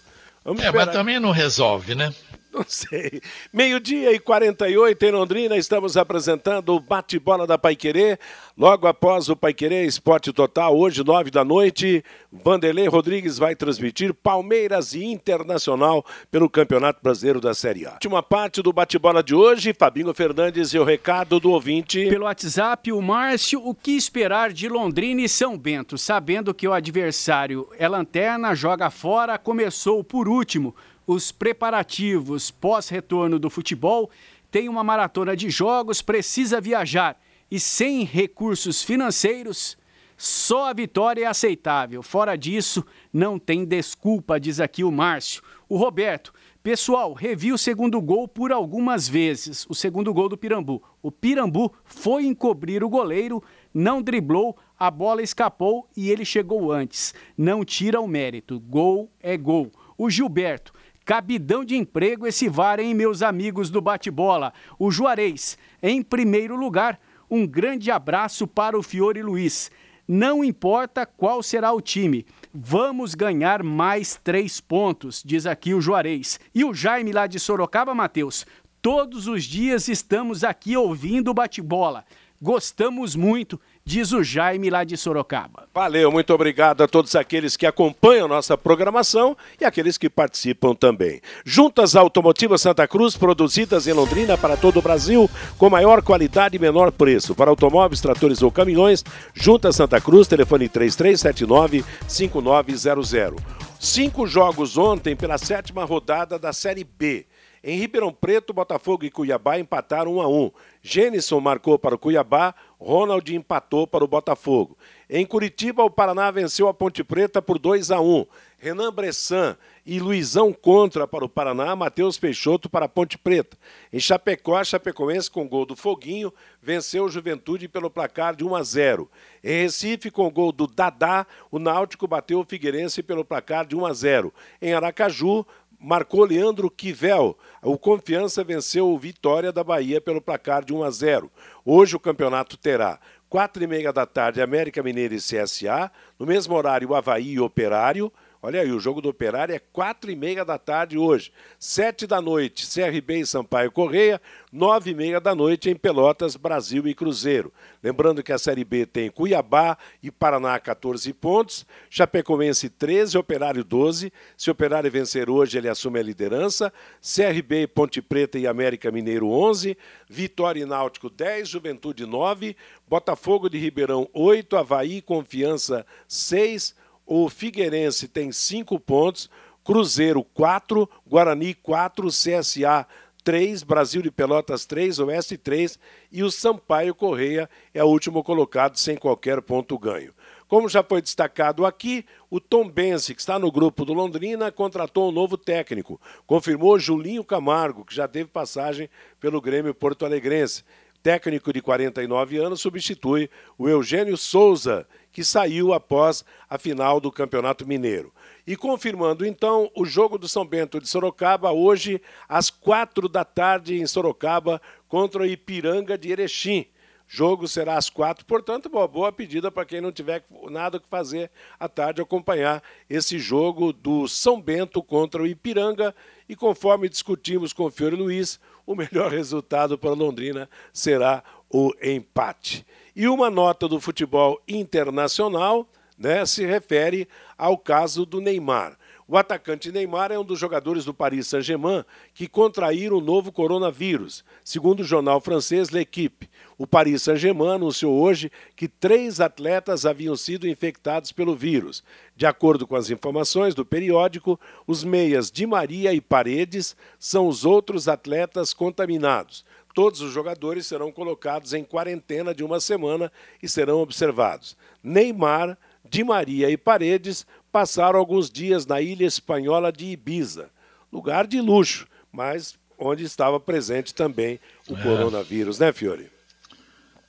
vamos 0.45 0.63
É, 0.63 0.67
esperar. 0.67 0.87
mas 0.87 0.95
também 0.95 1.21
não 1.21 1.31
resolve, 1.31 1.95
né? 1.95 2.13
Não 2.59 2.65
sei. 2.67 3.21
Meio-dia 3.53 4.13
e 4.13 4.19
48 4.19 5.05
em 5.05 5.11
Londrina, 5.13 5.57
estamos 5.57 5.97
apresentando 5.97 6.75
o 6.75 6.81
bate-bola 6.81 7.47
da 7.47 7.57
Paiquerê. 7.57 8.19
Logo 8.57 8.89
após 8.89 9.29
o 9.29 9.37
Paiquerê 9.37 9.85
Esporte 9.85 10.33
Total, 10.33 10.77
hoje, 10.77 11.05
nove 11.05 11.31
da 11.31 11.45
noite, 11.45 12.03
Vanderlei 12.33 12.89
Rodrigues 12.89 13.39
vai 13.39 13.55
transmitir 13.55 14.13
Palmeiras 14.13 14.93
e 14.93 15.05
Internacional 15.05 16.05
pelo 16.33 16.51
Campeonato 16.51 16.99
Brasileiro 17.01 17.41
da 17.41 17.55
Série 17.55 17.87
A. 17.87 17.93
Última 17.93 18.25
parte 18.25 18.61
do 18.61 18.73
bate-bola 18.73 19.23
de 19.23 19.37
hoje, 19.37 19.73
Fabinho 19.73 20.13
Fernandes 20.13 20.75
e 20.75 20.81
o 20.81 20.85
recado 20.85 21.39
do 21.39 21.53
ouvinte. 21.53 22.09
Pelo 22.09 22.25
WhatsApp, 22.25 22.91
o 22.91 23.01
Márcio, 23.01 23.65
o 23.65 23.73
que 23.73 23.93
esperar 23.93 24.53
de 24.53 24.69
Londrina 24.69 25.21
e 25.21 25.29
São 25.29 25.57
Bento, 25.57 25.97
sabendo 25.97 26.53
que 26.53 26.67
o 26.67 26.73
adversário 26.73 27.69
é 27.79 27.87
lanterna, 27.87 28.53
joga 28.53 28.91
fora, 28.91 29.39
começou 29.39 30.03
por 30.03 30.29
último 30.29 30.75
os 31.09 31.33
preparativos 31.33 32.51
pós-retorno 32.51 33.39
do 33.39 33.49
futebol, 33.49 34.11
tem 34.51 34.69
uma 34.69 34.85
maratona 34.85 35.35
de 35.35 35.49
jogos, 35.49 36.03
precisa 36.03 36.61
viajar 36.61 37.19
e 37.51 37.59
sem 37.59 38.05
recursos 38.05 38.83
financeiros, 38.83 39.79
só 40.19 40.69
a 40.69 40.73
vitória 40.75 41.25
é 41.25 41.27
aceitável. 41.27 42.03
Fora 42.03 42.37
disso, 42.37 42.85
não 43.11 43.39
tem 43.39 43.65
desculpa, 43.65 44.39
diz 44.39 44.61
aqui 44.61 44.85
o 44.85 44.93
Márcio. 44.93 45.43
O 45.67 45.79
Roberto, 45.79 46.31
pessoal, 46.63 47.15
revi 47.15 47.55
o 47.55 47.59
segundo 47.59 48.03
gol 48.03 48.29
por 48.29 48.53
algumas 48.53 49.09
vezes, 49.09 49.65
o 49.67 49.75
segundo 49.75 50.13
gol 50.13 50.29
do 50.29 50.37
Pirambu. 50.37 50.83
O 51.01 51.11
Pirambu 51.11 51.73
foi 51.85 52.27
encobrir 52.27 52.85
o 52.85 52.89
goleiro, 52.89 53.43
não 53.73 54.03
driblou, 54.03 54.55
a 54.79 54.91
bola 54.91 55.23
escapou 55.23 55.89
e 55.97 56.11
ele 56.11 56.27
chegou 56.27 56.71
antes. 56.71 57.15
Não 57.35 57.65
tira 57.65 57.99
o 57.99 58.07
mérito, 58.07 58.61
gol 58.61 59.11
é 59.21 59.39
gol. 59.39 59.71
O 59.97 60.11
Gilberto, 60.11 60.73
Cabidão 61.09 61.65
de 61.65 61.75
emprego 61.75 62.27
esse 62.27 62.51
VAR, 62.51 62.79
hein, 62.79 62.93
meus 62.93 63.23
amigos 63.23 63.71
do 63.71 63.81
bate-bola. 63.81 64.53
O 64.79 64.91
Juarez, 64.91 65.57
em 65.83 66.03
primeiro 66.03 66.55
lugar, 66.55 67.01
um 67.31 67.47
grande 67.47 67.91
abraço 67.91 68.47
para 68.47 68.79
o 68.79 68.83
Fiore 68.83 69.23
Luiz. 69.23 69.71
Não 70.07 70.45
importa 70.45 71.07
qual 71.07 71.43
será 71.43 71.73
o 71.73 71.81
time, 71.81 72.27
vamos 72.53 73.15
ganhar 73.15 73.63
mais 73.63 74.21
três 74.23 74.61
pontos, 74.61 75.23
diz 75.25 75.47
aqui 75.47 75.73
o 75.73 75.81
Juarez. 75.81 76.39
E 76.55 76.63
o 76.63 76.75
Jaime 76.75 77.11
lá 77.11 77.27
de 77.27 77.41
Sorocaba, 77.41 77.95
Matheus, 77.95 78.45
todos 78.83 79.27
os 79.27 79.45
dias 79.45 79.89
estamos 79.89 80.45
aqui 80.45 80.77
ouvindo 80.77 81.31
o 81.31 81.35
bate-bola. 81.35 82.05
Gostamos 82.41 83.17
muito 83.17 83.61
diz 83.89 84.13
o 84.13 84.23
Jaime 84.23 84.69
lá 84.69 84.85
de 84.85 84.99
Sorocaba. 84.99 85.67
Valeu, 85.75 86.13
muito 86.13 86.35
obrigado 86.35 86.83
a 86.83 86.89
todos 86.89 87.17
aqueles 87.17 87.57
que 87.57 87.65
acompanham 87.65 88.29
nossa 88.29 88.59
programação 88.59 89.35
e 89.59 89.65
aqueles 89.65 89.97
que 89.97 90.11
participam 90.11 90.75
também. 90.75 91.23
Juntas 91.43 91.97
Automotivas 91.97 92.61
Santa 92.61 92.87
Cruz, 92.87 93.17
produzidas 93.17 93.87
em 93.87 93.95
Londrina 93.95 94.37
para 94.37 94.59
todo 94.59 94.79
o 94.79 94.83
Brasil, 94.83 95.31
com 95.57 95.71
maior 95.71 96.03
qualidade 96.03 96.57
e 96.57 96.59
menor 96.59 96.93
preço. 96.93 97.35
Para 97.35 97.49
automóveis, 97.49 98.03
tratores 98.03 98.43
ou 98.43 98.53
caminhões, 98.53 99.03
Juntas 99.33 99.77
Santa 99.77 99.99
Cruz, 100.03 100.29
telefone 100.29 100.69
3379-5900. 100.69 103.37
Cinco 103.81 104.27
jogos 104.27 104.77
ontem 104.77 105.17
pela 105.17 105.39
sétima 105.39 105.87
rodada 105.87 106.39
da 106.39 106.53
Série 106.53 106.85
B. 106.85 107.25
Em 107.63 107.79
Ribeirão 107.79 108.13
Preto, 108.13 108.53
Botafogo 108.53 109.05
e 109.05 109.11
Cuiabá 109.11 109.59
empataram 109.59 110.17
1 110.17 110.21
a 110.21 110.29
1. 110.29 110.51
Gênison 110.83 111.41
marcou 111.41 111.79
para 111.79 111.95
o 111.95 111.99
Cuiabá, 111.99 112.55
Ronald 112.79 113.35
empatou 113.35 113.87
para 113.87 114.05
o 114.05 114.09
Botafogo. 114.09 114.77
Em 115.11 115.27
Curitiba, 115.27 115.83
o 115.83 115.91
Paraná 115.91 116.31
venceu 116.31 116.69
a 116.69 116.75
Ponte 116.75 117.03
Preta 117.03 117.43
por 117.43 117.59
2 117.59 117.91
a 117.91 118.01
1. 118.01 118.27
Renan 118.61 118.93
Bressan 118.93 119.57
e 119.87 120.01
Luizão 120.01 120.53
contra 120.53 121.07
para 121.07 121.25
o 121.25 121.29
Paraná, 121.29 121.75
Matheus 121.75 122.19
Peixoto 122.19 122.69
para 122.69 122.87
a 122.87 122.89
Ponte 122.89 123.17
Preta. 123.17 123.57
Em 123.93 124.01
Chapecó, 124.01 124.57
a 124.57 124.65
Chapecoense 124.65 125.31
com 125.31 125.49
gol 125.49 125.65
do 125.65 125.77
Foguinho 125.77 126.33
venceu 126.61 127.05
o 127.05 127.09
Juventude 127.09 127.69
pelo 127.69 127.89
placar 127.89 128.35
de 128.35 128.45
1 128.45 128.57
a 128.57 128.63
0. 128.63 129.11
Em 129.43 129.63
Recife, 129.63 130.11
com 130.11 130.31
gol 130.31 130.53
do 130.53 130.67
Dadá, 130.67 131.27
o 131.51 131.59
Náutico 131.59 132.07
bateu 132.07 132.41
o 132.41 132.45
Figueirense 132.45 133.03
pelo 133.03 133.25
placar 133.25 133.65
de 133.65 133.77
1 133.77 133.87
a 133.87 133.93
0. 133.93 134.35
Em 134.61 134.75
Aracaju, 134.75 135.47
marcou 135.79 136.25
Leandro 136.25 136.71
Quivel. 136.71 137.37
O 137.63 137.79
Confiança 137.79 138.43
venceu 138.43 138.89
o 138.89 138.99
Vitória 138.99 139.53
da 139.53 139.63
Bahia 139.63 140.01
pelo 140.01 140.21
placar 140.21 140.65
de 140.65 140.75
1 140.75 140.83
a 140.83 140.91
0. 140.91 141.31
Hoje 141.65 141.97
o 141.97 142.01
campeonato 142.01 142.57
terá 142.57 142.99
quatro 143.29 143.63
e 143.63 143.67
meia 143.67 143.93
da 143.93 144.07
tarde 144.07 144.41
América 144.41 144.83
Mineira 144.83 145.15
e 145.15 145.19
CSA, 145.19 145.91
no 146.19 146.27
mesmo 146.27 146.55
horário 146.55 146.95
Havaí 146.95 147.33
e 147.33 147.41
Operário, 147.41 148.13
Olha 148.41 148.61
aí, 148.61 148.71
o 148.71 148.79
jogo 148.79 149.01
do 149.01 149.09
Operário 149.09 149.53
é 149.53 149.59
quatro 149.59 150.13
e 150.13 150.15
meia 150.15 150.45
da 150.45 150.57
tarde 150.57 150.97
hoje. 150.97 151.33
Sete 151.59 152.07
da 152.07 152.21
noite, 152.21 152.69
CRB 152.73 153.19
e 153.19 153.27
Sampaio 153.27 153.73
Correia. 153.73 154.21
Nove 154.53 154.93
e 154.93 154.95
meia 154.95 155.21
da 155.21 155.35
noite 155.35 155.69
em 155.69 155.75
Pelotas, 155.75 156.37
Brasil 156.37 156.87
e 156.87 156.95
Cruzeiro. 156.95 157.53
Lembrando 157.83 158.23
que 158.23 158.33
a 158.33 158.39
Série 158.39 158.63
B 158.63 158.87
tem 158.87 159.11
Cuiabá 159.11 159.77
e 160.01 160.09
Paraná 160.09 160.57
14 160.61 161.13
pontos, 161.15 161.67
Chapecoense 161.91 162.71
13, 162.71 163.19
Operário 163.19 163.65
12. 163.65 164.13
Se 164.37 164.51
o 164.51 164.53
Operário 164.53 164.89
vencer 164.89 165.29
hoje, 165.29 165.59
ele 165.59 165.69
assume 165.69 165.99
a 165.99 166.03
liderança. 166.03 166.73
CRB, 167.03 167.67
Ponte 167.67 168.01
Preta 168.01 168.39
e 168.39 168.47
América 168.47 168.93
Mineiro 168.93 169.29
11, 169.29 169.77
Vitória 170.09 170.63
e 170.63 170.65
Náutico 170.65 171.11
10, 171.11 171.49
Juventude 171.49 172.07
9, 172.07 172.57
Botafogo 172.87 173.51
de 173.51 173.59
Ribeirão 173.59 174.09
8, 174.13 174.57
Havaí 174.57 175.03
Confiança 175.03 175.85
6, 176.07 176.75
o 177.09 177.27
Figueirense 177.31 178.07
tem 178.07 178.31
cinco 178.31 178.79
pontos, 178.79 179.31
Cruzeiro 179.65 180.23
quatro, 180.23 180.89
Guarani 181.07 181.55
quatro, 181.55 182.09
CSA 182.09 182.87
três, 183.25 183.63
Brasil 183.63 184.03
de 184.03 184.11
Pelotas 184.11 184.67
três, 184.67 184.99
Oeste 184.99 185.39
três 185.39 185.79
e 186.13 186.23
o 186.23 186.31
Sampaio 186.31 186.95
Correia 186.95 187.49
é 187.73 187.83
o 187.83 187.89
último 187.89 188.23
colocado 188.23 188.77
sem 188.77 188.97
qualquer 188.97 189.41
ponto 189.41 189.79
ganho. 189.79 190.13
Como 190.47 190.69
já 190.69 190.83
foi 190.83 191.01
destacado 191.01 191.65
aqui, 191.65 192.05
o 192.31 192.41
Tom 192.41 192.69
Bense, 192.69 193.15
que 193.15 193.21
está 193.21 193.39
no 193.39 193.51
grupo 193.51 193.85
do 193.85 193.93
Londrina, 193.93 194.53
contratou 194.53 195.09
um 195.09 195.13
novo 195.13 195.37
técnico. 195.37 196.01
Confirmou 196.27 196.79
Julinho 196.79 197.25
Camargo, 197.25 197.85
que 197.85 197.95
já 197.95 198.09
teve 198.09 198.31
passagem 198.31 198.89
pelo 199.21 199.41
Grêmio 199.41 199.75
Porto 199.75 200.07
Alegrense. 200.07 200.65
Técnico 201.03 201.53
de 201.53 201.61
49 201.63 202.39
anos 202.39 202.61
substitui 202.61 203.31
o 203.57 203.69
Eugênio 203.69 204.17
Souza, 204.17 204.87
que 205.19 205.25
saiu 205.25 205.73
após 205.73 206.25
a 206.49 206.57
final 206.57 207.01
do 207.01 207.11
Campeonato 207.11 207.67
Mineiro. 207.67 208.15
E 208.47 208.55
confirmando 208.55 209.27
então 209.27 209.69
o 209.75 209.85
jogo 209.85 210.17
do 210.17 210.29
São 210.29 210.47
Bento 210.47 210.81
de 210.81 210.89
Sorocaba, 210.89 211.51
hoje 211.51 212.01
às 212.29 212.51
quatro 212.51 213.09
da 213.09 213.25
tarde 213.25 213.81
em 213.81 213.85
Sorocaba, 213.85 214.63
contra 214.87 215.23
o 215.23 215.27
Ipiranga 215.27 215.99
de 215.99 216.13
Erechim. 216.13 216.67
Jogo 217.09 217.49
será 217.49 217.77
às 217.77 217.91
quatro, 217.91 218.25
portanto, 218.25 218.67
uma 218.67 218.87
boa 218.87 219.11
pedida 219.11 219.51
para 219.51 219.65
quem 219.65 219.81
não 219.81 219.91
tiver 219.91 220.23
nada 220.49 220.79
que 220.79 220.87
fazer 220.87 221.33
à 221.59 221.69
tarde 221.69 222.01
acompanhar 222.01 222.63
esse 222.89 223.19
jogo 223.19 223.73
do 223.73 224.07
São 224.07 224.41
Bento 224.41 224.81
contra 224.85 225.21
o 225.21 225.27
Ipiranga 225.27 225.93
E 226.29 226.37
conforme 226.37 226.89
discutimos 226.89 227.53
com 227.53 227.65
o 227.65 227.71
Fiore 227.73 227.97
Luiz, 227.97 228.39
o 228.65 228.77
melhor 228.77 229.11
resultado 229.11 229.77
para 229.77 229.91
Londrina 229.91 230.49
será 230.73 231.25
o 231.51 231.73
empate. 231.83 232.65
E 232.99 233.07
uma 233.07 233.31
nota 233.31 233.69
do 233.69 233.79
futebol 233.79 234.43
internacional 234.49 235.69
né, 235.97 236.27
se 236.27 236.45
refere 236.45 237.07
ao 237.39 237.57
caso 237.57 238.05
do 238.05 238.21
Neymar. 238.21 238.77
O 239.07 239.17
atacante 239.17 239.71
Neymar 239.71 240.11
é 240.11 240.19
um 240.19 240.25
dos 240.25 240.37
jogadores 240.37 240.85
do 240.85 240.93
Paris 240.93 241.29
Saint-Germain 241.29 241.85
que 242.13 242.27
contraíram 242.27 242.99
o 242.99 243.01
novo 243.01 243.31
coronavírus, 243.31 244.25
segundo 244.45 244.81
o 244.81 244.85
jornal 244.85 245.21
francês 245.21 245.71
L'Equipe. 245.71 246.29
O 246.59 246.67
Paris 246.67 247.03
Saint-Germain 247.03 247.55
anunciou 247.55 247.95
hoje 247.95 248.33
que 248.57 248.67
três 248.67 249.21
atletas 249.21 249.87
haviam 249.87 250.17
sido 250.17 250.49
infectados 250.49 251.13
pelo 251.13 251.37
vírus. 251.37 251.85
De 252.17 252.27
acordo 252.27 252.67
com 252.67 252.75
as 252.75 252.91
informações 252.91 253.55
do 253.55 253.65
periódico, 253.65 254.41
os 254.67 254.83
meias 254.83 255.31
Di 255.31 255.47
Maria 255.47 255.95
e 255.95 256.01
Paredes 256.01 256.77
são 256.99 257.29
os 257.29 257.45
outros 257.45 257.87
atletas 257.87 258.53
contaminados. 258.53 259.45
Todos 259.79 260.01
os 260.01 260.13
jogadores 260.13 260.67
serão 260.67 260.91
colocados 260.91 261.55
em 261.55 261.63
quarentena 261.63 262.35
de 262.35 262.43
uma 262.43 262.59
semana 262.59 263.13
e 263.41 263.49
serão 263.49 263.79
observados. 263.79 264.57
Neymar, 264.83 265.57
Di 265.89 266.03
Maria 266.03 266.51
e 266.51 266.57
Paredes 266.57 267.25
passaram 267.53 267.97
alguns 267.97 268.29
dias 268.29 268.67
na 268.67 268.81
ilha 268.81 269.07
espanhola 269.07 269.71
de 269.71 269.87
Ibiza, 269.87 270.51
lugar 270.93 271.29
de 271.29 271.41
luxo, 271.41 271.87
mas 272.11 272.59
onde 272.77 273.05
estava 273.05 273.39
presente 273.39 273.95
também 273.95 274.41
o 274.69 274.75
é. 274.75 274.83
coronavírus, 274.83 275.61
né, 275.61 275.73
Fiore? 275.73 276.11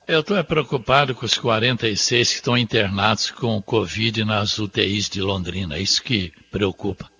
Eu 0.06 0.20
estou 0.20 0.44
preocupado 0.44 1.12
com 1.12 1.26
os 1.26 1.36
46 1.36 2.28
que 2.28 2.34
estão 2.36 2.56
internados 2.56 3.32
com 3.32 3.60
Covid 3.60 4.24
nas 4.24 4.56
UTIs 4.60 5.08
de 5.08 5.20
Londrina. 5.20 5.76
É 5.76 5.80
isso 5.80 6.00
que 6.00 6.32
preocupa. 6.52 7.10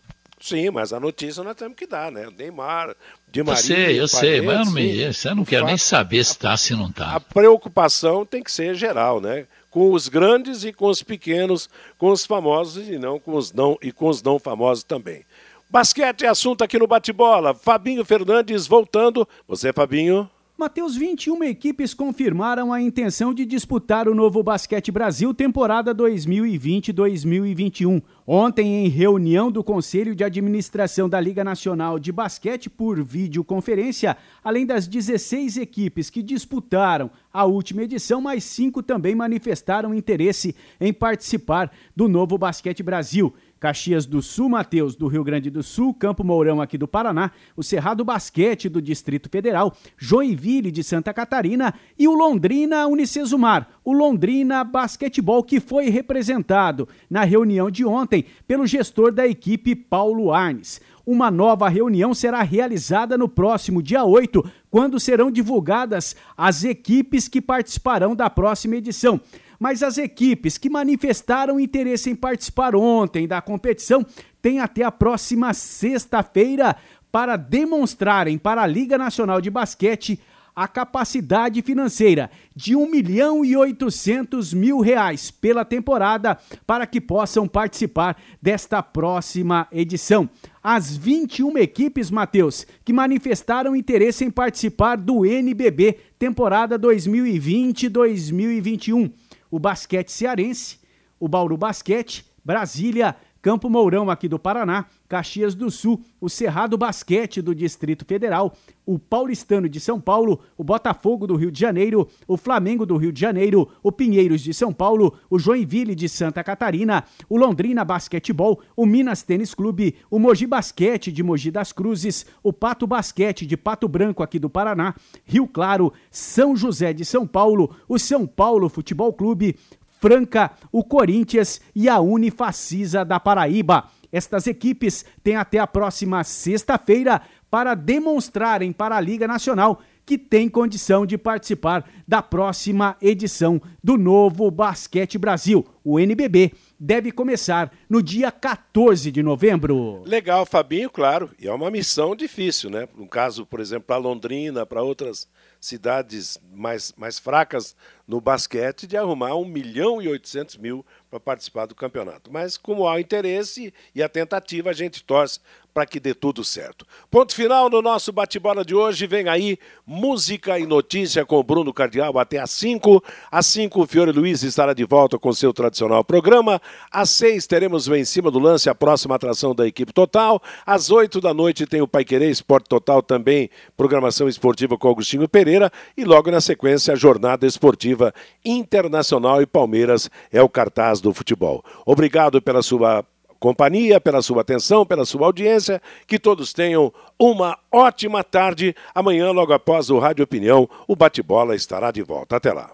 Sim, 0.40 0.70
mas 0.70 0.92
a 0.94 0.98
notícia 0.98 1.44
nós 1.44 1.54
temos 1.54 1.76
que 1.76 1.86
dar, 1.86 2.10
né? 2.10 2.26
Neymar, 2.36 2.96
de 3.30 3.42
Maria. 3.42 3.60
Eu 3.60 3.64
sei, 3.64 4.00
eu 4.00 4.08
sei, 4.08 4.40
mas 4.40 4.58
eu 4.58 4.64
não, 4.64 4.72
me, 4.72 5.00
eu 5.00 5.36
não 5.36 5.44
quero 5.44 5.62
fato, 5.62 5.68
nem 5.68 5.78
saber 5.78 6.24
se 6.24 6.32
está, 6.32 6.56
se 6.56 6.74
não 6.74 6.88
está. 6.88 7.14
A 7.14 7.20
preocupação 7.20 8.26
tem 8.26 8.42
que 8.42 8.50
ser 8.50 8.74
geral, 8.74 9.20
né? 9.20 9.46
com 9.70 9.92
os 9.92 10.08
grandes 10.08 10.64
e 10.64 10.72
com 10.72 10.86
os 10.86 11.02
pequenos, 11.02 11.70
com 11.96 12.10
os 12.10 12.26
famosos 12.26 12.88
e 12.88 12.98
não 12.98 13.18
com 13.18 13.36
os 13.36 13.52
não 13.52 13.78
e 13.80 13.92
com 13.92 14.08
os 14.08 14.22
não 14.22 14.38
famosos 14.38 14.82
também. 14.82 15.24
Basquete 15.70 16.24
é 16.24 16.28
assunto 16.28 16.64
aqui 16.64 16.76
no 16.78 16.88
bate-bola. 16.88 17.54
Fabinho 17.54 18.04
Fernandes 18.04 18.66
voltando. 18.66 19.26
Você, 19.46 19.72
Fabinho? 19.72 20.28
Mateus, 20.60 20.94
21 20.94 21.42
equipes 21.44 21.94
confirmaram 21.94 22.70
a 22.70 22.82
intenção 22.82 23.32
de 23.32 23.46
disputar 23.46 24.06
o 24.06 24.14
novo 24.14 24.42
Basquete 24.42 24.92
Brasil 24.92 25.32
temporada 25.32 25.94
2020-2021. 25.94 28.02
Ontem, 28.26 28.84
em 28.84 28.88
reunião 28.88 29.50
do 29.50 29.64
Conselho 29.64 30.14
de 30.14 30.22
Administração 30.22 31.08
da 31.08 31.18
Liga 31.18 31.42
Nacional 31.42 31.98
de 31.98 32.12
Basquete 32.12 32.68
por 32.68 33.02
videoconferência, 33.02 34.18
além 34.44 34.66
das 34.66 34.86
16 34.86 35.56
equipes 35.56 36.10
que 36.10 36.22
disputaram 36.22 37.10
a 37.32 37.46
última 37.46 37.84
edição, 37.84 38.20
mais 38.20 38.44
cinco 38.44 38.82
também 38.82 39.14
manifestaram 39.14 39.94
interesse 39.94 40.54
em 40.78 40.92
participar 40.92 41.72
do 41.96 42.06
novo 42.06 42.36
Basquete 42.36 42.82
Brasil. 42.82 43.32
Caxias 43.60 44.06
do 44.06 44.22
Sul, 44.22 44.48
Mateus, 44.48 44.96
do 44.96 45.06
Rio 45.06 45.22
Grande 45.22 45.50
do 45.50 45.62
Sul, 45.62 45.92
Campo 45.92 46.24
Mourão 46.24 46.62
aqui 46.62 46.78
do 46.78 46.88
Paraná, 46.88 47.30
o 47.54 47.62
Cerrado 47.62 48.02
Basquete 48.02 48.70
do 48.70 48.80
Distrito 48.80 49.28
Federal, 49.28 49.76
Joinville 49.98 50.72
de 50.72 50.82
Santa 50.82 51.12
Catarina 51.12 51.74
e 51.98 52.08
o 52.08 52.14
Londrina 52.14 52.86
Unicesumar, 52.86 53.68
o 53.84 53.92
Londrina 53.92 54.64
Basquetebol 54.64 55.44
que 55.44 55.60
foi 55.60 55.90
representado 55.90 56.88
na 57.10 57.22
reunião 57.22 57.70
de 57.70 57.84
ontem 57.84 58.24
pelo 58.48 58.66
gestor 58.66 59.12
da 59.12 59.26
equipe 59.26 59.76
Paulo 59.76 60.32
Arnes. 60.32 60.80
Uma 61.04 61.30
nova 61.30 61.68
reunião 61.68 62.14
será 62.14 62.42
realizada 62.42 63.18
no 63.18 63.28
próximo 63.28 63.82
dia 63.82 64.04
8, 64.04 64.42
quando 64.70 65.00
serão 65.00 65.30
divulgadas 65.30 66.16
as 66.36 66.64
equipes 66.64 67.28
que 67.28 67.42
participarão 67.42 68.14
da 68.16 68.30
próxima 68.30 68.76
edição 68.76 69.20
mas 69.60 69.82
as 69.82 69.98
equipes 69.98 70.56
que 70.56 70.70
manifestaram 70.70 71.60
interesse 71.60 72.08
em 72.08 72.16
participar 72.16 72.74
ontem 72.74 73.28
da 73.28 73.42
competição 73.42 74.06
têm 74.40 74.58
até 74.58 74.82
a 74.82 74.90
próxima 74.90 75.52
sexta-feira 75.52 76.74
para 77.12 77.36
demonstrarem 77.36 78.38
para 78.38 78.62
a 78.62 78.66
Liga 78.66 78.96
Nacional 78.96 79.42
de 79.42 79.50
Basquete 79.50 80.18
a 80.56 80.66
capacidade 80.66 81.62
financeira 81.62 82.28
de 82.56 82.74
1 82.74 82.90
milhão 82.90 83.44
e 83.44 83.56
800 83.56 84.52
mil 84.54 84.80
reais 84.80 85.30
pela 85.30 85.64
temporada 85.64 86.36
para 86.66 86.84
que 86.86 87.00
possam 87.00 87.46
participar 87.46 88.20
desta 88.42 88.82
próxima 88.82 89.68
edição. 89.70 90.28
As 90.62 90.94
21 90.96 91.56
equipes, 91.58 92.10
Matheus, 92.10 92.66
que 92.84 92.92
manifestaram 92.92 93.76
interesse 93.76 94.24
em 94.24 94.30
participar 94.30 94.96
do 94.96 95.24
NBB 95.24 95.98
temporada 96.18 96.76
2020-2021 96.78 99.12
o 99.50 99.58
basquete 99.58 100.10
cearense, 100.10 100.78
o 101.18 101.28
Bauru 101.28 101.56
Basquete, 101.56 102.24
Brasília, 102.44 103.16
Campo 103.42 103.70
Mourão 103.70 104.10
aqui 104.10 104.28
do 104.28 104.38
Paraná, 104.38 104.84
Caxias 105.08 105.54
do 105.54 105.70
Sul, 105.70 106.02
o 106.20 106.28
Cerrado 106.28 106.76
Basquete 106.76 107.40
do 107.40 107.54
Distrito 107.54 108.04
Federal, 108.04 108.54
o 108.84 108.98
Paulistano 108.98 109.68
de 109.68 109.80
São 109.80 110.00
Paulo, 110.00 110.40
o 110.58 110.64
Botafogo 110.64 111.26
do 111.26 111.36
Rio 111.36 111.50
de 111.50 111.58
Janeiro, 111.58 112.08
o 112.28 112.36
Flamengo 112.36 112.84
do 112.84 112.96
Rio 112.96 113.12
de 113.12 113.20
Janeiro, 113.20 113.68
o 113.82 113.90
Pinheiros 113.90 114.42
de 114.42 114.52
São 114.52 114.72
Paulo, 114.72 115.14
o 115.30 115.38
Joinville 115.38 115.94
de 115.94 116.08
Santa 116.08 116.44
Catarina, 116.44 117.04
o 117.28 117.38
Londrina 117.38 117.84
Basquetebol, 117.84 118.60
o 118.76 118.84
Minas 118.84 119.22
Tênis 119.22 119.54
Clube, 119.54 119.96
o 120.10 120.18
Mogi 120.18 120.46
Basquete 120.46 121.10
de 121.10 121.22
Mogi 121.22 121.50
das 121.50 121.72
Cruzes, 121.72 122.26
o 122.42 122.52
Pato 122.52 122.86
Basquete 122.86 123.46
de 123.46 123.56
Pato 123.56 123.88
Branco 123.88 124.22
aqui 124.22 124.38
do 124.38 124.50
Paraná, 124.50 124.94
Rio 125.24 125.46
Claro, 125.46 125.92
São 126.10 126.54
José 126.54 126.92
de 126.92 127.04
São 127.04 127.26
Paulo, 127.26 127.74
o 127.88 127.98
São 127.98 128.26
Paulo 128.26 128.68
Futebol 128.68 129.12
Clube, 129.12 129.56
Franca, 130.00 130.52
o 130.72 130.82
Corinthians 130.82 131.60
e 131.74 131.88
a 131.88 132.00
Unifacisa 132.00 133.04
da 133.04 133.20
Paraíba. 133.20 133.84
Estas 134.10 134.46
equipes 134.46 135.04
têm 135.22 135.36
até 135.36 135.58
a 135.58 135.66
próxima 135.66 136.24
sexta-feira 136.24 137.20
para 137.50 137.74
demonstrarem 137.74 138.72
para 138.72 138.96
a 138.96 139.00
Liga 139.00 139.28
Nacional 139.28 139.80
que 140.10 140.18
tem 140.18 140.48
condição 140.48 141.06
de 141.06 141.16
participar 141.16 141.88
da 142.06 142.20
próxima 142.20 142.96
edição 143.00 143.62
do 143.80 143.96
novo 143.96 144.50
Basquete 144.50 145.16
Brasil. 145.16 145.64
O 145.84 146.00
NBB 146.00 146.50
deve 146.80 147.12
começar 147.12 147.72
no 147.88 148.02
dia 148.02 148.32
14 148.32 149.12
de 149.12 149.22
novembro. 149.22 150.02
Legal, 150.04 150.44
Fabinho, 150.44 150.90
claro. 150.90 151.30
E 151.38 151.46
é 151.46 151.52
uma 151.52 151.70
missão 151.70 152.16
difícil, 152.16 152.70
né? 152.70 152.88
No 152.96 153.06
caso, 153.06 153.46
por 153.46 153.60
exemplo, 153.60 153.84
para 153.84 153.98
Londrina, 153.98 154.66
para 154.66 154.82
outras 154.82 155.28
cidades 155.60 156.40
mais, 156.52 156.92
mais 156.96 157.18
fracas 157.18 157.76
no 158.08 158.20
basquete 158.20 158.88
de 158.88 158.96
arrumar 158.96 159.36
1 159.36 159.44
milhão 159.44 160.02
e 160.02 160.08
800 160.08 160.56
mil 160.56 160.84
para 161.08 161.20
participar 161.20 161.66
do 161.66 161.74
campeonato. 161.74 162.32
Mas 162.32 162.56
como 162.56 162.88
há 162.88 162.94
o 162.94 162.98
interesse 162.98 163.72
e 163.94 164.02
a 164.02 164.08
tentativa, 164.08 164.70
a 164.70 164.72
gente 164.72 165.04
torce 165.04 165.38
para 165.72 165.86
que 165.86 166.00
dê 166.00 166.14
tudo 166.14 166.44
certo. 166.44 166.86
Ponto 167.10 167.34
final 167.34 167.70
no 167.70 167.80
nosso 167.80 168.12
bate-bola 168.12 168.64
de 168.64 168.74
hoje. 168.74 169.06
Vem 169.06 169.28
aí 169.28 169.58
música 169.86 170.58
e 170.58 170.66
notícia 170.66 171.24
com 171.24 171.42
Bruno 171.42 171.72
Cardial 171.72 172.18
até 172.18 172.38
às 172.38 172.50
5. 172.50 173.02
Às 173.30 173.46
5, 173.46 173.82
o 173.82 173.86
Fiore 173.86 174.12
Luiz 174.12 174.42
estará 174.42 174.72
de 174.74 174.84
volta 174.84 175.18
com 175.18 175.32
seu 175.32 175.52
tradicional 175.52 176.04
programa. 176.04 176.60
Às 176.90 177.10
6, 177.10 177.46
teremos 177.46 177.88
o 177.88 177.94
Em 177.94 178.04
Cima 178.04 178.30
do 178.30 178.38
Lance, 178.38 178.68
a 178.68 178.74
próxima 178.74 179.14
atração 179.14 179.54
da 179.54 179.66
equipe 179.66 179.92
total. 179.92 180.42
Às 180.66 180.90
8 180.90 181.20
da 181.20 181.32
noite 181.32 181.66
tem 181.66 181.80
o 181.80 181.88
Pai 181.88 182.04
Querer 182.04 182.30
Esporte 182.30 182.68
Total 182.68 183.02
também, 183.02 183.50
programação 183.76 184.28
esportiva 184.28 184.76
com 184.76 184.88
Agostinho 184.88 185.28
Pereira. 185.28 185.70
E 185.96 186.04
logo 186.04 186.30
na 186.30 186.40
sequência, 186.40 186.94
a 186.94 186.96
jornada 186.96 187.46
esportiva 187.46 188.12
internacional 188.44 189.40
e 189.40 189.46
Palmeiras 189.46 190.10
é 190.32 190.42
o 190.42 190.48
cartaz 190.48 191.00
do 191.00 191.12
futebol. 191.12 191.64
Obrigado 191.84 192.40
pela 192.42 192.62
sua 192.62 193.04
companhia, 193.40 194.00
pela 194.00 194.22
sua 194.22 194.42
atenção, 194.42 194.86
pela 194.86 195.04
sua 195.04 195.26
audiência. 195.26 195.82
Que 196.06 196.18
todos 196.18 196.52
tenham 196.52 196.92
uma 197.18 197.58
ótima 197.72 198.22
tarde. 198.22 198.74
Amanhã, 198.94 199.32
logo 199.32 199.52
após 199.52 199.90
o 199.90 199.98
Rádio 199.98 200.22
Opinião, 200.22 200.68
o 200.86 200.94
bate-bola 200.94 201.56
estará 201.56 201.90
de 201.90 202.02
volta. 202.02 202.36
Até 202.36 202.52
lá. 202.52 202.70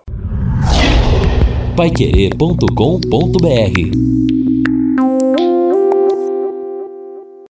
Paiquerê.com.br 1.77 4.26